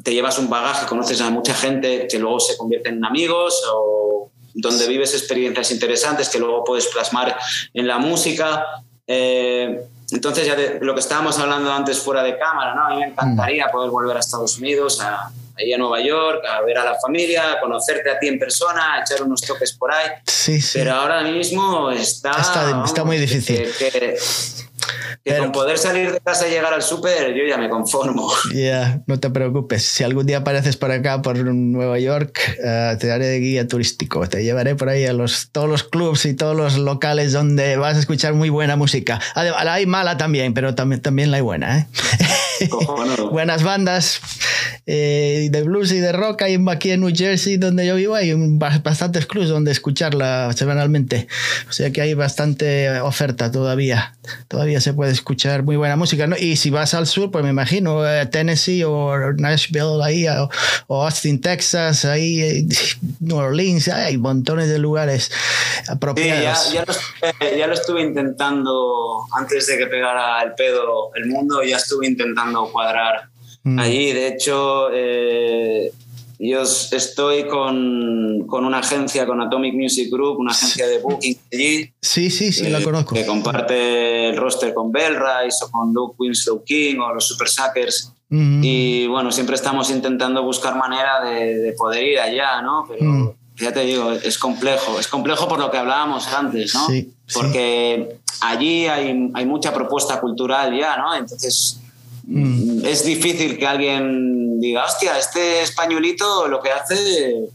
te 0.02 0.14
llevas 0.14 0.38
un 0.38 0.48
bagaje, 0.48 0.86
conoces 0.86 1.20
a 1.20 1.28
mucha 1.28 1.52
gente 1.52 2.08
que 2.10 2.18
luego 2.18 2.40
se 2.40 2.56
convierten 2.56 2.96
en 2.96 3.04
amigos 3.04 3.62
o 3.70 4.30
donde 4.60 4.86
vives 4.86 5.14
experiencias 5.14 5.70
interesantes 5.70 6.28
que 6.28 6.38
luego 6.38 6.64
puedes 6.64 6.86
plasmar 6.86 7.36
en 7.74 7.86
la 7.86 7.98
música. 7.98 8.64
Eh, 9.06 9.80
entonces, 10.12 10.46
ya 10.46 10.56
de 10.56 10.78
lo 10.80 10.94
que 10.94 11.00
estábamos 11.00 11.38
hablando 11.38 11.72
antes 11.72 11.98
fuera 11.98 12.22
de 12.22 12.36
cámara, 12.38 12.74
¿no? 12.74 12.86
A 12.86 12.88
mí 12.90 12.96
me 12.96 13.06
encantaría 13.06 13.68
poder 13.70 13.90
volver 13.90 14.16
a 14.16 14.20
Estados 14.20 14.58
Unidos, 14.58 15.00
a, 15.00 15.30
ahí 15.56 15.72
a 15.72 15.78
Nueva 15.78 16.00
York, 16.00 16.44
a 16.46 16.60
ver 16.62 16.78
a 16.78 16.84
la 16.84 16.98
familia, 16.98 17.52
a 17.52 17.60
conocerte 17.60 18.10
a 18.10 18.18
ti 18.18 18.28
en 18.28 18.38
persona, 18.38 18.94
a 18.94 19.02
echar 19.02 19.22
unos 19.22 19.40
toques 19.40 19.72
por 19.72 19.92
ahí. 19.92 20.08
Sí, 20.26 20.60
sí. 20.60 20.78
Pero 20.78 20.94
ahora 20.94 21.22
mismo 21.22 21.90
está... 21.90 22.32
Está, 22.84 23.04
muy 23.04 23.18
difícil. 23.18 23.70
Que, 23.78 23.90
que, 23.90 24.00
que 24.00 24.18
Pero, 25.30 25.44
con 25.44 25.52
poder 25.52 25.78
salir 25.78 26.12
de 26.12 26.20
casa 26.20 26.48
y 26.48 26.50
llegar 26.50 26.72
al 26.72 26.82
súper, 26.82 27.34
yo 27.34 27.44
ya 27.48 27.56
me 27.56 27.68
conformo. 27.68 28.30
Ya, 28.50 28.56
yeah, 28.56 29.02
no 29.06 29.20
te 29.20 29.30
preocupes. 29.30 29.84
Si 29.84 30.04
algún 30.04 30.26
día 30.26 30.38
apareces 30.38 30.76
por 30.76 30.90
acá, 30.90 31.22
por 31.22 31.36
Nueva 31.38 31.98
York, 31.98 32.38
uh, 32.58 32.98
te 32.98 33.06
daré 33.06 33.26
de 33.26 33.38
guía 33.38 33.68
turístico. 33.68 34.28
Te 34.28 34.42
llevaré 34.42 34.74
por 34.74 34.88
ahí 34.88 35.06
a 35.06 35.12
los, 35.12 35.50
todos 35.52 35.68
los 35.68 35.84
clubs 35.84 36.26
y 36.26 36.34
todos 36.34 36.56
los 36.56 36.76
locales 36.78 37.32
donde 37.32 37.76
vas 37.76 37.96
a 37.96 38.00
escuchar 38.00 38.34
muy 38.34 38.50
buena 38.50 38.76
música. 38.76 39.20
Además, 39.34 39.64
la 39.64 39.74
hay 39.74 39.86
mala 39.86 40.16
también, 40.16 40.52
pero 40.54 40.74
también, 40.74 41.00
también 41.00 41.30
la 41.30 41.36
hay 41.38 41.42
buena. 41.42 41.78
¿eh? 41.78 41.86
Buenas 43.30 43.62
bandas 43.62 44.20
eh, 44.86 45.48
de 45.50 45.62
blues 45.62 45.92
y 45.92 46.00
de 46.00 46.12
rock. 46.12 46.42
Hay 46.42 46.62
aquí 46.68 46.90
en 46.90 47.00
New 47.00 47.12
Jersey, 47.14 47.56
donde 47.56 47.86
yo 47.86 47.96
vivo, 47.96 48.14
hay 48.14 48.32
un, 48.32 48.58
bastantes 48.58 49.26
clubs 49.26 49.48
donde 49.48 49.70
escucharla 49.72 50.52
semanalmente. 50.54 51.26
O 51.68 51.72
sea 51.72 51.90
que 51.90 52.00
hay 52.00 52.14
bastante 52.14 53.00
oferta 53.00 53.50
todavía. 53.50 54.14
Todavía 54.48 54.80
se 54.80 54.92
puede 54.92 55.12
escuchar 55.20 55.62
muy 55.62 55.76
buena 55.76 55.96
música. 55.96 56.26
¿no? 56.26 56.36
Y 56.36 56.56
si 56.56 56.70
vas 56.70 56.94
al 56.94 57.06
sur, 57.06 57.30
pues 57.30 57.44
me 57.44 57.50
imagino 57.50 58.06
eh, 58.06 58.26
Tennessee 58.26 58.82
o 58.84 59.32
Nashville, 59.34 60.02
ahí, 60.02 60.26
o, 60.26 60.50
o, 60.88 61.04
Austin, 61.04 61.40
Texas, 61.40 62.04
ahí, 62.04 62.40
eh, 62.40 62.66
New 63.20 63.36
Orleans, 63.36 63.88
hay 63.88 64.18
montones 64.18 64.68
de 64.68 64.78
lugares 64.78 65.30
apropiados. 65.88 66.64
Sí, 66.64 66.74
ya, 66.74 66.80
ya, 66.80 66.84
lo 66.86 66.92
estuve, 66.92 67.58
ya, 67.58 67.66
lo 67.66 67.74
estuve, 67.74 68.02
intentando 68.02 69.26
antes 69.36 69.66
de 69.66 69.78
que 69.78 69.86
pegara 69.86 70.42
el 70.42 70.54
pedo 70.54 71.10
el 71.14 71.26
mundo, 71.26 71.62
ya 71.62 71.76
estuve 71.76 72.06
intentando 72.06 72.70
cuadrar 72.72 73.28
mm. 73.62 73.78
allí. 73.78 74.12
De 74.12 74.28
hecho, 74.28 74.88
eh, 74.92 75.92
yo 76.42 76.62
estoy 76.62 77.46
con, 77.46 78.46
con, 78.46 78.64
una 78.64 78.78
agencia, 78.78 79.26
con 79.26 79.42
Atomic 79.42 79.74
Music 79.74 80.10
Group, 80.10 80.38
una 80.38 80.52
agencia 80.52 80.86
de 80.86 80.98
booking 80.98 81.36
allí. 81.52 81.92
Sí, 82.00 82.30
sí, 82.30 82.50
sí, 82.50 82.66
eh, 82.66 82.70
la 82.70 82.82
conozco. 82.82 83.14
Que 83.14 83.26
comparte 83.26 84.30
el 84.30 84.36
roster 84.38 84.72
con 84.72 84.90
Bellrise 84.90 85.64
o 85.66 85.70
con 85.70 85.92
Luke 85.92 86.14
Winslow 86.18 86.64
King 86.64 86.98
o 87.00 87.12
los 87.12 87.28
Super 87.28 87.46
Suckers. 87.46 88.12
Mm. 88.30 88.60
Y 88.64 89.06
bueno, 89.06 89.30
siempre 89.30 89.54
estamos 89.54 89.90
intentando 89.90 90.42
buscar 90.42 90.76
manera 90.76 91.22
de, 91.22 91.56
de 91.58 91.72
poder 91.72 92.04
ir 92.04 92.18
allá, 92.18 92.62
¿no? 92.62 92.86
Pero 92.88 93.04
mm. 93.04 93.34
ya 93.56 93.72
te 93.74 93.80
digo, 93.80 94.12
es 94.12 94.38
complejo. 94.38 94.98
Es 94.98 95.08
complejo 95.08 95.46
por 95.46 95.58
lo 95.58 95.70
que 95.70 95.76
hablábamos 95.76 96.26
antes, 96.28 96.74
¿no? 96.74 96.86
Sí, 96.86 97.12
Porque 97.34 98.18
sí. 98.24 98.38
allí 98.40 98.86
hay, 98.86 99.30
hay 99.34 99.44
mucha 99.44 99.74
propuesta 99.74 100.18
cultural 100.18 100.74
ya, 100.74 100.96
¿no? 100.96 101.14
Entonces 101.14 101.80
Mm. 102.30 102.84
es 102.84 103.04
difícil 103.04 103.58
que 103.58 103.66
alguien 103.66 104.49
diga, 104.60 104.84
hostia, 104.84 105.18
este 105.18 105.62
españolito 105.62 106.48
lo 106.48 106.60
que 106.60 106.70
hace 106.70 107.48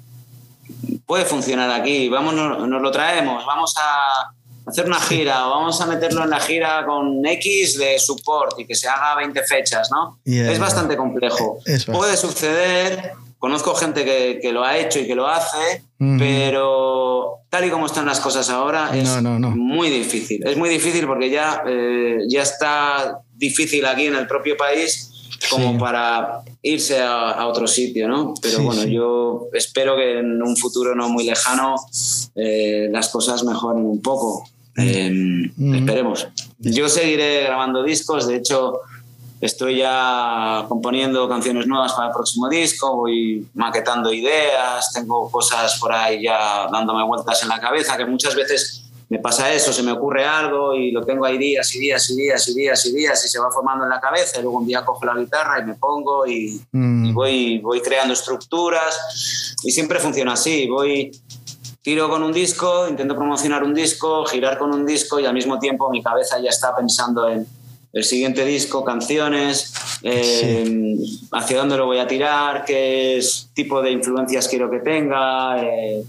puede 1.05 1.25
funcionar 1.25 1.69
aquí, 1.71 2.09
vamos, 2.09 2.33
nos, 2.33 2.67
nos 2.67 2.81
lo 2.81 2.91
traemos, 2.91 3.45
vamos 3.45 3.75
a 3.77 4.33
hacer 4.65 4.85
una 4.85 4.99
gira 4.99 5.47
o 5.47 5.51
vamos 5.51 5.79
a 5.81 5.85
meterlo 5.85 6.23
en 6.23 6.31
la 6.31 6.39
gira 6.39 6.85
con 6.85 7.25
X 7.25 7.77
de 7.77 7.99
support 7.99 8.59
y 8.59 8.65
que 8.65 8.75
se 8.75 8.87
haga 8.87 9.15
20 9.15 9.43
fechas, 9.43 9.89
¿no? 9.91 10.19
Yeah, 10.23 10.51
es 10.51 10.59
bastante 10.59 10.97
complejo. 10.97 11.59
Es 11.65 11.85
puede 11.85 12.17
suceder, 12.17 13.13
conozco 13.37 13.75
gente 13.75 14.03
que, 14.03 14.39
que, 14.41 14.51
lo 14.51 14.63
ha 14.63 14.77
hecho 14.77 14.99
y 14.99 15.05
que 15.05 15.13
lo 15.13 15.27
hace, 15.27 15.83
mm. 15.99 16.17
pero 16.17 17.41
tal 17.49 17.65
y 17.65 17.69
como 17.69 17.85
están 17.85 18.05
las 18.05 18.19
cosas 18.19 18.49
ahora 18.49 18.89
es 18.93 19.07
no, 19.07 19.21
no, 19.21 19.39
no. 19.39 19.51
muy 19.51 19.89
difícil. 19.89 20.45
Es 20.45 20.57
muy 20.57 20.69
difícil 20.69 21.05
porque 21.05 21.29
ya, 21.29 21.61
eh, 21.67 22.19
ya 22.27 22.41
está 22.41 23.19
difícil 23.33 23.85
aquí 23.85 24.07
en 24.07 24.15
el 24.15 24.25
propio 24.25 24.57
país 24.57 25.11
como 25.49 25.73
sí. 25.73 25.78
para 25.78 26.41
irse 26.61 26.99
a, 26.99 27.32
a, 27.32 27.47
otro 27.47 27.67
sitio, 27.67 28.07
¿no? 28.07 28.34
Pero 28.41 28.57
sí, 28.57 28.63
bueno, 28.63 28.82
sí. 28.82 28.91
yo 28.91 29.47
espero 29.53 29.95
que 29.95 30.19
en 30.19 30.41
un 30.41 30.57
futuro 30.57 30.95
no 30.95 31.09
muy 31.09 31.26
lejano 31.26 31.76
eh, 32.36 32.88
las 32.91 33.09
cosas 33.09 33.43
mejoren 33.43 33.86
un 33.86 34.01
poco. 34.01 34.47
Eh, 34.78 35.09
mm. 35.55 35.76
Esperemos. 35.76 36.28
Yo 36.59 36.89
seguiré 36.89 37.43
grabando 37.43 37.84
discos, 37.84 38.28
de 38.28 38.38
hecho 38.38 38.82
estoy 39.41 39.78
ya 39.78 40.65
componiendo 40.67 41.28
canciones 41.30 41.67
nuevas 41.67 41.93
para 41.93 42.07
el 42.07 42.13
próximo 42.13 42.49
disco, 42.49 42.95
voy 42.95 43.47
maquetando 43.53 44.11
ideas, 44.11 44.91
tengo 44.93 45.30
cosas 45.30 45.78
por 45.80 45.93
ahí 45.93 46.23
ya 46.23 46.67
dándome 46.71 47.03
vueltas 47.03 47.43
en 47.43 47.49
la 47.49 47.59
cabeza 47.59 47.97
que 47.97 48.05
muchas 48.05 48.36
veces 48.36 48.84
me 49.09 49.19
pasa 49.19 49.53
eso, 49.53 49.71
se 49.71 49.83
me 49.83 49.91
ocurre 49.91 50.25
algo 50.25 50.73
y 50.73 50.91
lo 50.91 51.03
tengo 51.05 51.25
ahí 51.25 51.37
días 51.37 51.73
y 51.75 51.79
días 51.79 52.09
y 52.09 52.15
días 52.15 52.47
y 52.47 52.55
días 52.55 52.85
y 52.85 52.93
días 52.93 53.25
y 53.25 53.29
se 53.29 53.39
va 53.39 53.51
formando 53.51 53.83
en 53.83 53.89
la 53.89 53.99
cabeza 53.99 54.39
y 54.39 54.41
luego 54.41 54.59
un 54.59 54.67
día 54.67 54.83
cojo 54.83 55.05
la 55.05 55.15
guitarra 55.15 55.59
y 55.59 55.65
me 55.65 55.75
pongo 55.75 56.25
y, 56.25 56.59
mm. 56.71 57.05
y 57.05 57.11
voy, 57.11 57.59
voy 57.59 57.81
creando 57.81 58.13
estructuras 58.13 59.55
y 59.63 59.71
siempre 59.71 59.99
funciona 59.99 60.33
así, 60.33 60.67
voy 60.67 61.11
tiro 61.83 62.09
con 62.09 62.23
un 62.23 62.33
disco, 62.33 62.87
intento 62.89 63.15
promocionar 63.15 63.63
un 63.63 63.75
disco, 63.75 64.25
girar 64.25 64.57
con 64.57 64.73
un 64.73 64.87
disco 64.87 65.19
y 65.19 65.25
al 65.25 65.35
mismo 65.35 65.59
tiempo 65.59 65.91
mi 65.91 66.01
cabeza 66.01 66.39
ya 66.41 66.49
está 66.49 66.75
pensando 66.75 67.29
en 67.29 67.45
el 67.93 68.03
siguiente 68.03 68.43
disco, 68.43 68.83
canciones, 68.83 69.71
eh, 70.01 70.63
sí. 70.65 71.27
hacia 71.31 71.59
dónde 71.59 71.77
lo 71.77 71.85
voy 71.85 71.99
a 71.99 72.07
tirar, 72.07 72.65
qué 72.65 73.23
tipo 73.53 73.81
de 73.81 73.91
influencias 73.91 74.47
quiero 74.49 74.69
que 74.69 74.79
tenga, 74.79 75.63
eh, 75.63 76.03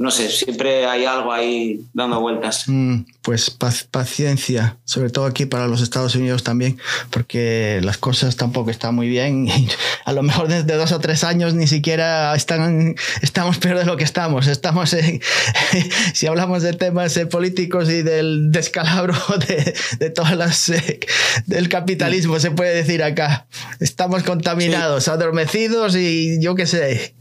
no 0.00 0.10
sé, 0.10 0.30
siempre 0.30 0.86
hay 0.86 1.04
algo 1.04 1.30
ahí 1.30 1.82
dando 1.92 2.20
vueltas. 2.20 2.64
Mm, 2.68 3.00
pues 3.20 3.50
paciencia, 3.50 4.78
sobre 4.86 5.10
todo 5.10 5.26
aquí 5.26 5.44
para 5.44 5.68
los 5.68 5.82
Estados 5.82 6.14
Unidos 6.14 6.42
también, 6.42 6.78
porque 7.10 7.80
las 7.82 7.98
cosas 7.98 8.36
tampoco 8.36 8.70
están 8.70 8.94
muy 8.94 9.10
bien. 9.10 9.46
A 10.06 10.14
lo 10.14 10.22
mejor 10.22 10.48
desde 10.48 10.74
dos 10.74 10.92
o 10.92 11.00
tres 11.00 11.22
años 11.22 11.52
ni 11.52 11.66
siquiera 11.66 12.34
están, 12.34 12.94
estamos 13.20 13.58
peor 13.58 13.76
de 13.76 13.84
lo 13.84 13.98
que 13.98 14.04
estamos. 14.04 14.46
Estamos, 14.46 14.94
en, 14.94 15.20
si 16.14 16.26
hablamos 16.26 16.62
de 16.62 16.72
temas 16.72 17.14
eh, 17.18 17.26
políticos 17.26 17.90
y 17.90 18.00
del 18.00 18.50
descalabro 18.50 19.14
de, 19.48 19.74
de 19.98 20.08
todas 20.08 20.34
las, 20.34 20.70
eh, 20.70 21.00
del 21.44 21.68
capitalismo, 21.68 22.40
se 22.40 22.50
puede 22.52 22.74
decir 22.74 23.02
acá. 23.02 23.46
estamos 23.80 24.22
contaminados, 24.22 25.08
adormecidos 25.08 25.94
y 25.94 26.40
yo 26.40 26.54
qué 26.54 26.64
sé, 26.64 27.14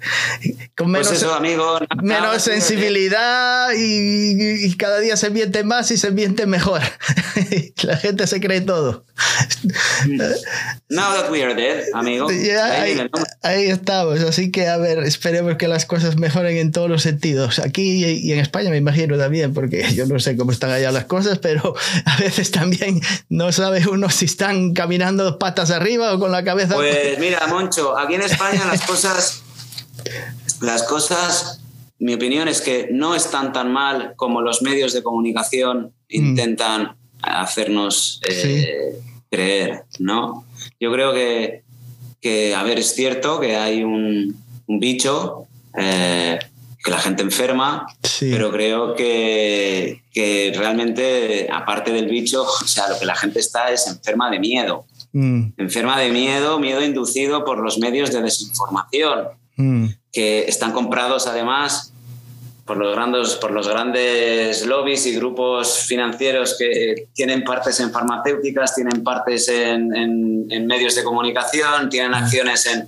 con 0.77 0.91
menos, 0.91 1.09
Pues 1.09 1.21
eso, 1.21 1.33
amigo. 1.33 1.77
nada, 2.01 2.21
menos 2.21 2.43
tío, 2.45 2.68
sensibilidad 2.69 3.71
y, 3.75 4.65
y 4.65 4.75
cada 4.75 4.99
día 4.99 5.17
se 5.17 5.29
miente 5.29 5.63
más 5.63 5.91
y 5.91 5.97
se 5.97 6.11
miente 6.11 6.45
mejor. 6.45 6.81
La 7.83 7.97
gente 7.97 8.27
se 8.27 8.39
cree 8.39 8.61
todo. 8.61 9.03
Now 10.89 11.13
that 11.13 11.29
we 11.29 11.43
are 11.43 11.53
dead, 11.53 11.85
amigo. 11.93 12.29
Ahí 13.41 13.69
estamos, 13.69 14.21
así 14.21 14.51
que 14.51 14.67
a 14.67 14.77
ver, 14.77 14.99
esperemos 14.99 15.57
que 15.57 15.67
las 15.67 15.85
cosas 15.85 16.15
mejoren 16.17 16.57
en 16.57 16.71
todos 16.71 16.89
los 16.89 17.01
sentidos. 17.03 17.59
Aquí 17.59 18.05
y 18.05 18.29
y 18.29 18.33
en 18.33 18.39
España 18.39 18.69
me 18.69 18.77
imagino 18.77 19.17
también, 19.17 19.53
porque 19.53 19.85
yo 19.93 20.05
no 20.05 20.19
sé 20.19 20.37
cómo 20.37 20.51
están 20.51 20.71
allá 20.71 20.91
las 20.91 21.05
cosas, 21.05 21.39
pero 21.39 21.75
a 22.05 22.17
veces 22.17 22.51
también 22.51 23.01
no 23.29 23.51
sabe 23.51 23.87
uno 23.87 24.09
si 24.09 24.25
están 24.25 24.73
caminando 24.73 25.39
patas 25.39 25.71
arriba 25.71 26.13
o 26.13 26.19
con 26.19 26.31
la 26.31 26.43
cabeza. 26.43 26.75
Pues 26.75 27.17
mira, 27.19 27.45
Moncho, 27.47 27.97
aquí 27.97 28.15
en 28.15 28.21
España 28.21 28.65
las 28.65 28.81
cosas, 28.81 29.41
las 30.61 30.83
cosas, 30.83 31.58
mi 31.99 32.13
opinión 32.13 32.47
es 32.47 32.61
que 32.61 32.87
no 32.91 33.13
están 33.15 33.51
tan 33.53 33.71
mal 33.71 34.13
como 34.15 34.41
los 34.41 34.61
medios 34.61 34.93
de 34.93 35.03
comunicación 35.03 35.93
intentan 36.07 36.95
hacernos 37.21 38.21
eh, 38.29 38.99
creer, 39.29 39.83
¿no? 39.99 40.45
Yo 40.79 40.91
creo 40.91 41.13
que, 41.13 41.63
que, 42.21 42.55
a 42.55 42.63
ver, 42.63 42.79
es 42.79 42.95
cierto 42.95 43.39
que 43.39 43.57
hay 43.57 43.83
un, 43.83 44.35
un 44.67 44.79
bicho 44.79 45.45
eh, 45.77 46.39
que 46.83 46.91
la 46.91 46.99
gente 46.99 47.21
enferma, 47.23 47.85
Sí. 48.03 48.29
pero 48.31 48.51
creo 48.51 48.95
que, 48.95 50.03
que 50.13 50.53
realmente, 50.55 51.47
aparte 51.51 51.91
del 51.91 52.07
bicho, 52.07 52.43
o 52.63 52.67
sea, 52.67 52.87
lo 52.89 52.97
que 52.97 53.05
la 53.05 53.15
gente 53.15 53.39
está 53.39 53.71
es 53.71 53.87
enferma 53.87 54.29
de 54.31 54.39
miedo. 54.39 54.85
Mm, 55.11 55.53
enferma 55.57 55.99
de 55.99 56.11
miedo, 56.11 56.59
miedo 56.59 56.83
inducido 56.83 57.43
por 57.43 57.59
los 57.59 57.77
medios 57.79 58.11
de 58.11 58.21
desinformación, 58.21 59.29
mm, 59.57 59.85
que 60.11 60.45
están 60.47 60.71
comprados 60.71 61.27
además 61.27 61.88
por 62.69 62.77
los 62.77 62.93
grandes, 62.95 63.29
por 63.37 63.49
los 63.49 63.67
grandes 63.67 64.63
lobbies 64.67 65.07
y 65.07 65.15
grupos 65.15 65.79
financieros 65.87 66.55
que 66.55 67.07
tienen 67.15 67.43
partes 67.43 67.79
en 67.79 67.91
farmacéuticas, 67.91 68.75
tienen 68.75 69.03
partes 69.03 69.47
en, 69.49 69.95
en- 69.95 70.45
en 70.51 70.67
medios 70.67 70.93
de 70.93 71.03
comunicación, 71.03 71.89
tienen 71.89 72.13
acciones 72.13 72.67
en, 72.67 72.85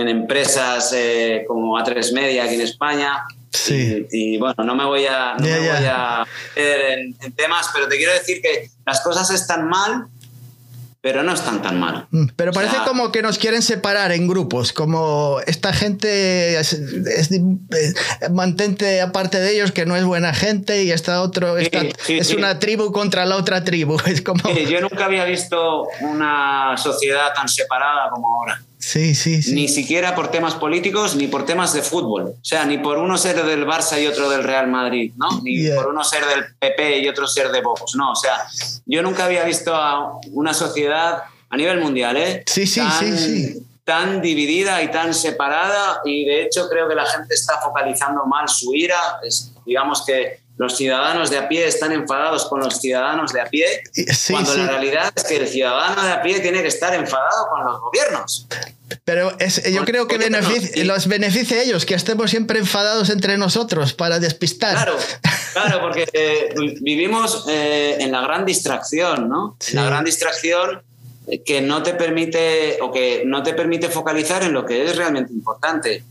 en 0.00 0.08
empresas 0.08 0.92
eh, 0.94 1.44
como 1.48 1.76
A3 1.76 2.12
Media 2.12 2.44
aquí 2.44 2.54
en 2.54 2.60
España. 2.60 3.24
Sí. 3.50 4.06
Y, 4.12 4.34
y, 4.34 4.38
bueno, 4.38 4.62
no 4.62 4.76
me 4.76 4.84
voy 4.84 5.06
a, 5.06 5.34
no 5.36 5.44
Ya, 5.44 5.56
me 5.56 5.64
ya. 5.66 5.74
voy 5.78 5.86
a 5.88 6.26
meter 6.54 6.80
en, 7.00 7.16
en 7.20 7.32
temas, 7.32 7.70
pero 7.74 7.88
te 7.88 7.96
quiero 7.96 8.12
decir 8.12 8.40
que 8.40 8.70
las 8.86 9.00
cosas 9.00 9.28
están 9.32 9.66
mal, 9.68 10.06
pero 11.00 11.22
no 11.22 11.32
están 11.32 11.62
tan 11.62 11.78
mal. 11.78 12.08
mm. 12.10 12.26
Pero 12.36 12.52
parece 12.52 12.72
O 12.72 12.76
sea, 12.76 12.84
como 12.84 13.12
que 13.12 13.22
nos 13.22 13.38
quieren 13.38 13.62
separar 13.62 14.10
en 14.12 14.26
grupos, 14.26 14.72
como 14.72 15.38
esta 15.46 15.72
gente 15.72 16.58
es, 16.58 16.72
es- 16.72 17.30
mantente 18.30 19.00
aparte 19.00 19.38
de 19.38 19.54
ellos 19.54 19.72
que 19.72 19.86
no 19.86 19.96
es 19.96 20.04
buena 20.04 20.34
gente 20.34 20.82
y 20.82 20.90
esta 20.90 21.22
otro 21.22 21.56
Sí, 21.58 21.62
esta- 21.64 21.82
sí, 22.04 22.18
es 22.18 22.28
sí. 22.28 22.36
una 22.36 22.58
tribu 22.58 22.92
contra 22.92 23.26
la 23.26 23.36
otra 23.36 23.62
tribu. 23.64 23.96
Es 24.06 24.22
como 24.22 24.42
yo 24.50 24.80
nunca 24.80 25.04
había 25.04 25.24
visto 25.24 25.86
una 26.00 26.76
sociedad 26.76 27.32
tan 27.34 27.48
separada 27.48 28.10
como 28.10 28.26
ahora. 28.34 28.62
Sí, 28.78 29.14
sí, 29.14 29.42
sí. 29.42 29.52
Ni 29.54 29.68
siquiera 29.68 30.14
por 30.14 30.30
temas 30.30 30.54
políticos 30.54 31.14
ni 31.16 31.26
por 31.28 31.44
temas 31.44 31.72
de 31.72 31.82
fútbol. 31.82 32.34
O 32.40 32.44
sea, 32.44 32.64
ni 32.64 32.78
por 32.78 32.98
uno 32.98 33.16
ser 33.18 33.44
del 33.44 33.66
Barça 33.66 34.00
y 34.02 34.06
otro 34.06 34.28
del 34.30 34.44
Real 34.44 34.68
Madrid, 34.68 35.12
¿no? 35.16 35.40
Ni 35.42 35.58
Yeah. 35.62 35.76
por 35.76 35.88
uno 35.88 36.02
ser 36.04 36.24
del 36.26 36.44
PP 36.58 37.00
y 37.00 37.08
otro 37.08 37.26
ser 37.26 37.50
de 37.50 37.60
Vox, 37.60 37.94
¿no? 37.96 38.12
O 38.12 38.16
sea, 38.16 38.46
yo 38.86 39.02
nunca 39.02 39.24
había 39.24 39.44
visto 39.44 39.74
a 39.74 40.18
una 40.32 40.54
sociedad 40.54 41.22
a 41.50 41.56
nivel 41.56 41.80
mundial, 41.80 42.16
¿eh? 42.16 42.42
Sí, 42.46 42.66
sí, 42.66 42.80
sí, 42.98 43.18
sí. 43.18 43.62
Tan 43.84 44.20
dividida 44.20 44.82
y 44.82 44.90
tan 44.90 45.14
separada 45.14 46.00
y 46.04 46.26
de 46.26 46.42
hecho 46.42 46.68
creo 46.68 46.86
que 46.88 46.94
la 46.94 47.06
gente 47.06 47.34
está 47.34 47.58
focalizando 47.62 48.26
mal 48.26 48.46
su 48.48 48.74
ira. 48.74 48.98
Es- 49.22 49.50
digamos 49.64 50.04
que 50.04 50.40
los 50.58 50.76
ciudadanos 50.76 51.30
de 51.30 51.38
a 51.38 51.48
pie 51.48 51.66
están 51.66 51.92
enfadados 51.92 52.46
con 52.46 52.60
los 52.60 52.80
ciudadanos 52.80 53.32
de 53.32 53.40
a 53.40 53.46
pie 53.46 53.64
Sí, 53.92 54.32
cuando 54.32 54.52
sí. 54.52 54.58
la 54.58 54.66
realidad 54.66 55.12
es 55.14 55.24
que 55.24 55.36
el 55.36 55.48
ciudadano 55.48 56.02
de 56.04 56.12
a 56.12 56.20
pie 56.22 56.40
tiene 56.40 56.60
que 56.62 56.68
estar 56.68 56.92
enfadado 56.94 57.46
con 57.50 57.64
los 57.64 57.80
gobiernos. 57.80 58.46
Pero 59.04 59.36
es- 59.38 59.62
yo 59.72 59.84
creo 59.84 60.08
que 60.08 60.16
con- 60.18 60.24
benefic- 60.26 60.72
sí. 60.74 60.84
los 60.84 61.06
beneficia 61.06 61.58
a 61.58 61.62
ellos, 61.62 61.86
que 61.86 61.94
estemos 61.94 62.30
siempre 62.30 62.58
enfadados 62.58 63.08
entre 63.10 63.38
nosotros 63.38 63.92
para 63.94 64.18
despistar. 64.18 64.74
Claro, 64.74 64.96
claro, 65.52 65.80
porque 65.80 66.08
eh, 66.12 66.48
vivimos 66.80 67.44
eh, 67.48 67.96
en 68.00 68.10
la 68.12 68.20
gran 68.22 68.44
distracción, 68.44 69.28
¿no? 69.28 69.56
La 69.72 69.84
gran 69.84 70.04
distracción 70.04 70.82
eh, 71.28 71.42
que 71.44 71.60
no 71.60 71.82
te 71.82 71.94
permite 71.94 72.78
o 72.80 72.90
que 72.90 73.22
no 73.26 73.42
te 73.42 73.54
permite 73.54 73.88
focalizar 73.90 74.42
en 74.42 74.52
lo 74.54 74.64
que 74.66 74.84
es 74.84 74.96
realmente 74.96 75.32
importante. 75.32 76.02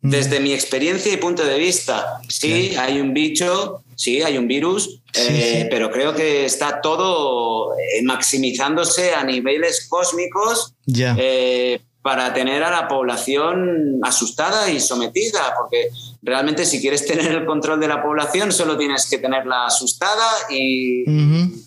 Mm. 0.00 0.10
Desde 0.10 0.40
mi 0.40 0.52
experiencia 0.52 1.12
y 1.12 1.16
punto 1.18 1.44
de 1.44 1.56
vista, 1.58 2.18
sí, 2.28 2.74
hay 2.76 2.98
un 3.00 3.14
bicho, 3.14 3.81
sí, 3.96 4.22
hay 4.22 4.38
un 4.38 4.48
virus, 4.48 5.00
Sí, 5.12 5.20
eh, 5.28 5.58
sí. 5.62 5.68
pero 5.70 5.90
creo 5.90 6.14
que 6.14 6.46
está 6.46 6.80
todo 6.80 7.74
eh, 7.74 8.02
maximizándose 8.02 9.14
a 9.14 9.22
niveles 9.24 9.86
cósmicos 9.88 10.74
eh, 10.96 11.80
para 12.00 12.32
tener 12.32 12.62
a 12.64 12.70
la 12.70 12.88
población 12.88 14.00
asustada 14.02 14.70
y 14.70 14.80
sometida, 14.80 15.54
porque 15.58 15.90
realmente 16.22 16.64
si 16.64 16.80
quieres 16.80 17.06
tener 17.06 17.30
el 17.30 17.44
control 17.44 17.78
de 17.78 17.88
la 17.88 18.02
población 18.02 18.52
solo 18.52 18.78
tienes 18.78 19.06
que 19.08 19.18
tenerla 19.18 19.66
asustada 19.66 20.26
y 20.50 21.04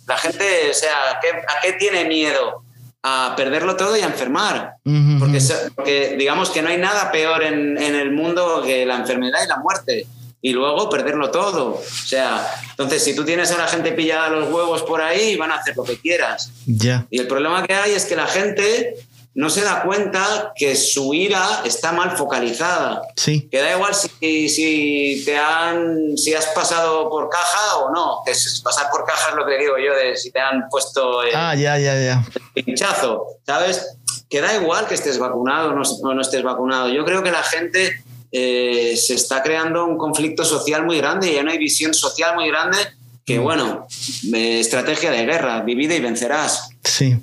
la 0.07 0.17
gente, 0.17 0.43
o 0.71 0.73
sea, 0.73 1.11
¿a 1.11 1.19
qué, 1.19 1.27
a 1.29 1.61
qué 1.61 1.73
tiene 1.73 2.05
miedo? 2.05 2.63
A 3.03 3.35
perderlo 3.37 3.75
todo 3.77 3.95
y 3.95 4.01
a 4.01 4.05
enfermar. 4.05 4.73
Porque, 5.19 6.15
digamos 6.17 6.49
que 6.49 6.63
no 6.63 6.69
hay 6.69 6.77
nada 6.77 7.11
peor 7.11 7.43
en, 7.43 7.77
en 7.77 7.93
el 7.95 8.11
mundo 8.11 8.63
que 8.65 8.85
la 8.87 8.95
enfermedad 8.95 9.39
y 9.45 9.47
la 9.47 9.57
muerte. 9.57 10.07
Y 10.47 10.53
luego 10.53 10.91
perderlo 10.91 11.31
todo. 11.31 11.69
O 11.81 11.83
sea, 12.05 12.47
entonces 12.69 13.03
si 13.03 13.15
tú 13.15 13.25
tienes 13.25 13.51
a 13.51 13.57
la 13.57 13.67
gente 13.67 13.91
pillada 13.93 14.29
los 14.29 14.47
huevos 14.53 14.83
por 14.83 15.01
ahí, 15.01 15.35
van 15.37 15.51
a 15.51 15.55
hacer 15.55 15.75
lo 15.75 15.83
que 15.83 15.97
quieras. 15.99 16.51
Ya. 16.67 17.07
Y 17.09 17.19
el 17.19 17.25
problema 17.27 17.65
que 17.65 17.73
hay 17.73 17.93
es 17.93 18.05
que 18.05 18.15
la 18.15 18.27
gente 18.27 18.93
no 19.33 19.49
se 19.49 19.61
da 19.61 19.81
cuenta 19.81 20.53
que 20.55 20.75
su 20.75 21.15
ira 21.15 21.63
está 21.65 21.93
mal 21.93 22.15
focalizada. 22.15 23.01
Sí. 23.15 23.47
Que 23.49 23.59
da 23.59 23.71
igual 23.75 23.95
si, 23.95 24.47
si 24.47 25.23
te 25.25 25.35
han 25.35 26.15
si 26.15 26.35
has 26.35 26.45
pasado 26.53 27.09
por 27.09 27.27
caja 27.27 27.77
o 27.77 27.91
no. 27.91 28.19
Que 28.23 28.33
pasar 28.63 28.91
por 28.91 29.03
caja 29.03 29.31
es 29.31 29.35
lo 29.35 29.47
que 29.47 29.57
digo 29.57 29.79
yo 29.79 29.95
de 29.95 30.15
si 30.15 30.29
te 30.29 30.39
han 30.39 30.69
puesto 30.69 31.23
el 31.23 31.35
Ah, 31.35 31.55
ya, 31.55 31.79
ya, 31.79 31.99
ya. 31.99 32.23
pinchazo, 32.53 33.25
¿sabes? 33.47 33.97
Que 34.29 34.41
da 34.41 34.53
igual 34.53 34.85
que 34.87 34.93
estés 34.93 35.17
vacunado 35.17 35.69
o 35.71 35.73
no, 35.73 35.81
o 35.81 36.13
no 36.13 36.21
estés 36.21 36.43
vacunado. 36.43 36.89
Yo 36.89 37.03
creo 37.03 37.23
que 37.23 37.31
la 37.31 37.41
gente 37.41 38.03
eh, 38.31 38.95
se 38.97 39.13
está 39.15 39.41
creando 39.43 39.85
un 39.85 39.97
conflicto 39.97 40.43
social 40.43 40.85
muy 40.85 40.97
grande 40.97 41.27
y 41.31 41.35
hay 41.35 41.41
una 41.43 41.53
división 41.53 41.93
social 41.93 42.35
muy 42.35 42.47
grande 42.47 42.77
que, 43.25 43.39
bueno, 43.39 43.87
eh, 44.33 44.59
estrategia 44.59 45.09
de 45.11 45.25
guerra, 45.25 45.63
divide 45.65 45.95
y 45.97 45.99
vencerás. 45.99 46.69
Sí. 46.83 47.17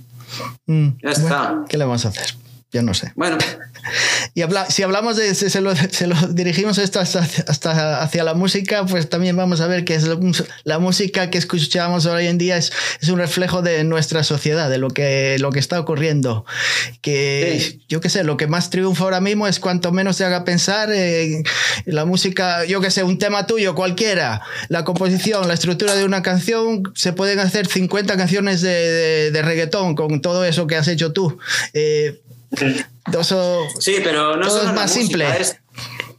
Mm, 0.66 0.88
Ya 1.02 1.10
está. 1.10 1.48
bueno, 1.52 1.64
¿Qué 1.68 1.76
le 1.78 1.84
vamos 1.84 2.04
a 2.04 2.08
hacer? 2.08 2.34
Yo 2.72 2.82
no 2.82 2.94
sé. 2.94 3.12
Bueno, 3.16 3.38
Y 4.34 4.42
habla, 4.42 4.70
si 4.70 4.82
hablamos 4.84 5.16
de, 5.16 5.34
se, 5.34 5.50
se 5.50 5.60
lo, 5.60 5.74
se 5.74 6.06
lo 6.06 6.14
dirigimos 6.28 6.78
esto 6.78 7.00
hasta, 7.00 7.18
hasta 7.48 8.00
hacia 8.02 8.22
la 8.24 8.32
música, 8.34 8.86
pues 8.86 9.08
también 9.10 9.36
vamos 9.36 9.60
a 9.60 9.66
ver 9.66 9.84
que 9.84 9.94
es 9.96 10.04
lo- 10.04 10.20
la 10.64 10.78
música 10.78 11.28
que 11.30 11.36
escuchamos 11.36 12.06
hoy 12.06 12.28
en 12.28 12.38
día 12.38 12.56
es, 12.56 12.72
es 13.00 13.08
un 13.08 13.18
reflejo 13.18 13.60
de 13.60 13.82
nuestra 13.84 14.22
sociedad, 14.22 14.70
de 14.70 14.78
lo 14.78 14.88
que, 14.88 15.36
lo 15.40 15.50
que 15.50 15.58
está 15.58 15.78
ocurriendo. 15.80 16.46
Que 17.00 17.58
Sí. 17.60 17.80
yo 17.88 18.00
qué 18.00 18.08
sé, 18.08 18.22
lo 18.24 18.36
que 18.36 18.46
más 18.46 18.70
triunfa 18.70 19.04
ahora 19.04 19.20
mismo 19.20 19.46
es 19.48 19.58
cuanto 19.58 19.90
menos 19.92 20.16
te 20.16 20.24
haga 20.24 20.44
pensar 20.44 20.88
eh, 20.92 21.42
la 21.84 22.04
música, 22.04 22.64
yo 22.64 22.80
qué 22.80 22.90
sé, 22.90 23.02
un 23.02 23.18
tema 23.18 23.46
tuyo, 23.46 23.74
cualquiera, 23.74 24.42
la 24.68 24.84
composición, 24.84 25.48
la 25.48 25.54
estructura 25.54 25.94
de 25.96 26.04
una 26.04 26.22
canción, 26.22 26.84
se 26.94 27.12
pueden 27.12 27.40
hacer 27.40 27.66
50 27.66 28.16
canciones 28.16 28.60
de, 28.62 28.70
de, 28.70 29.30
de 29.32 29.42
reggaetón 29.42 29.94
con 29.96 30.22
todo 30.22 30.44
eso 30.44 30.66
que 30.68 30.76
has 30.76 30.88
hecho 30.88 31.12
tú. 31.12 31.36
Eh, 31.74 32.20
eso- 33.20 33.66
sí, 33.78 33.96
pero 34.02 34.36
no 34.36 34.46
Todo 34.46 34.58
solo 34.58 34.70
es 34.70 34.74
más 34.74 34.96
música, 34.96 35.02
simple. 35.06 35.40
Es, 35.40 35.56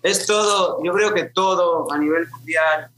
es 0.04 0.26
todo, 0.26 0.80
yo 0.84 0.92
creo 0.94 1.14
que 1.14 1.26
todo 1.26 1.92
a 1.92 1.98
nivel 1.98 2.28
mundial 2.30 2.90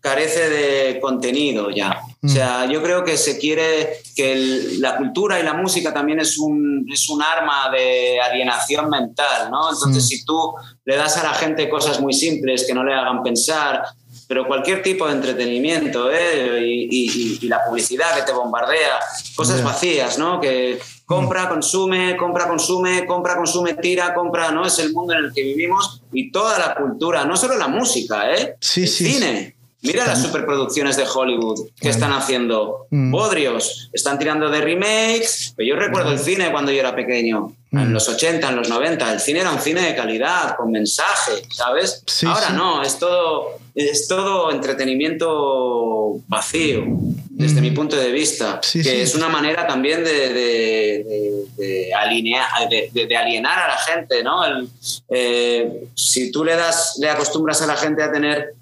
carece 0.00 0.50
de 0.50 1.00
contenido 1.00 1.70
ya. 1.70 1.98
Mm. 2.20 2.26
O 2.26 2.28
sea, 2.30 2.66
yo 2.66 2.82
creo 2.82 3.04
que 3.04 3.16
se 3.16 3.38
quiere 3.38 4.00
que 4.14 4.32
el- 4.32 4.80
la 4.82 4.96
cultura 4.98 5.40
y 5.40 5.42
la 5.42 5.54
música 5.54 5.94
también 5.94 6.20
es 6.20 6.38
un, 6.38 6.86
es 6.92 7.08
un 7.08 7.22
arma 7.22 7.70
de 7.70 8.20
alienación 8.20 8.90
mental, 8.90 9.50
¿no? 9.50 9.70
Entonces, 9.72 10.04
Mm. 10.04 10.06
si 10.06 10.24
tú 10.26 10.52
le 10.84 10.96
das 10.96 11.16
a 11.16 11.22
la 11.24 11.32
gente 11.34 11.70
cosas 11.70 12.00
muy 12.00 12.12
simples 12.12 12.64
que 12.66 12.74
no 12.74 12.84
le 12.84 12.92
hagan 12.92 13.22
pensar, 13.22 13.82
pero 14.28 14.46
cualquier 14.46 14.82
tipo 14.82 15.06
de 15.06 15.12
entretenimiento, 15.14 16.10
¿eh? 16.12 16.60
y, 16.64 16.88
y- 16.90 17.38
y 17.42 17.48
la 17.48 17.64
publicidad 17.64 18.14
que 18.16 18.22
te 18.22 18.32
bombardea, 18.32 18.98
cosas 19.36 19.62
vacías, 19.62 20.18
¿no? 20.18 20.40
Que 20.40 20.78
compra, 21.06 21.48
consume, 21.48 22.16
compra, 22.16 22.48
consume, 22.48 23.06
compra, 23.06 23.36
consume, 23.36 23.74
tira, 23.74 24.14
compra, 24.14 24.50
¿no? 24.50 24.66
Es 24.66 24.78
el 24.78 24.92
mundo 24.92 25.12
en 25.14 25.24
el 25.26 25.32
que 25.32 25.42
vivimos 25.42 26.02
y 26.12 26.30
toda 26.32 26.58
la 26.58 26.74
cultura, 26.74 27.24
no 27.24 27.36
solo 27.36 27.56
la 27.56 27.68
música, 27.68 28.32
¿eh? 28.34 28.56
Sí, 28.60 28.82
el 28.82 28.88
sí, 28.88 29.12
cine. 29.12 29.56
Mira 29.84 30.06
las 30.06 30.22
superproducciones 30.22 30.96
de 30.96 31.04
Hollywood 31.06 31.68
que 31.80 31.90
están 31.90 32.12
haciendo. 32.12 32.86
Mm. 32.90 33.10
Bodrios, 33.10 33.90
están 33.92 34.18
tirando 34.18 34.48
de 34.48 34.60
remakes. 34.60 35.52
Pero 35.56 35.68
yo 35.68 35.76
recuerdo 35.76 36.12
el 36.12 36.18
cine 36.18 36.50
cuando 36.50 36.72
yo 36.72 36.80
era 36.80 36.94
pequeño, 36.96 37.52
Mm. 37.70 37.78
en 37.78 37.92
los 37.92 38.08
80, 38.08 38.48
en 38.48 38.56
los 38.56 38.68
90. 38.68 39.12
El 39.12 39.20
cine 39.20 39.40
era 39.40 39.50
un 39.52 39.60
cine 39.60 39.82
de 39.82 39.94
calidad, 39.94 40.56
con 40.56 40.70
mensaje, 40.70 41.32
¿sabes? 41.50 42.02
Sí, 42.06 42.24
Ahora 42.26 42.48
sí. 42.48 42.52
no, 42.54 42.82
es 42.82 42.98
todo, 42.98 43.58
es 43.74 44.08
todo 44.08 44.50
entretenimiento 44.52 46.20
vacío, 46.28 46.84
desde 47.30 47.60
Mm. 47.60 47.62
mi 47.64 47.70
punto 47.72 47.96
de 47.96 48.10
vista. 48.12 48.60
Sí, 48.62 48.82
que 48.82 49.02
es 49.02 49.14
una 49.14 49.28
manera 49.28 49.66
también 49.66 50.04
de, 50.04 50.32
de- 50.32 51.04
de- 51.04 51.44
de 51.56 51.94
alinear, 51.94 52.46
de, 52.70 53.16
alienar 53.16 53.58
a 53.58 53.68
la 53.68 53.76
gente, 53.78 54.22
¿no? 54.22 54.44
El, 54.44 54.68
eh, 55.08 55.84
si 55.94 56.30
tú 56.30 56.44
le 56.44 56.56
das, 56.56 56.96
le 57.00 57.08
acostumbras 57.10 57.60
a 57.62 57.66
la 57.66 57.76
gente 57.76 58.02
a 58.02 58.10
tener 58.12 58.54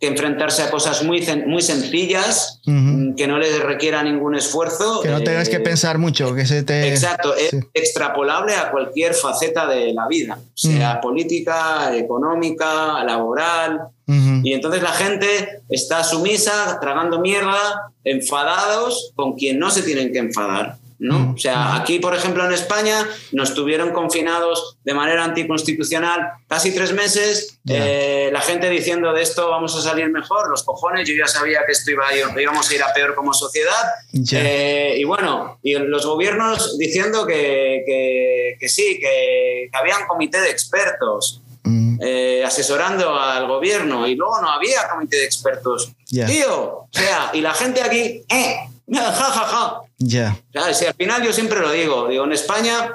que 0.00 0.06
enfrentarse 0.06 0.62
a 0.62 0.70
cosas 0.70 1.02
muy, 1.02 1.26
muy 1.46 1.62
sencillas, 1.62 2.60
mm, 2.64 3.14
que 3.14 3.26
no 3.26 3.38
les 3.38 3.60
requiera 3.62 4.02
ningún 4.02 4.34
esfuerzo. 4.34 5.02
Que 5.02 5.10
no 5.10 5.22
tengas 5.22 5.48
que 5.48 5.56
eh, 5.56 5.60
pensar 5.60 5.98
mucho, 5.98 6.34
que 6.34 6.46
se 6.46 6.62
te... 6.62 6.88
Exacto, 6.88 7.34
es 7.34 7.50
sí. 7.50 7.60
extrapolable 7.74 8.54
a 8.54 8.70
cualquier 8.70 9.14
faceta 9.14 9.66
de 9.66 9.92
la 9.92 10.06
vida, 10.08 10.38
sea 10.54 11.00
política, 11.00 11.96
económica, 11.96 13.04
laboral. 13.04 13.88
Y 14.08 14.52
entonces 14.52 14.82
la 14.82 14.92
gente 14.92 15.62
está 15.68 16.04
sumisa, 16.04 16.78
tragando 16.80 17.20
mierda, 17.20 17.92
enfadados 18.04 19.12
con 19.16 19.32
quien 19.32 19.58
no 19.58 19.68
se 19.70 19.82
tienen 19.82 20.12
que 20.12 20.18
enfadar. 20.18 20.76
¿No? 20.98 21.18
Mm. 21.18 21.34
O 21.34 21.38
sea, 21.38 21.76
aquí, 21.76 21.98
por 21.98 22.14
ejemplo, 22.14 22.44
en 22.46 22.52
España, 22.52 23.06
nos 23.32 23.54
tuvieron 23.54 23.90
confinados 23.92 24.78
de 24.84 24.94
manera 24.94 25.24
anticonstitucional 25.24 26.20
casi 26.48 26.72
tres 26.74 26.92
meses. 26.92 27.58
Eh, 27.68 28.30
la 28.32 28.40
gente 28.40 28.70
diciendo 28.70 29.12
de 29.12 29.22
esto 29.22 29.50
vamos 29.50 29.76
a 29.76 29.82
salir 29.82 30.08
mejor, 30.10 30.48
los 30.50 30.62
cojones. 30.62 31.08
Yo 31.08 31.14
ya 31.18 31.26
sabía 31.26 31.60
que 31.66 31.72
esto 31.72 31.90
iba 31.90 32.06
a 32.08 32.12
ir- 32.14 32.40
íbamos 32.40 32.70
a 32.70 32.74
ir 32.74 32.82
a 32.82 32.92
peor 32.92 33.14
como 33.14 33.32
sociedad. 33.34 33.84
Eh, 34.32 34.96
y 34.98 35.04
bueno, 35.04 35.58
y 35.62 35.74
los 35.74 36.06
gobiernos 36.06 36.78
diciendo 36.78 37.26
que, 37.26 37.82
que- 37.86 38.56
que 38.58 38.68
sí, 38.68 38.98
que, 39.00 39.68
que 39.70 39.78
había 39.78 39.98
un 39.98 40.06
comité 40.06 40.40
de 40.40 40.50
expertos 40.50 41.42
Mm, 41.68 41.98
eh, 42.00 42.44
asesorando 42.44 43.18
al 43.18 43.48
gobierno 43.48 44.06
y 44.06 44.14
luego 44.14 44.40
no 44.40 44.50
había 44.50 44.88
comité 44.88 45.16
de 45.16 45.24
expertos. 45.24 45.90
Ya. 46.06 46.24
Tío, 46.24 46.62
o 46.82 46.88
sea, 46.92 47.30
y 47.32 47.40
la 47.40 47.52
gente 47.54 47.82
aquí, 47.82 48.22
eh, 48.28 48.56
ja, 48.92 49.12
ja, 49.12 49.30
ja. 49.30 49.80
Ya. 49.98 50.40
¿Sabes? 50.52 50.82
Y 50.82 50.86
al 50.86 50.94
final 50.94 51.22
yo 51.24 51.32
siempre 51.32 51.60
lo 51.60 51.70
digo, 51.72 52.08
digo, 52.08 52.24
en 52.24 52.32
España, 52.32 52.94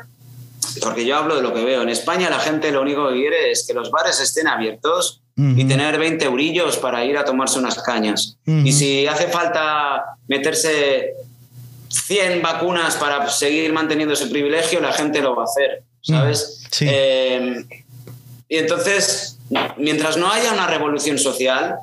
porque 0.82 1.06
yo 1.06 1.18
hablo 1.18 1.36
de 1.36 1.42
lo 1.42 1.54
que 1.54 1.64
veo, 1.64 1.82
en 1.82 1.90
España 1.90 2.30
la 2.30 2.40
gente 2.40 2.72
lo 2.72 2.82
único 2.82 3.10
que 3.10 3.16
quiere 3.16 3.52
es 3.52 3.66
que 3.66 3.74
los 3.74 3.92
bares 3.92 4.20
estén 4.20 4.48
abiertos 4.48 5.22
y 5.38 5.66
tener 5.66 5.98
20 5.98 6.24
eurillos 6.26 6.78
para 6.78 7.04
ir 7.04 7.18
a 7.18 7.26
tomarse 7.26 7.58
unas 7.58 7.82
cañas. 7.82 8.38
Y 8.46 8.72
si 8.72 9.08
hace 9.08 9.28
falta 9.28 10.18
meterse 10.28 11.16
100 11.90 12.42
vacunas 12.42 12.96
para 12.96 13.28
seguir 13.30 13.74
manteniendo 13.74 14.14
ese 14.14 14.28
privilegio, 14.28 14.80
la 14.82 14.94
gente 14.94 15.20
lo 15.22 15.36
va 15.36 15.44
a 15.44 15.46
hacer, 15.46 15.84
¿sabes? 16.02 16.64
Sí. 16.70 16.86
Eh, 16.88 17.66
y 18.48 18.58
entonces, 18.58 19.40
mientras 19.78 20.18
no 20.18 20.32
haya 20.32 20.54
una 20.54 20.68
revolución 20.68 21.18
social, 21.18 21.80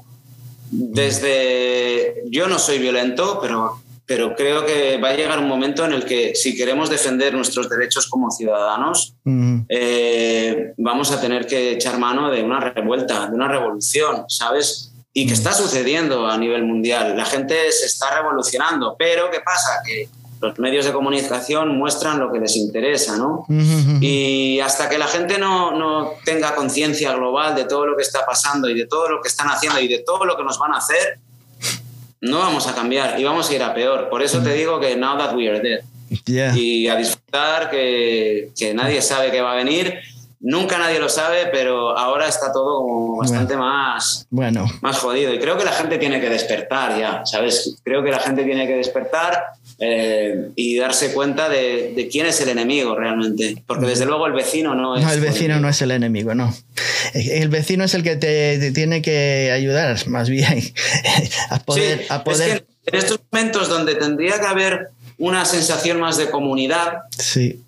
desde... 0.70 2.22
Yo 2.26 2.46
no 2.46 2.58
soy 2.58 2.78
violento, 2.78 3.38
pero, 3.40 3.80
pero 4.08 4.34
creo 4.34 4.64
que 4.64 4.96
va 4.96 5.10
a 5.10 5.12
llegar 5.12 5.38
un 5.38 5.46
momento 5.46 5.84
en 5.84 5.92
el 5.92 6.06
que 6.06 6.34
si 6.34 6.56
queremos 6.56 6.88
defender 6.88 7.34
nuestros 7.34 7.68
derechos 7.68 8.08
como 8.08 8.30
ciudadanos, 8.30 9.14
Ujú. 9.22 9.66
eh, 9.68 10.72
vamos 10.78 11.12
a 11.12 11.20
tener 11.20 11.46
que 11.46 11.72
echar 11.72 11.98
mano 11.98 12.30
de 12.30 12.42
una 12.42 12.58
revuelta, 12.58 13.26
de 13.26 13.34
una 13.34 13.48
revolución, 13.48 14.24
¿sabes? 14.28 14.94
Y 15.12 15.26
que 15.26 15.34
está 15.34 15.52
sucediendo 15.52 16.26
a 16.26 16.38
nivel 16.38 16.64
mundial. 16.64 17.18
La 17.18 17.26
gente 17.26 17.70
se 17.70 17.84
está 17.84 18.16
revolucionando, 18.16 18.96
pero 18.98 19.30
¿qué 19.30 19.40
pasa? 19.40 19.82
Que 19.84 20.08
los 20.40 20.58
medios 20.58 20.86
de 20.86 20.92
comunicación 20.92 21.76
muestran 21.76 22.18
lo 22.18 22.32
que 22.32 22.38
les 22.38 22.56
interesa, 22.56 23.18
¿no? 23.18 23.44
Ujú. 23.46 23.98
Y 24.00 24.58
hasta 24.60 24.88
que 24.88 24.96
la 24.96 25.06
gente 25.06 25.38
no, 25.38 25.72
no 25.72 26.12
tenga 26.24 26.54
conciencia 26.54 27.12
global 27.12 27.54
de 27.54 27.64
todo 27.64 27.84
lo 27.84 27.94
que 27.94 28.04
está 28.04 28.24
pasando 28.24 28.70
y 28.70 28.74
de 28.74 28.86
todo 28.86 29.10
lo 29.10 29.20
que 29.20 29.28
están 29.28 29.48
haciendo 29.48 29.78
y 29.80 29.88
de 29.88 29.98
todo 29.98 30.24
lo 30.24 30.34
que 30.34 30.44
nos 30.44 30.58
van 30.58 30.72
a 30.72 30.78
hacer, 30.78 31.20
no 32.20 32.38
vamos 32.38 32.66
a 32.66 32.74
cambiar 32.74 33.18
y 33.20 33.24
vamos 33.24 33.48
a 33.50 33.54
ir 33.54 33.62
a 33.62 33.74
peor. 33.74 34.08
Por 34.08 34.22
eso 34.22 34.42
te 34.42 34.52
digo 34.54 34.80
que 34.80 34.96
now 34.96 35.16
that 35.18 35.34
we 35.34 35.48
are 35.48 35.60
dead 35.60 35.80
y 36.56 36.88
a 36.88 36.96
disfrutar 36.96 37.70
que, 37.70 38.50
que 38.56 38.72
nadie 38.74 39.02
sabe 39.02 39.30
qué 39.30 39.40
va 39.40 39.52
a 39.52 39.56
venir. 39.56 39.94
Nunca 40.40 40.78
nadie 40.78 41.00
lo 41.00 41.08
sabe, 41.08 41.46
pero 41.52 41.98
ahora 41.98 42.28
está 42.28 42.52
todo 42.52 42.80
como 42.82 43.16
bastante 43.16 43.56
más, 43.56 44.24
Bueno. 44.30 44.66
más 44.82 44.98
jodido. 45.00 45.34
Y 45.34 45.38
creo 45.40 45.58
que 45.58 45.64
la 45.64 45.72
gente 45.72 45.98
tiene 45.98 46.20
que 46.20 46.30
despertar 46.30 46.96
ya, 46.98 47.22
¿sabes? 47.26 47.76
Creo 47.82 48.04
que 48.04 48.10
la 48.12 48.20
gente 48.20 48.44
tiene 48.44 48.66
que 48.68 48.76
despertar 48.76 49.44
eh, 49.80 50.48
y 50.56 50.76
darse 50.76 51.12
cuenta 51.12 51.48
de, 51.48 51.92
de 51.94 52.08
quién 52.08 52.26
es 52.26 52.40
el 52.40 52.48
enemigo 52.48 52.94
realmente. 52.96 53.62
Porque 53.66 53.86
desde 53.86 54.06
luego 54.06 54.26
el 54.26 54.32
vecino 54.32 54.74
no 54.74 54.96
es. 54.96 55.04
No, 55.04 55.12
el 55.12 55.20
vecino 55.20 55.60
no 55.60 55.68
es 55.68 55.80
el 55.82 55.90
enemigo, 55.92 56.34
no. 56.34 56.52
El 57.14 57.48
vecino 57.48 57.84
es 57.84 57.94
el 57.94 58.02
que 58.02 58.16
te, 58.16 58.58
te 58.58 58.72
tiene 58.72 59.02
que 59.02 59.50
ayudar, 59.52 59.96
más 60.08 60.28
bien, 60.28 60.72
a 61.50 61.60
poder... 61.60 61.98
Sí, 62.00 62.06
a 62.08 62.16
es 62.16 62.22
poder 62.22 62.64
que 62.84 62.90
en 62.92 62.98
estos 62.98 63.20
momentos 63.30 63.68
donde 63.68 63.94
tendría 63.94 64.40
que 64.40 64.46
haber 64.46 64.88
una 65.18 65.44
sensación 65.44 66.00
más 66.00 66.16
de 66.16 66.30
comunidad, 66.30 66.98
Sí, 67.18 67.60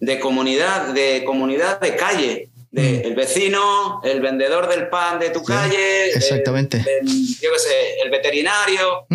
de 0.00 0.20
comunidad, 0.20 0.88
de 0.94 1.22
comunidad 1.24 1.80
de 1.80 1.96
calle, 1.96 2.48
de 2.70 2.82
Mm. 3.04 3.06
el 3.06 3.14
vecino, 3.14 4.00
el 4.04 4.20
vendedor 4.20 4.68
del 4.68 4.88
pan 4.88 5.18
de 5.20 5.30
tu 5.30 5.42
calle, 5.44 6.10
exactamente. 6.12 6.78
el- 6.78 7.06
yo 7.06 7.50
qué 7.52 7.58
sé, 7.58 8.00
el 8.04 8.10
veterinario. 8.10 9.06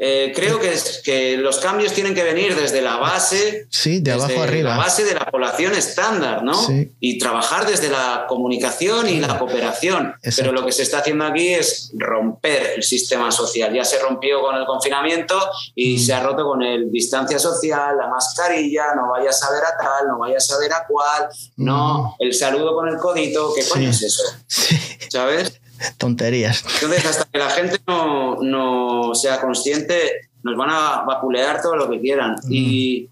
Eh, 0.00 0.32
creo 0.34 0.60
que, 0.60 0.72
es- 0.72 1.02
que 1.04 1.36
los 1.36 1.58
cambios 1.58 1.92
tienen 1.92 2.14
que 2.14 2.22
venir 2.22 2.54
desde 2.54 2.80
la 2.80 2.96
base, 2.98 3.66
sí 3.68 3.98
de 3.98 4.12
abajo 4.12 4.40
arriba. 4.42 4.70
la 4.70 4.76
base 4.76 5.04
de 5.04 5.12
la 5.14 5.26
población 5.26 5.74
estándar, 5.74 6.44
¿no? 6.44 6.54
Sí. 6.54 6.92
Y 7.00 7.18
trabajar 7.18 7.66
desde 7.66 7.88
la 7.88 8.26
comunicación 8.28 9.08
y 9.08 9.18
la 9.18 9.36
cooperación. 9.38 10.14
Exacto. 10.22 10.42
Pero 10.50 10.52
lo 10.52 10.64
que 10.64 10.70
se 10.72 10.84
está 10.84 10.98
haciendo 10.98 11.24
aquí 11.24 11.48
es 11.48 11.90
romper 11.96 12.74
el 12.76 12.82
sistema 12.84 13.32
social. 13.32 13.74
Ya 13.74 13.84
se 13.84 13.98
rompió 13.98 14.40
con 14.40 14.54
el 14.56 14.64
confinamiento 14.66 15.36
y 15.74 15.96
Mm. 15.96 15.98
se 15.98 16.14
ha 16.14 16.20
roto 16.22 16.44
con 16.44 16.62
el 16.62 16.92
distancia 16.92 17.38
social, 17.40 17.96
la 17.96 18.06
mascarilla, 18.06 18.94
no 18.94 19.10
vayas 19.10 19.42
a 19.42 19.50
ver 19.50 19.64
a 19.64 19.76
tal, 19.76 20.06
no 20.08 20.18
vayas 20.18 20.48
a 20.52 20.58
ver 20.58 20.72
a 20.72 20.86
cual, 20.86 21.28
no, 21.56 22.14
el 22.20 22.32
saludo 22.34 22.74
con 22.74 22.88
el 22.88 22.98
codito, 22.98 23.52
¿qué 23.54 23.66
coño 23.68 23.88
Mm. 23.88 23.90
Es 23.90 24.02
eso? 24.02 24.22
Sí, 24.46 24.76
¿Sabes? 25.10 25.57
Tonterías. 25.96 26.64
Entonces, 26.74 27.06
hasta 27.06 27.24
que 27.24 27.38
la 27.38 27.50
gente 27.50 27.78
no, 27.86 28.36
no 28.42 29.14
sea 29.14 29.40
consciente, 29.40 30.30
nos 30.42 30.56
van 30.56 30.70
a 30.70 31.02
vapulear 31.06 31.60
todo 31.62 31.76
lo 31.76 31.90
que 31.90 32.00
quieran. 32.00 32.36
Y, 32.48 33.08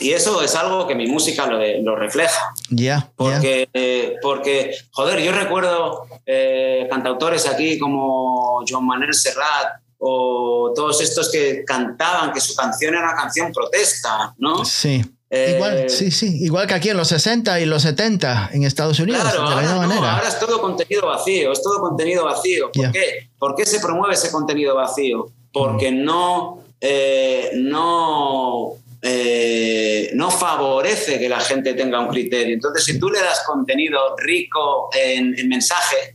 y 0.00 0.12
eso 0.12 0.42
es 0.42 0.54
algo 0.54 0.86
que 0.86 0.94
mi 0.94 1.06
música 1.06 1.46
lo, 1.46 1.58
lo 1.82 1.96
refleja. 1.96 2.54
Ya. 2.70 3.10
Porque, 3.16 3.68
eh, 3.72 4.16
porque, 4.22 4.76
joder, 4.92 5.20
yo 5.20 5.32
recuerdo 5.32 6.06
eh, 6.26 6.86
cantautores 6.90 7.46
aquí 7.46 7.78
como 7.78 8.64
Joan 8.68 8.86
Manuel 8.86 9.14
Serrat 9.14 9.80
o 9.98 10.72
todos 10.74 11.00
estos 11.00 11.30
que 11.30 11.64
cantaban 11.64 12.32
que 12.32 12.40
su 12.40 12.54
canción 12.54 12.94
era 12.94 13.04
una 13.04 13.16
canción 13.16 13.52
protesta, 13.52 14.34
¿no? 14.38 14.64
Sí. 14.64 15.04
Eh, 15.30 15.52
Igual, 15.56 15.90
sí, 15.90 16.10
sí. 16.10 16.38
Igual 16.42 16.66
que 16.66 16.74
aquí 16.74 16.88
en 16.88 16.96
los 16.96 17.08
60 17.08 17.60
y 17.60 17.66
los 17.66 17.82
70 17.82 18.50
en 18.54 18.62
Estados 18.64 18.98
Unidos, 18.98 19.20
Claro, 19.22 19.36
de 19.42 19.44
la 19.44 19.50
ahora, 19.50 19.62
misma 19.62 19.82
no, 19.82 19.88
manera. 19.88 20.14
ahora 20.16 20.28
es 20.28 20.38
todo 20.38 20.60
contenido 20.60 21.06
vacío, 21.06 21.52
es 21.52 21.62
todo 21.62 21.80
contenido 21.80 22.24
vacío. 22.24 22.70
¿Por 22.72 22.90
qué? 22.92 23.28
¿Por 23.38 23.54
qué 23.54 23.66
se 23.66 23.78
promueve 23.80 24.14
ese 24.14 24.30
contenido 24.30 24.74
vacío? 24.74 25.26
Porque 25.52 25.92
no, 25.92 26.64
eh, 26.80 27.50
no, 27.56 28.72
eh, 29.02 30.10
no 30.14 30.30
favorece 30.30 31.18
que 31.18 31.28
la 31.28 31.40
gente 31.40 31.74
tenga 31.74 32.00
un 32.00 32.08
criterio. 32.08 32.54
Entonces, 32.54 32.84
si 32.84 32.98
tú 32.98 33.10
le 33.10 33.20
das 33.20 33.42
contenido 33.46 33.98
rico 34.16 34.88
en, 34.94 35.38
en 35.38 35.48
mensaje 35.48 36.14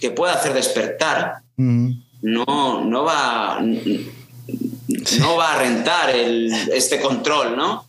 que 0.00 0.10
pueda 0.10 0.34
hacer 0.34 0.52
despertar, 0.54 1.34
Mm, 1.60 1.90
no, 2.22 2.84
no 2.84 3.02
va, 3.04 3.58
no 3.60 5.36
va 5.36 5.54
a 5.54 5.58
rentar 5.58 6.10
el- 6.10 6.52
este 6.72 7.00
control, 7.00 7.56
¿no? 7.56 7.87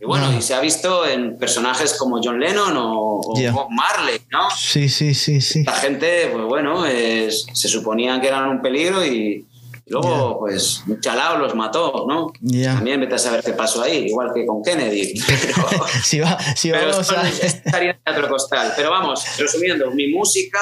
Y 0.00 0.04
bueno, 0.06 0.30
No. 0.30 0.38
y 0.38 0.42
se 0.42 0.54
ha 0.54 0.60
visto 0.60 1.06
en 1.06 1.38
personajes 1.38 1.94
como 1.94 2.20
John 2.22 2.38
Lennon 2.40 2.74
o. 2.76 3.20
Bob 3.52 3.68
Marley, 3.70 4.20
¿no? 4.30 4.48
Sí, 4.50 4.88
sí, 4.88 5.14
sí, 5.14 5.40
sí. 5.40 5.64
La 5.64 5.72
gente, 5.72 6.28
pues 6.32 6.44
bueno, 6.44 6.84
es- 6.86 7.46
se 7.52 7.68
suponía 7.68 8.20
que 8.20 8.28
eran 8.28 8.48
un 8.48 8.60
peligro 8.62 9.04
y 9.04 9.44
luego, 9.88 10.40
pues, 10.40 10.82
un 10.88 11.00
chalao 11.00 11.38
los 11.38 11.54
mató, 11.54 12.06
¿no? 12.08 12.32
También 12.64 13.00
vete 13.00 13.14
a 13.14 13.18
saber 13.18 13.42
qué 13.44 13.52
pasó 13.52 13.82
ahí, 13.82 14.06
igual 14.08 14.32
que 14.34 14.44
con 14.44 14.62
Kennedy. 14.62 15.14
Pero, 15.26 15.68
Si, 16.04 16.18
va, 16.20 16.38
si 16.56 16.70
pero 16.70 16.88
vamos 16.90 17.06
son- 17.06 17.16
a... 17.18 17.28
es 17.28 17.62
harina 17.72 17.98
de 18.04 18.12
otro 18.12 18.28
costal. 18.28 18.72
Pero 18.76 18.90
vamos, 18.90 19.24
resumiendo, 19.38 19.90
mi 19.92 20.08
música 20.12 20.58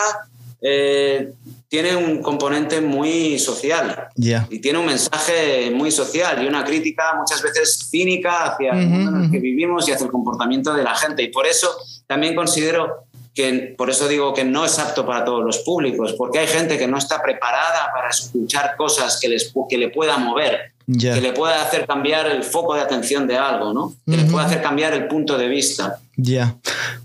eh, 0.61 1.33
tiene 1.69 1.97
un 1.97 2.23
componente 2.23 2.81
muy 2.81 3.39
social. 3.39 4.09
Y 4.51 4.61
tiene 4.61 4.79
un 4.79 4.87
mensaje 4.87 5.71
muy 5.71 5.91
social 5.91 6.43
y 6.43 6.47
una 6.47 6.65
crítica 6.65 7.15
muchas 7.19 7.43
veces 7.43 7.89
cínica 7.91 8.45
hacia 8.45 8.73
el 8.73 8.87
mundo 8.87 9.17
en 9.17 9.25
el 9.25 9.31
que 9.31 9.39
vivimos 9.39 9.89
y 9.89 9.93
hacia 9.93 10.07
el 10.07 10.13
comportamiento 10.13 10.73
de 10.75 10.83
la 10.83 10.95
gente. 10.95 11.23
Y 11.23 11.29
por 11.29 11.47
eso 11.47 11.75
también 12.07 12.35
considero 12.35 13.07
que 13.35 13.75
por 13.77 13.91
eso 13.91 14.07
digo 14.07 14.33
que 14.33 14.45
no 14.45 14.65
es 14.65 14.79
apto 14.79 15.05
para 15.05 15.25
todos 15.25 15.45
los 15.45 15.59
públicos, 15.59 16.15
porque 16.17 16.39
hay 16.39 16.47
gente 16.47 16.79
que 16.79 16.87
no 16.87 16.99
está 16.99 17.21
preparada 17.21 17.91
para 17.93 18.11
escuchar 18.11 18.77
cosas 18.77 19.19
que, 19.21 19.29
les, 19.29 19.53
que 19.69 19.77
le 19.77 19.89
pueda 19.89 20.17
mover, 20.19 20.74
Que 20.87 21.21
le 21.21 21.33
pueda 21.33 21.63
hacer 21.63 21.87
cambiar 21.87 22.27
el 22.27 22.43
foco 22.43 22.75
de 22.75 22.83
atención 22.83 23.27
de 23.27 23.37
algo, 23.39 23.73
¿no? 23.73 23.95
Que 24.07 24.17
le 24.19 24.25
pueda 24.25 24.47
hacer 24.47 24.61
cambiar 24.63 24.93
el 24.95 25.07
punto 25.09 25.39
de 25.39 25.49
vista. 25.49 25.99
Ya, 26.17 26.57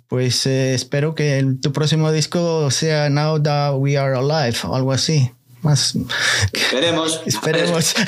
pues 0.08 0.46
eh, 0.46 0.74
espero 0.74 1.16
que 1.16 1.40
el- 1.40 1.60
tu 1.62 1.72
próximo 1.72 2.12
disco 2.12 2.70
sea 2.72 3.10
Now 3.10 3.42
That 3.42 3.76
We 3.78 3.98
Are 3.98 4.16
Alive 4.18 4.58
o 4.66 4.76
algo 4.76 4.92
así. 4.92 5.32
Más, 5.62 5.94
Esperemos. 6.54 7.22
esperemos. 7.26 7.94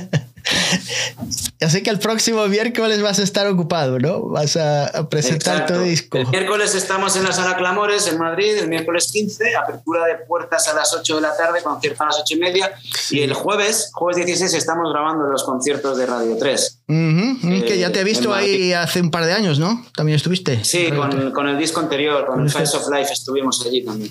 Así 1.60 1.82
que 1.82 1.90
el 1.90 1.98
próximo 1.98 2.46
miércoles 2.46 3.02
vas 3.02 3.18
a 3.18 3.22
estar 3.22 3.46
ocupado, 3.46 3.98
¿no? 3.98 4.22
Vas 4.22 4.56
a, 4.56 5.08
presentar 5.08 5.62
Exacto. 5.62 5.74
tu 5.74 5.80
disco. 5.82 6.18
El 6.18 6.28
miércoles 6.28 6.74
estamos 6.74 7.16
en 7.16 7.24
la 7.24 7.32
Sala 7.32 7.56
Clamores 7.56 8.06
en 8.06 8.18
Madrid, 8.18 8.56
el 8.58 8.68
miércoles 8.68 9.10
15, 9.12 9.56
apertura 9.56 10.06
de 10.06 10.16
puertas 10.26 10.68
a 10.68 10.74
las 10.74 10.94
8 10.94 11.16
de 11.16 11.20
la 11.20 11.36
tarde, 11.36 11.62
concierto 11.62 12.02
a 12.02 12.06
las 12.06 12.20
8 12.20 12.34
y 12.34 12.38
media. 12.38 12.74
Y 13.10 13.20
el 13.20 13.34
jueves, 13.34 13.90
jueves 13.92 14.16
16, 14.24 14.54
estamos 14.54 14.92
grabando 14.92 15.26
los 15.26 15.44
conciertos 15.44 15.98
de 15.98 16.06
Radio 16.06 16.36
3. 16.38 16.79
Ujú, 16.90 17.38
ujú, 17.46 17.64
que 17.66 17.78
ya 17.78 17.92
te 17.92 18.00
he 18.00 18.02
Eh, 18.02 18.04
visto 18.04 18.34
ahí 18.34 18.72
hace 18.72 19.00
un 19.00 19.12
par 19.12 19.24
de 19.24 19.32
años, 19.32 19.60
¿no? 19.60 19.86
También 19.94 20.16
estuviste. 20.16 20.64
Sí, 20.64 20.90
con, 20.90 21.30
con 21.30 21.48
el 21.48 21.56
disco 21.56 21.78
anterior, 21.78 22.26
con 22.26 22.40
el 22.40 22.46
este- 22.48 22.58
Face 22.58 22.76
of 22.76 22.88
Life, 22.92 23.12
estuvimos 23.12 23.64
allí 23.64 23.84
también. 23.84 24.10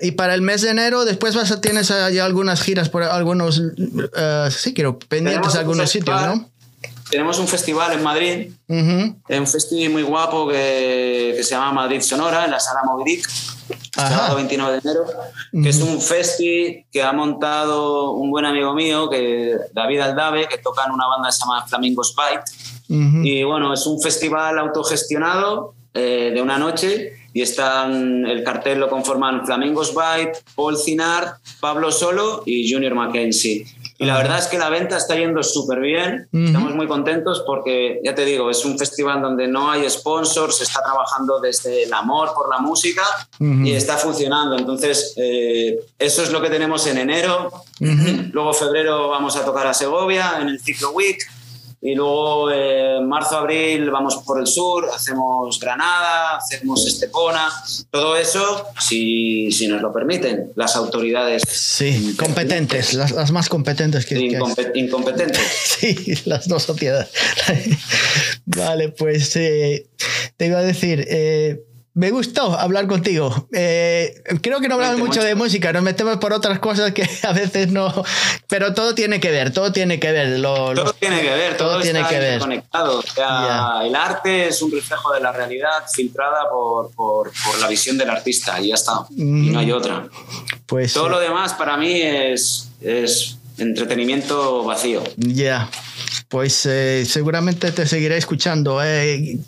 Y 0.00 0.12
para 0.12 0.34
el 0.34 0.40
mes 0.40 0.62
de 0.62 0.70
enero, 0.70 1.04
después 1.04 1.34
vas 1.34 1.50
a 1.50 1.60
tienes 1.60 1.88
ya 1.88 2.24
algunas 2.24 2.62
giras 2.62 2.88
por 2.88 3.02
algunos, 3.02 3.60
eh, 4.16 4.48
sí, 4.50 4.72
quiero 4.72 4.98
pendientes 4.98 5.52
un 5.52 5.58
algunos 5.60 5.90
sitios, 5.90 6.16
festival. 6.18 6.38
¿no? 6.38 6.57
Tenemos 7.10 7.38
un 7.38 7.48
festival 7.48 7.92
en 7.92 8.02
Madrid, 8.02 8.50
un 8.68 9.46
festival 9.46 9.90
muy 9.90 10.02
guapo 10.02 10.48
que, 10.48 11.34
que 11.36 11.42
se 11.42 11.50
llama 11.50 11.72
Madrid 11.72 12.00
Sonora, 12.00 12.44
en 12.44 12.50
la 12.50 12.60
Sala 12.60 12.80
Movidic, 12.84 13.26
Ajá. 13.96 14.08
sábado 14.08 14.36
29 14.36 14.72
de 14.72 14.78
enero, 14.78 15.06
que 15.62 15.68
es 15.68 15.80
un 15.80 16.00
festi 16.00 16.86
que 16.92 17.02
ha 17.02 17.12
montado 17.12 18.12
un 18.12 18.30
buen 18.30 18.44
amigo 18.44 18.74
mío, 18.74 19.08
que 19.08 19.56
David 19.72 20.00
Aldave, 20.00 20.48
que 20.48 20.58
toca 20.58 20.84
en 20.84 20.92
una 20.92 21.06
banda 21.06 21.28
que 21.28 21.32
se 21.32 21.40
llama 21.40 21.66
Flamingos 21.66 22.14
Bite. 22.14 23.00
Ujú. 23.00 23.24
Y 23.24 23.42
bueno, 23.44 23.72
es 23.72 23.86
un 23.86 24.00
festival 24.00 24.58
autogestionado 24.58 25.74
eh, 25.94 26.30
de 26.34 26.42
una 26.42 26.58
noche 26.58 27.12
y 27.32 27.42
están, 27.42 28.26
el 28.26 28.42
cartel 28.44 28.78
lo 28.78 28.88
conforman 28.88 29.44
Flamingos 29.44 29.94
Bite, 29.94 30.38
Paul 30.54 30.76
Cinard, 30.76 31.34
Pablo 31.60 31.90
Solo 31.90 32.42
y 32.46 32.70
Junior 32.70 32.94
Mackenzie. 32.94 33.66
Y 34.00 34.04
la 34.04 34.16
verdad 34.16 34.38
es 34.38 34.46
que 34.46 34.58
la 34.58 34.70
venta 34.70 34.96
está 34.96 35.16
yendo 35.16 35.42
súper 35.42 35.80
bien. 35.80 36.28
Estamos 36.32 36.72
muy 36.72 36.86
contentos 36.86 37.42
porque, 37.44 38.00
ya 38.04 38.14
te 38.14 38.24
digo, 38.24 38.48
es 38.48 38.64
un 38.64 38.78
festival 38.78 39.20
donde 39.20 39.48
no 39.48 39.70
hay 39.72 39.90
sponsors, 39.90 40.58
se 40.58 40.64
está 40.64 40.82
trabajando 40.84 41.40
desde 41.40 41.82
el 41.82 41.92
amor 41.92 42.32
por 42.32 42.48
la 42.48 42.60
música 42.60 43.02
y 43.40 43.72
está 43.72 43.96
funcionando. 43.96 44.56
Entonces, 44.56 45.14
eh, 45.16 45.80
eso 45.98 46.22
es 46.22 46.30
lo 46.30 46.40
que 46.40 46.48
tenemos 46.48 46.86
en 46.86 46.98
enero. 46.98 47.50
Luego, 47.80 48.52
febrero, 48.52 49.08
vamos 49.08 49.36
a 49.36 49.44
tocar 49.44 49.66
a 49.66 49.74
Segovia 49.74 50.38
en 50.40 50.48
el 50.48 50.60
Ciclo 50.60 50.92
Week. 50.92 51.18
Y 51.80 51.94
luego, 51.94 52.50
eh, 52.50 53.00
marzo, 53.00 53.38
abril, 53.38 53.88
vamos 53.90 54.16
por 54.26 54.40
el 54.40 54.48
sur, 54.48 54.88
hacemos 54.92 55.60
Granada, 55.60 56.36
hacemos 56.38 56.84
Estepona. 56.86 57.48
Todo 57.90 58.16
eso, 58.16 58.66
si, 58.80 59.52
si 59.52 59.68
nos 59.68 59.80
lo 59.80 59.92
permiten, 59.92 60.52
las 60.56 60.74
autoridades 60.74 61.42
Sí, 61.48 62.16
competentes, 62.18 62.94
las, 62.94 63.12
las 63.12 63.30
más 63.30 63.48
competentes 63.48 64.06
que, 64.06 64.18
incompetentes. 64.74 65.40
Sí, 65.78 66.14
las 66.24 66.48
dos 66.48 66.64
sociedades. 66.64 67.10
Vale, 68.46 68.88
pues 68.88 69.36
eh, 69.36 69.86
te 70.36 70.46
iba 70.46 70.58
a 70.58 70.62
decir, 70.62 71.06
eh, 71.08 71.62
me 71.94 72.10
gustó 72.12 72.56
hablar 72.56 72.86
contigo. 72.86 73.48
Eh, 73.52 74.22
creo 74.40 74.60
que 74.60 74.68
no 74.68 74.76
hablamos 74.76 74.98
mucho 74.98 75.08
mucho. 75.18 75.22
de 75.24 75.34
música, 75.34 75.72
nos 75.72 75.82
metemos 75.82 76.18
por 76.18 76.32
otras 76.32 76.60
cosas 76.60 76.92
que 76.92 77.02
a 77.24 77.32
veces 77.32 77.72
no, 77.72 77.92
pero 78.48 78.72
todo 78.72 78.94
tiene 78.94 79.18
que 79.18 79.30
ver, 79.32 79.52
todo 79.52 79.72
tiene 79.72 79.98
que 79.98 80.12
ver. 80.12 80.38
Lo- 80.38 80.54
Todo 80.74 80.84
lo- 80.84 80.92
tiene 80.92 81.20
que 81.22 81.30
ver, 81.30 81.56
todo, 81.56 81.72
todo 81.72 81.80
tiene 81.82 81.98
está 82.00 82.10
que 82.10 82.18
ver. 82.20 82.38
conectado. 82.38 82.98
O 83.00 83.02
sea, 83.02 83.80
el 83.84 83.96
arte 83.96 84.46
es 84.48 84.62
un 84.62 84.70
reflejo 84.70 85.12
de 85.12 85.20
la 85.20 85.32
realidad 85.32 85.70
filtrada 85.92 86.48
por, 86.50 86.90
por, 86.92 87.32
por 87.44 87.58
la 87.60 87.66
visión 87.68 87.98
del 87.98 88.10
artista 88.10 88.60
y 88.60 88.68
ya 88.68 88.74
está. 88.74 89.00
Y 89.16 89.24
no 89.24 89.58
hay 89.58 89.72
otra. 89.72 90.06
pues 90.66 90.92
Todo 90.92 91.08
eh, 91.08 91.10
lo 91.10 91.18
demás 91.20 91.54
para 91.54 91.76
mí 91.76 92.00
es, 92.00 92.68
es 92.80 93.38
entretenimiento 93.56 94.62
vacío. 94.62 95.02
Ya, 95.16 95.68
pues 96.28 96.64
eh, 96.66 97.04
seguramente 97.06 97.72
te 97.72 97.86
seguiré 97.88 98.16
escuchando. 98.18 98.80
eh. 98.84 99.38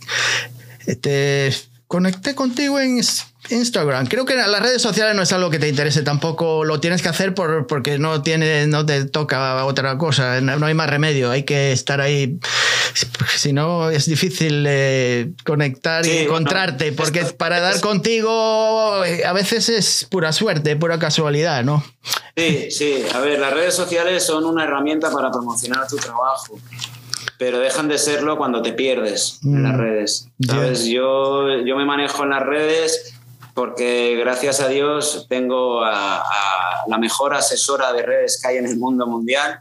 Te 1.01 1.53
conecté 1.91 2.37
contigo 2.37 2.79
en 2.79 2.99
Ins- 2.99 3.25
Instagram. 3.49 4.07
Creo 4.07 4.25
que 4.25 4.37
las 4.37 4.63
redes 4.63 4.81
sociales 4.81 5.17
no 5.17 5.23
es 5.23 5.33
algo 5.33 5.51
que 5.51 5.59
te 5.59 5.69
interese 5.69 6.03
tampoco. 6.03 6.65
Lo 6.65 6.79
tienes 6.79 7.03
que 7.03 7.09
hacer 7.09 7.35
por, 7.35 7.67
porque 7.67 7.99
no, 7.99 8.23
tiene, 8.23 8.69
no 8.69 8.87
te 8.87 9.07
toca 9.07 9.65
otra 9.65 9.99
cosa. 9.99 10.41
No, 10.41 10.65
hay 10.67 10.75
más 10.75 10.89
remedio. 10.89 11.33
Hay 11.33 11.43
que 11.43 11.73
estar 11.73 12.01
ahí. 12.01 12.39
Si 13.37 13.53
no, 13.53 13.91
es 13.91 14.07
difícil 14.07 14.65
eh, 14.69 15.33
conectar 15.45 16.05
Sí, 16.05 16.11
y 16.11 16.15
bueno, 16.15 16.31
encontrarte. 16.31 16.93
Porque 16.93 17.21
esto- 17.21 17.37
para 17.37 17.59
dar 17.59 17.81
contigo 17.81 19.05
eh, 19.05 19.25
a 19.25 19.33
veces 19.33 19.69
es 19.69 20.07
pura 20.09 20.33
suerte, 20.33 20.77
pura 20.77 21.01
casualidad, 21.01 21.65
¿no? 21.65 21.85
Sí, 22.37 22.71
sí. 22.71 23.03
A 23.13 23.19
ver, 23.19 23.41
las 23.41 23.53
redes 23.53 23.75
sociales 23.75 24.25
son 24.25 24.45
una 24.45 24.63
herramienta 24.63 25.11
para 25.11 25.29
promocionar 25.33 25.89
tu 25.89 25.97
trabajo, 25.97 26.57
pero 27.41 27.59
dejan 27.59 27.89
de 27.89 27.97
serlo 27.97 28.37
cuando 28.37 28.61
te 28.61 28.75
pierdes 28.75 29.41
en 29.43 29.63
Mm. 29.63 29.65
las 29.65 29.77
redes. 29.79 30.29
Ya. 30.37 30.55
¿Sabes? 30.57 30.85
Yo, 30.85 31.49
yo 31.65 31.75
me 31.77 31.87
manejo 31.87 32.23
en 32.25 32.31
las 32.31 32.43
redes 32.45 33.15
porque 33.55 34.15
gracias 34.21 34.61
a 34.61 34.69
Dios 34.69 35.27
tengo 35.29 35.83
a, 35.83 36.19
a 36.21 36.85
la 36.87 36.99
mejor 36.99 37.33
asesora 37.35 37.95
de 37.95 38.03
redes 38.03 38.39
que 38.41 38.49
hay 38.49 38.57
en 38.59 38.67
el 38.67 38.77
mundo 38.77 39.07
mundial 39.07 39.61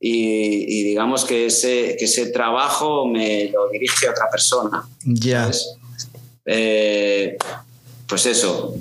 y, 0.00 0.80
y 0.80 0.84
digamos 0.84 1.26
que 1.26 1.46
ese, 1.46 1.96
que 1.98 2.06
ese 2.06 2.30
trabajo 2.30 3.06
me 3.06 3.50
lo 3.50 3.68
dirige 3.68 4.08
otra 4.08 4.30
persona. 4.30 4.88
Ya. 5.04 5.50
Eh, 6.46 7.36
pues 8.08 8.24
eso, 8.24 8.74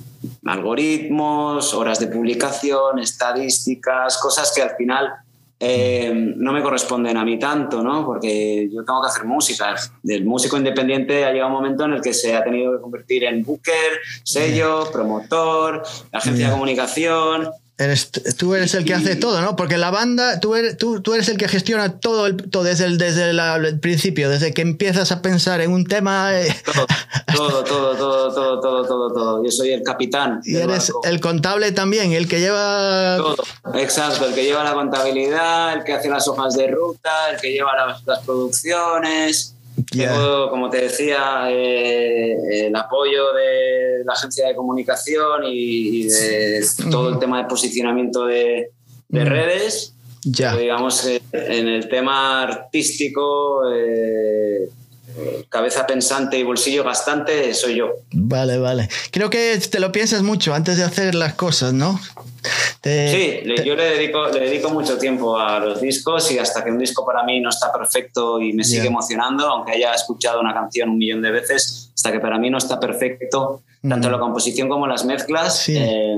algoritmos, 0.46 1.74
horas 1.74 2.00
de 2.00 2.08
publicación, 2.08 3.00
estadísticas, 3.00 4.18
cosas 4.20 4.54
que 4.56 4.62
al 4.62 4.76
final 4.78 5.12
eh, 5.60 6.12
no 6.14 6.54
me 6.54 6.62
corresponden 6.62 7.18
a 7.18 7.26
mí 7.26 7.40
tanto, 7.40 7.82
¿no? 7.82 8.06
Porque 8.06 8.70
yo 8.72 8.84
tengo 8.84 9.02
que 9.02 9.08
hacer 9.08 9.26
música. 9.26 9.76
El 10.04 10.26
músico 10.26 10.58
independiente 10.58 11.26
ha 11.26 11.32
llegado 11.32 11.50
un 11.50 11.58
momento 11.58 11.86
en 11.86 11.94
el 11.94 12.02
que 12.02 12.14
se 12.14 12.36
ha 12.36 12.44
tenido 12.44 12.74
que 12.74 12.82
convertir 12.82 13.24
en 13.24 13.44
booker, 13.44 14.00
sello, 14.24 14.90
promotor, 14.92 15.82
agencia 16.12 16.48
de 16.48 16.52
comunicación. 16.52 17.50
Eres, 17.80 18.10
tú 18.38 18.56
eres 18.56 18.74
el 18.74 18.86
que 18.86 18.96
hace 18.96 19.16
todo, 19.16 19.40
¿no? 19.40 19.56
Porque 19.56 19.78
la 19.78 19.92
banda, 19.92 20.40
tú 20.40 20.56
eres, 20.56 20.78
tú, 20.78 21.00
tú 21.02 21.14
eres 21.14 21.30
el 21.30 21.38
que 21.38 21.48
gestiona 21.48 22.00
todo, 22.00 22.26
el, 22.26 22.36
todo 22.50 22.64
desde, 22.64 22.86
el, 22.86 22.98
desde 22.98 23.34
la- 23.34 23.58
el 23.58 23.80
principio, 23.80 24.32
desde 24.32 24.52
que 24.52 24.64
empiezas 24.64 25.12
a 25.12 25.22
pensar 25.22 25.62
en 25.62 25.72
un 25.72 25.86
tema 25.86 26.32
eh, 26.42 26.48
Todo, 27.36 27.64
todo, 27.64 27.64
todo, 27.64 27.96
todo, 27.96 28.34
todo, 28.34 28.60
todo, 28.62 28.88
todo, 28.88 29.14
todo. 29.14 29.44
Yo 29.46 29.52
soy 29.52 29.74
el 29.74 29.84
capitán. 29.84 30.42
y 30.44 30.56
eres 30.56 30.92
barco. 30.92 31.02
el 31.04 31.20
contable 31.20 31.72
también, 31.72 32.14
el 32.14 32.28
que 32.28 32.40
lleva... 32.40 33.18
Todo, 33.18 33.44
exacto, 33.76 34.26
el 34.26 34.34
que 34.34 34.44
lleva 34.44 34.64
la 34.64 34.74
contabilidad, 34.74 35.74
el 35.74 35.84
que 35.84 35.94
hace 35.94 36.10
las 36.10 36.28
hojas 36.28 36.56
de 36.56 36.68
ruta, 36.72 37.30
el 37.32 37.40
que 37.40 37.52
lleva 37.52 37.76
las, 37.76 38.04
las 38.08 38.20
producciones. 38.26 39.54
Tengo, 39.86 40.50
como 40.50 40.70
te 40.70 40.82
decía, 40.82 41.50
eh, 41.52 42.68
el 42.68 42.76
apoyo 42.76 43.34
de 43.34 44.04
la 44.04 44.14
agencia 44.14 44.48
de 44.48 44.56
comunicación 44.56 45.44
y, 45.46 46.02
y 46.02 46.04
de 46.08 46.66
todo 46.90 47.10
el 47.10 47.20
tema 47.20 47.44
de 47.44 47.46
posicionamiento 47.48 48.26
de, 48.26 48.72
redes. 49.10 49.94
Ya, 50.24 50.56
digamos 50.56 51.02
que 51.02 51.22
en 51.32 51.68
el 51.68 51.88
tema 51.88 52.42
artístico, 52.44 53.72
eh, 53.72 54.64
eh, 54.64 54.70
cabeza 55.50 55.86
pensante 55.88 56.38
y 56.38 56.44
bolsillo 56.44 56.84
gastante, 56.84 57.54
soy 57.54 57.76
yo. 57.76 57.90
vale, 58.12 58.58
vale. 58.58 58.90
Creo 59.12 59.30
que 59.30 59.58
te 59.70 59.80
lo 59.80 59.92
piensas 59.92 60.22
mucho 60.24 60.54
antes 60.54 60.78
de 60.78 60.84
hacer 60.84 61.16
las 61.16 61.34
cosas, 61.34 61.74
¿no? 61.74 62.00
Te- 62.82 63.10
Sí, 63.44 63.56
te- 63.56 63.66
yo 63.66 63.76
le 63.76 63.84
dedico, 63.98 64.28
le 64.28 64.40
dedico 64.42 64.70
mucho 64.70 64.98
tiempo 64.98 65.38
a 65.38 65.60
los 65.60 65.82
discos 65.82 66.32
y 66.32 66.40
hasta 66.40 66.64
que 66.64 66.72
un 66.72 66.78
disco 66.80 67.06
para 67.06 67.24
mí 67.24 67.40
no 67.42 67.50
está 67.50 67.72
perfecto 67.74 68.40
y 68.42 68.54
me 68.54 68.64
sigue 68.64 68.88
emocionando, 68.88 69.48
aunque 69.48 69.74
haya 69.74 69.94
escuchado 69.94 70.40
una 70.40 70.54
canción 70.54 70.90
un 70.90 70.98
millón 70.98 71.22
de 71.22 71.32
veces, 71.32 71.92
hasta 71.96 72.12
que 72.12 72.20
para 72.20 72.38
mí 72.38 72.50
no 72.50 72.58
está 72.58 72.80
perfecto, 72.80 73.62
tanto 73.88 74.08
Mm. 74.08 74.12
la 74.12 74.20
composición 74.20 74.70
como 74.70 74.88
las 74.88 75.04
mezclas, 75.06 75.58
Sí. 75.60 75.76
eh, 75.78 76.18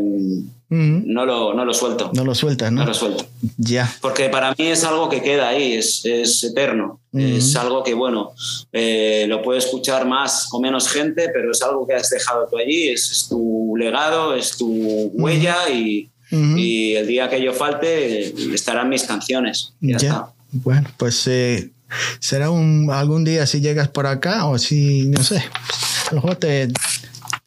No, 0.72 1.26
lo, 1.26 1.54
no 1.56 1.66
lo 1.66 1.74
suelto. 1.74 2.12
No 2.14 2.24
lo 2.24 2.36
sueltas, 2.36 2.72
No 2.72 2.82
¿no? 2.82 2.88
lo 2.88 2.94
suelto. 2.94 3.26
Ya. 3.58 3.92
Porque 4.02 4.30
para 4.30 4.52
mí 4.52 4.68
es 4.68 4.84
algo 4.84 5.10
que 5.10 5.22
queda 5.24 5.50
ahí, 5.50 5.74
es, 5.74 6.06
es 6.06 6.44
eterno. 6.44 7.00
Es 7.12 7.56
algo 7.56 7.84
que, 7.84 7.96
bueno, 7.96 8.34
eh, 8.72 9.26
lo 9.28 9.42
puede 9.42 9.58
escuchar 9.58 10.08
más 10.08 10.48
o 10.52 10.62
menos 10.62 10.88
gente, 10.90 11.30
pero 11.34 11.52
es 11.52 11.62
algo 11.64 11.88
que 11.88 11.96
has 11.96 12.10
dejado 12.12 12.48
tú 12.50 12.58
allí, 12.58 12.90
es, 12.90 13.10
es 13.10 13.28
tu 13.28 13.74
legado, 13.78 14.36
es 14.36 14.58
tu 14.58 14.68
huella 15.14 15.70
y, 15.70 16.10
el 16.32 17.08
día 17.08 17.28
que 17.28 17.42
yo 17.42 17.52
falte 17.54 18.32
estarán 18.54 18.90
mis 18.90 19.04
canciones. 19.04 19.74
Ya, 19.82 19.98
Ya. 19.98 20.08
está. 20.08 20.34
Bueno, 20.52 20.88
pues 20.98 21.26
eh, 21.28 21.72
será 22.20 22.52
un, 22.52 22.90
algún 22.92 23.24
día 23.26 23.48
si 23.48 23.60
llegas 23.62 23.88
por 23.88 24.06
acá 24.06 24.46
o 24.46 24.60
si, 24.60 25.08
no 25.08 25.24
sé, 25.24 25.38
a 25.38 26.14
lo 26.14 26.22
mejor 26.22 26.36
te, 26.36 26.68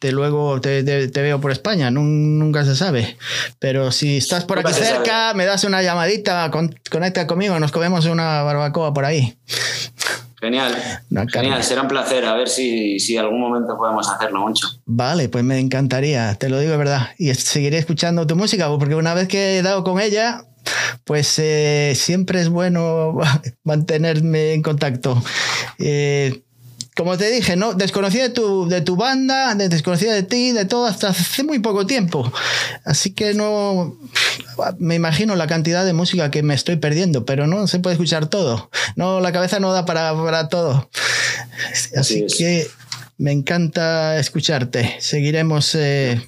te 0.03 0.11
luego 0.11 0.59
te, 0.59 0.83
te- 0.83 1.07
te 1.07 1.21
veo 1.21 1.39
por 1.39 1.49
España, 1.53 1.89
nun- 1.89 2.37
nunca 2.37 2.65
se 2.65 2.75
sabe. 2.75 3.15
Pero 3.59 3.89
si 3.89 4.17
estás 4.17 4.43
por 4.43 4.57
Nunca 4.57 4.71
aquí 4.71 4.79
sabe. 4.81 4.97
cerca, 4.97 5.33
me 5.33 5.45
das 5.45 5.63
una 5.63 5.81
llamadita, 5.81 6.51
con- 6.51 6.75
conecta 6.91 7.25
conmigo, 7.25 7.57
nos 7.57 7.71
comemos 7.71 8.03
una 8.05 8.41
barbacoa 8.43 8.93
por 8.93 9.05
ahí. 9.05 9.37
Genial. 10.41 10.75
Genial, 11.31 11.63
será 11.63 11.83
un 11.83 11.87
placer. 11.87 12.25
A 12.25 12.35
ver 12.35 12.49
si, 12.49 12.99
si 12.99 13.15
algún 13.15 13.39
momento 13.39 13.77
podemos 13.77 14.09
hacerlo, 14.09 14.41
Moncho. 14.41 14.67
Vale, 14.85 15.29
pues 15.29 15.41
me 15.45 15.57
encantaría, 15.57 16.35
te 16.35 16.49
lo 16.49 16.59
digo 16.59 16.73
de 16.73 16.77
verdad. 16.77 17.11
Y 17.17 17.33
seguiré 17.33 17.77
escuchando 17.77 18.27
tu 18.27 18.35
música, 18.35 18.67
porque 18.77 18.95
una 18.95 19.13
vez 19.13 19.29
que 19.29 19.57
he 19.57 19.61
dado 19.61 19.85
con 19.85 20.01
ella, 20.01 20.43
pues 21.05 21.39
eh, 21.39 21.93
siempre 21.95 22.41
es 22.41 22.49
bueno 22.49 23.15
mantenerme 23.63 24.51
en 24.51 24.63
contacto. 24.63 25.23
Eh, 25.79 26.41
como 26.95 27.17
te 27.17 27.29
dije, 27.31 27.55
¿no? 27.55 27.73
Desconocía 27.73 28.23
de 28.23 28.29
tu, 28.29 28.67
de 28.67 28.81
tu 28.81 28.95
banda, 28.95 29.55
de- 29.55 29.67
de 29.69 30.23
ti, 30.23 30.51
de 30.51 30.65
todo, 30.65 30.85
hasta 30.85 31.09
hace 31.09 31.43
muy 31.43 31.59
poco 31.59 31.85
tiempo. 31.87 32.31
Así 32.85 33.11
que 33.11 33.33
no. 33.33 33.97
Me 34.77 34.95
imagino 34.95 35.35
la 35.35 35.47
cantidad 35.47 35.83
de 35.85 35.93
música 35.93 36.29
que 36.31 36.43
me 36.43 36.53
estoy 36.53 36.75
perdiendo, 36.75 37.25
pero 37.25 37.47
no 37.47 37.67
se 37.67 37.79
puede 37.79 37.95
escuchar 37.95 38.27
todo. 38.27 38.69
No, 38.95 39.19
la 39.19 39.31
cabeza 39.31 39.59
no 39.59 39.71
da 39.73 39.85
para, 39.85 40.13
para 40.15 40.49
todo. 40.49 40.89
Así 41.97 42.25
que 42.37 42.67
me 43.17 43.31
encanta 43.31 44.19
escucharte. 44.19 44.95
Seguiremos. 44.99 45.73
eh, 45.75 46.21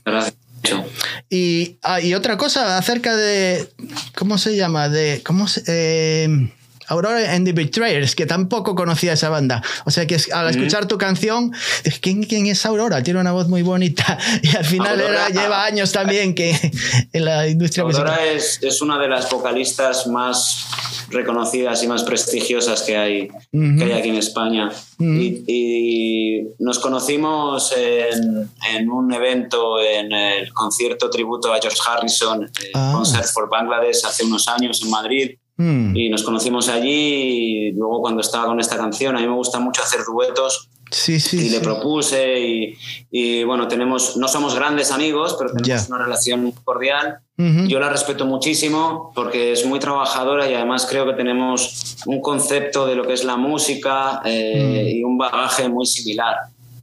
y, 1.30 1.78
ah, 1.84 2.02
y 2.02 2.14
otra 2.16 2.38
cosa 2.38 2.78
acerca 2.78 3.16
de. 3.16 3.70
¿Cómo 4.16 4.38
se 4.40 4.56
llama? 4.56 4.90
De. 4.90 5.22
¿Cómo 5.24 5.48
se.? 5.48 5.64
eh, 5.68 6.52
Aurora 6.88 7.34
and 7.34 7.46
the 7.46 7.54
Betrayers, 7.54 8.16
que 8.16 8.26
tampoco 8.26 8.76
conocía 8.76 9.14
esa 9.14 9.30
banda. 9.30 9.62
O 9.86 9.92
sea 9.92 10.06
que 10.08 10.18
al 10.34 10.50
escuchar 10.50 10.88
tu 10.88 10.98
canción, 10.98 11.52
dije, 11.84 12.00
¿quién, 12.00 12.24
¿quién 12.24 12.46
es 12.48 12.66
Aurora? 12.66 13.02
Tiene 13.04 13.20
una 13.20 13.32
voz 13.32 13.48
muy 13.48 13.62
bonita. 13.62 14.18
Y 14.42 14.56
al 14.56 14.66
final 14.66 15.00
Aurora- 15.00 15.28
era- 15.28 15.42
lleva 15.42 15.66
años 15.66 15.92
también 15.92 16.36
que 16.36 16.56
en 17.14 17.26
la 17.26 17.48
industria 17.48 17.84
musical. 17.86 18.08
Aurora 18.08 18.26
es, 18.32 18.60
es 18.62 18.82
una 18.82 19.00
de 19.00 19.08
las 19.08 19.30
vocalistas 19.30 20.08
más 20.08 20.66
reconocidas 21.10 21.84
y 21.84 21.88
más 21.88 22.04
prestigiosas 22.04 22.82
que 22.84 22.98
hay, 22.98 23.28
Ujú. 23.52 23.78
que 23.78 23.84
hay 23.86 23.92
aquí 23.94 24.10
en 24.10 24.16
España. 24.16 24.70
Ujú. 24.98 25.10
y, 25.12 25.44
y 25.48 26.48
nos 26.60 26.80
conocimos 26.80 27.74
en, 27.78 28.50
en 28.74 28.90
un 28.90 29.12
evento, 29.14 29.80
en 29.82 30.12
el 30.14 30.54
concierto 30.54 31.10
tributo 31.10 31.54
a 31.54 31.60
George 31.60 31.80
Harrison, 31.88 32.44
eh, 32.46 32.72
Ah. 32.74 32.92
Concert 32.96 33.26
for 33.34 33.50
Bangladesh, 33.50 34.04
hace 34.06 34.24
unos 34.24 34.48
años 34.48 34.82
en 34.84 34.90
Madrid. 34.90 35.32
Mm, 35.58 35.96
Y 35.96 36.10
nos 36.10 36.24
conocimos 36.24 36.68
allí 36.68 36.90
y 36.90 37.72
luego 37.72 38.02
cuando 38.02 38.20
estaba 38.22 38.46
con 38.48 38.60
esta 38.60 38.76
canción, 38.76 39.16
a 39.16 39.22
mí 39.22 39.28
me 39.28 39.34
gusta 39.36 39.60
mucho 39.60 39.82
hacer 39.82 40.02
duetos 40.06 40.70
sí, 40.92 41.18
sí. 41.20 41.38
y 41.48 41.50
le 41.50 41.60
sí. 41.60 41.64
propuse 41.64 42.40
y, 42.40 42.78
y, 43.10 43.44
bueno, 43.46 43.68
tenemos, 43.70 44.18
no 44.18 44.28
somos 44.28 44.54
grandes 44.56 44.92
amigos, 44.92 45.36
pero 45.40 45.52
tenemos 45.52 45.68
Ya. 45.68 45.96
una 45.96 46.04
relación 46.04 46.52
cordial. 46.66 47.20
Ujú. 47.38 47.68
Yo 47.68 47.80
la 47.80 47.90
respeto 47.90 48.26
muchísimo 48.26 49.12
porque 49.16 49.54
es 49.54 49.66
muy 49.66 49.80
trabajadora 49.80 50.50
y 50.50 50.54
además 50.54 50.86
creo 50.90 51.06
que 51.06 51.14
tenemos 51.14 51.98
un 52.06 52.20
concepto 52.22 52.86
de 52.86 52.96
lo 52.96 53.08
que 53.08 53.14
es 53.14 53.24
la 53.24 53.38
música 53.38 54.22
eh, 54.26 54.92
y 54.96 55.04
un 55.04 55.18
bagaje 55.18 55.70
muy 55.70 55.86
similar. 55.86 56.36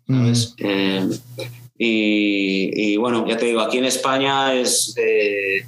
¿sabes? 0.09 0.55
Eh, 0.59 1.09
y, 1.79 2.93
y, 2.93 2.97
bueno, 2.97 3.27
ya 3.27 3.37
te 3.37 3.47
digo, 3.47 3.61
aquí 3.61 3.79
en 3.79 3.87
España 3.87 4.55
es 4.55 4.95
de, 4.95 5.67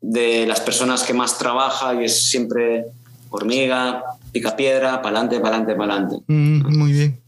de 0.00 0.46
las 0.46 0.60
personas 0.60 1.02
que 1.02 1.14
más 1.14 1.38
trabaja 1.38 1.94
y 1.94 2.04
es 2.04 2.28
siempre 2.28 2.86
hormiga, 3.30 4.02
pica 4.32 4.56
piedra, 4.56 5.02
pa'lante, 5.02 5.40
pa'lante, 5.40 5.74
pa'lante. 5.74 6.16
Mm, 6.26 6.76
muy 6.76 6.92
bien. 6.92 7.20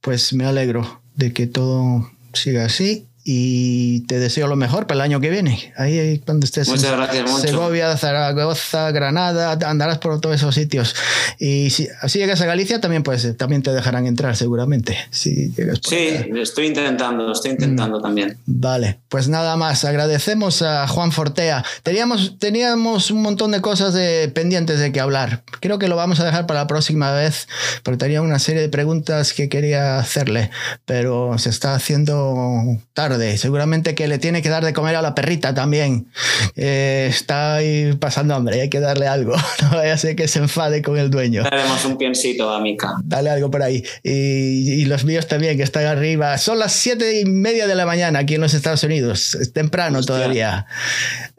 Pues 0.00 0.32
me 0.32 0.44
alegro 0.44 1.00
de 1.14 1.32
que 1.32 1.46
todo 1.46 2.10
siga 2.32 2.66
así 2.66 3.06
y 3.28 4.02
te 4.02 4.20
deseo 4.20 4.46
lo 4.46 4.54
mejor 4.54 4.86
para 4.86 4.98
el 4.98 5.00
año 5.02 5.20
que 5.20 5.30
viene. 5.30 5.72
Ahí 5.76 6.22
cuando 6.24 6.44
estés 6.44 6.68
Muchas 6.68 6.84
en 6.84 6.96
gracias. 6.96 7.40
Segovia, 7.40 7.96
Zaragoza, 7.96 8.92
Granada, 8.92 9.58
andarás 9.68 9.98
por 9.98 10.20
todos 10.20 10.36
esos 10.36 10.54
sitios. 10.54 10.94
Y 11.40 11.70
si 11.70 11.88
así 12.02 12.20
llegas 12.20 12.40
a 12.40 12.46
Galicia, 12.46 12.80
también 12.80 13.02
pues 13.02 13.36
también 13.36 13.64
te 13.64 13.72
dejarán 13.72 14.06
entrar 14.06 14.36
seguramente. 14.36 14.96
Si 15.10 15.52
llegas 15.56 15.80
por 15.80 15.90
Sí, 15.90 16.08
estoy 16.40 16.66
intentando, 16.66 17.32
estoy 17.32 17.50
intentando 17.50 18.00
también. 18.00 18.38
Vale, 18.46 19.00
pues 19.08 19.26
nada 19.26 19.56
más. 19.56 19.84
Agradecemos 19.84 20.62
a 20.62 20.86
Juan 20.86 21.10
Fortea. 21.10 21.64
Teníamos, 21.82 22.38
teníamos 22.38 23.10
un 23.10 23.22
montón 23.22 23.50
de 23.50 23.60
cosas 23.60 23.92
de- 23.92 24.28
pendientes 24.32 24.78
de 24.78 24.92
que 24.92 25.00
hablar. 25.00 25.42
Creo 25.58 25.80
que 25.80 25.88
lo 25.88 25.96
vamos 25.96 26.20
a 26.20 26.24
dejar 26.24 26.46
para 26.46 26.60
la 26.60 26.66
próxima 26.68 27.10
vez, 27.10 27.48
porque 27.82 27.98
tenía 27.98 28.22
una 28.22 28.38
serie 28.38 28.62
de 28.62 28.68
preguntas 28.68 29.32
que 29.32 29.48
quería 29.48 29.98
hacerle, 29.98 30.50
pero 30.84 31.36
se 31.38 31.50
está 31.50 31.74
haciendo 31.74 32.78
tarde. 32.94 33.15
Seguramente 33.38 33.94
que 33.94 34.06
le 34.08 34.18
tiene 34.18 34.42
que 34.42 34.48
dar 34.48 34.64
de 34.64 34.72
comer 34.72 34.96
a 34.96 35.02
la 35.02 35.14
perrita 35.14 35.54
también. 35.54 36.08
Eh, 36.56 37.06
está 37.10 37.56
ahí 37.56 37.94
pasando 38.00 38.34
hambre, 38.34 38.60
hay 38.60 38.68
que 38.70 38.80
darle 38.80 39.06
algo. 39.06 39.34
No 39.62 39.70
vaya 39.78 39.94
a 39.94 39.98
ser 39.98 40.14
que 40.16 40.28
se 40.28 40.38
enfade 40.38 40.82
con 40.82 40.96
el 40.98 41.10
dueño. 41.10 41.42
Daremos 41.42 41.84
un 41.86 41.96
piensito 41.98 42.50
a 42.52 42.60
Mica. 42.60 42.94
Dale 43.04 43.30
algo 43.30 43.50
por 43.50 43.62
ahí. 43.62 43.82
Y, 44.02 44.82
y 44.82 44.84
los 44.84 45.04
míos 45.04 45.26
también, 45.26 45.56
que 45.56 45.62
están 45.64 45.86
arriba. 45.86 46.36
Son 46.38 46.58
las 46.58 46.72
siete 46.72 47.18
y 47.20 47.24
media 47.24 47.66
de 47.66 47.74
la 47.74 47.84
mañana 47.86 48.20
aquí 48.20 48.34
en 48.36 48.42
los 48.42 48.54
Estados 48.54 48.82
Unidos. 48.84 49.34
Es 49.34 49.52
temprano 49.52 49.98
Hostia. 49.98 50.14
todavía. 50.14 50.66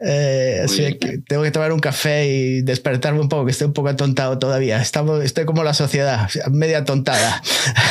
Eh, 0.00 0.62
así 0.64 0.80
bien. 0.80 0.98
que 0.98 1.18
tengo 1.26 1.42
que 1.42 1.50
tomar 1.50 1.72
un 1.72 1.80
café 1.80 2.26
y 2.28 2.62
despertarme 2.62 3.20
un 3.20 3.28
poco, 3.28 3.44
que 3.46 3.52
estoy 3.52 3.66
un 3.68 3.72
poco 3.72 3.88
atontado 3.88 4.38
todavía. 4.38 4.80
Estamos, 4.80 5.22
estoy 5.24 5.44
como 5.44 5.64
la 5.64 5.74
sociedad, 5.74 6.28
media 6.50 6.84
tontada. 6.84 7.40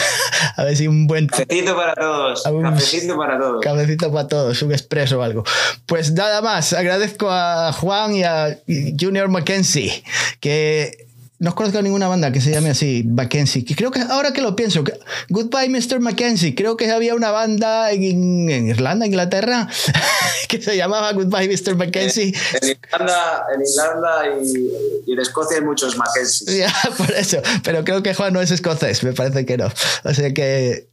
a 0.56 0.64
ver 0.64 0.76
si 0.76 0.88
un 0.88 1.08
buen 1.08 1.28
Cafecito 1.28 1.76
para 1.76 1.94
todos. 1.96 2.46
Algún- 2.46 2.64
Cafecito 2.64 3.18
para 3.18 3.40
todos. 3.40 3.62
Cabecito 3.78 4.12
para 4.12 4.28
todos, 4.28 4.62
un 4.62 4.72
expreso 4.72 5.20
o 5.20 5.22
algo. 5.24 5.44
Pues 5.86 6.12
nada 6.12 6.42
más, 6.42 6.74
agradezco 6.74 7.28
a 7.30 7.72
Juan 7.74 8.16
y 8.16 8.24
a 8.24 8.60
Junior 9.00 9.30
Mackenzie, 9.30 10.04
que 10.40 11.06
no 11.40 11.54
conozco 11.54 11.80
ninguna 11.84 12.08
banda 12.08 12.32
que 12.32 12.42
se 12.42 12.50
llame 12.50 12.72
así, 12.72 13.04
Mackenzie. 13.08 13.64
Que 13.64 13.76
creo 13.76 13.92
que 13.92 14.02
ahora 14.02 14.34
que 14.34 14.42
lo 14.42 14.56
pienso, 14.56 14.84
que- 14.84 14.94
Goodbye 15.30 15.70
Mr. 15.70 16.00
Mackenzie, 16.00 16.56
creo 16.56 16.78
que 16.78 16.90
había 16.92 17.14
una 17.14 17.30
banda 17.30 17.92
en, 17.92 18.50
en 18.50 18.68
Irlanda, 18.70 19.06
Inglaterra, 19.06 19.68
que 20.50 20.60
se 20.60 20.76
llamaba 20.76 21.14
Goodbye 21.14 21.48
Mr. 21.48 21.76
Mackenzie. 21.76 22.34
En 22.62 22.70
Irlanda, 22.70 23.46
en 23.54 23.62
Irlanda 23.62 24.42
y, 24.42 25.10
y 25.12 25.14
en 25.14 25.20
Escocia 25.20 25.58
hay 25.58 25.64
muchos 25.64 25.96
Mackenzie. 25.96 26.58
Ya, 26.58 26.74
por 26.98 27.12
eso. 27.12 27.38
Pero 27.64 27.84
creo 27.84 28.02
que 28.02 28.16
Juan 28.16 28.34
no 28.34 28.42
es 28.42 28.50
escocés, 28.50 29.04
me 29.04 29.14
parece 29.14 29.46
que 29.46 29.58
no. 29.58 29.72
O 30.06 30.14
sea 30.16 30.34
que 30.34 30.88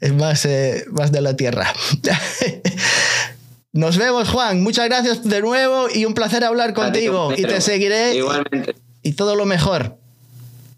es 0.00 0.12
más, 0.12 0.44
eh, 0.44 0.84
más 0.90 1.12
de 1.12 1.20
la 1.20 1.36
tierra. 1.36 1.72
Nos 3.72 3.96
vemos, 3.96 4.28
Juan. 4.30 4.62
Muchas 4.62 4.86
gracias 4.86 5.24
de 5.24 5.40
nuevo 5.40 5.86
y 5.92 6.04
un 6.04 6.14
placer 6.14 6.44
hablar 6.44 6.74
contigo. 6.74 7.32
Y 7.36 7.42
te 7.42 7.60
seguiré 7.60 8.14
Igualmente. 8.14 8.74
y 9.02 9.12
todo 9.12 9.36
lo 9.36 9.44
mejor. 9.44 9.98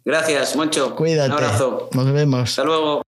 Gracias, 0.05 0.57
Moncho. 0.57 0.95
Cuídate. 0.97 1.31
Un 1.31 1.37
abrazo. 1.37 1.89
Nos 1.93 2.13
vemos. 2.13 2.51
Hasta 2.51 2.65
luego. 2.65 3.03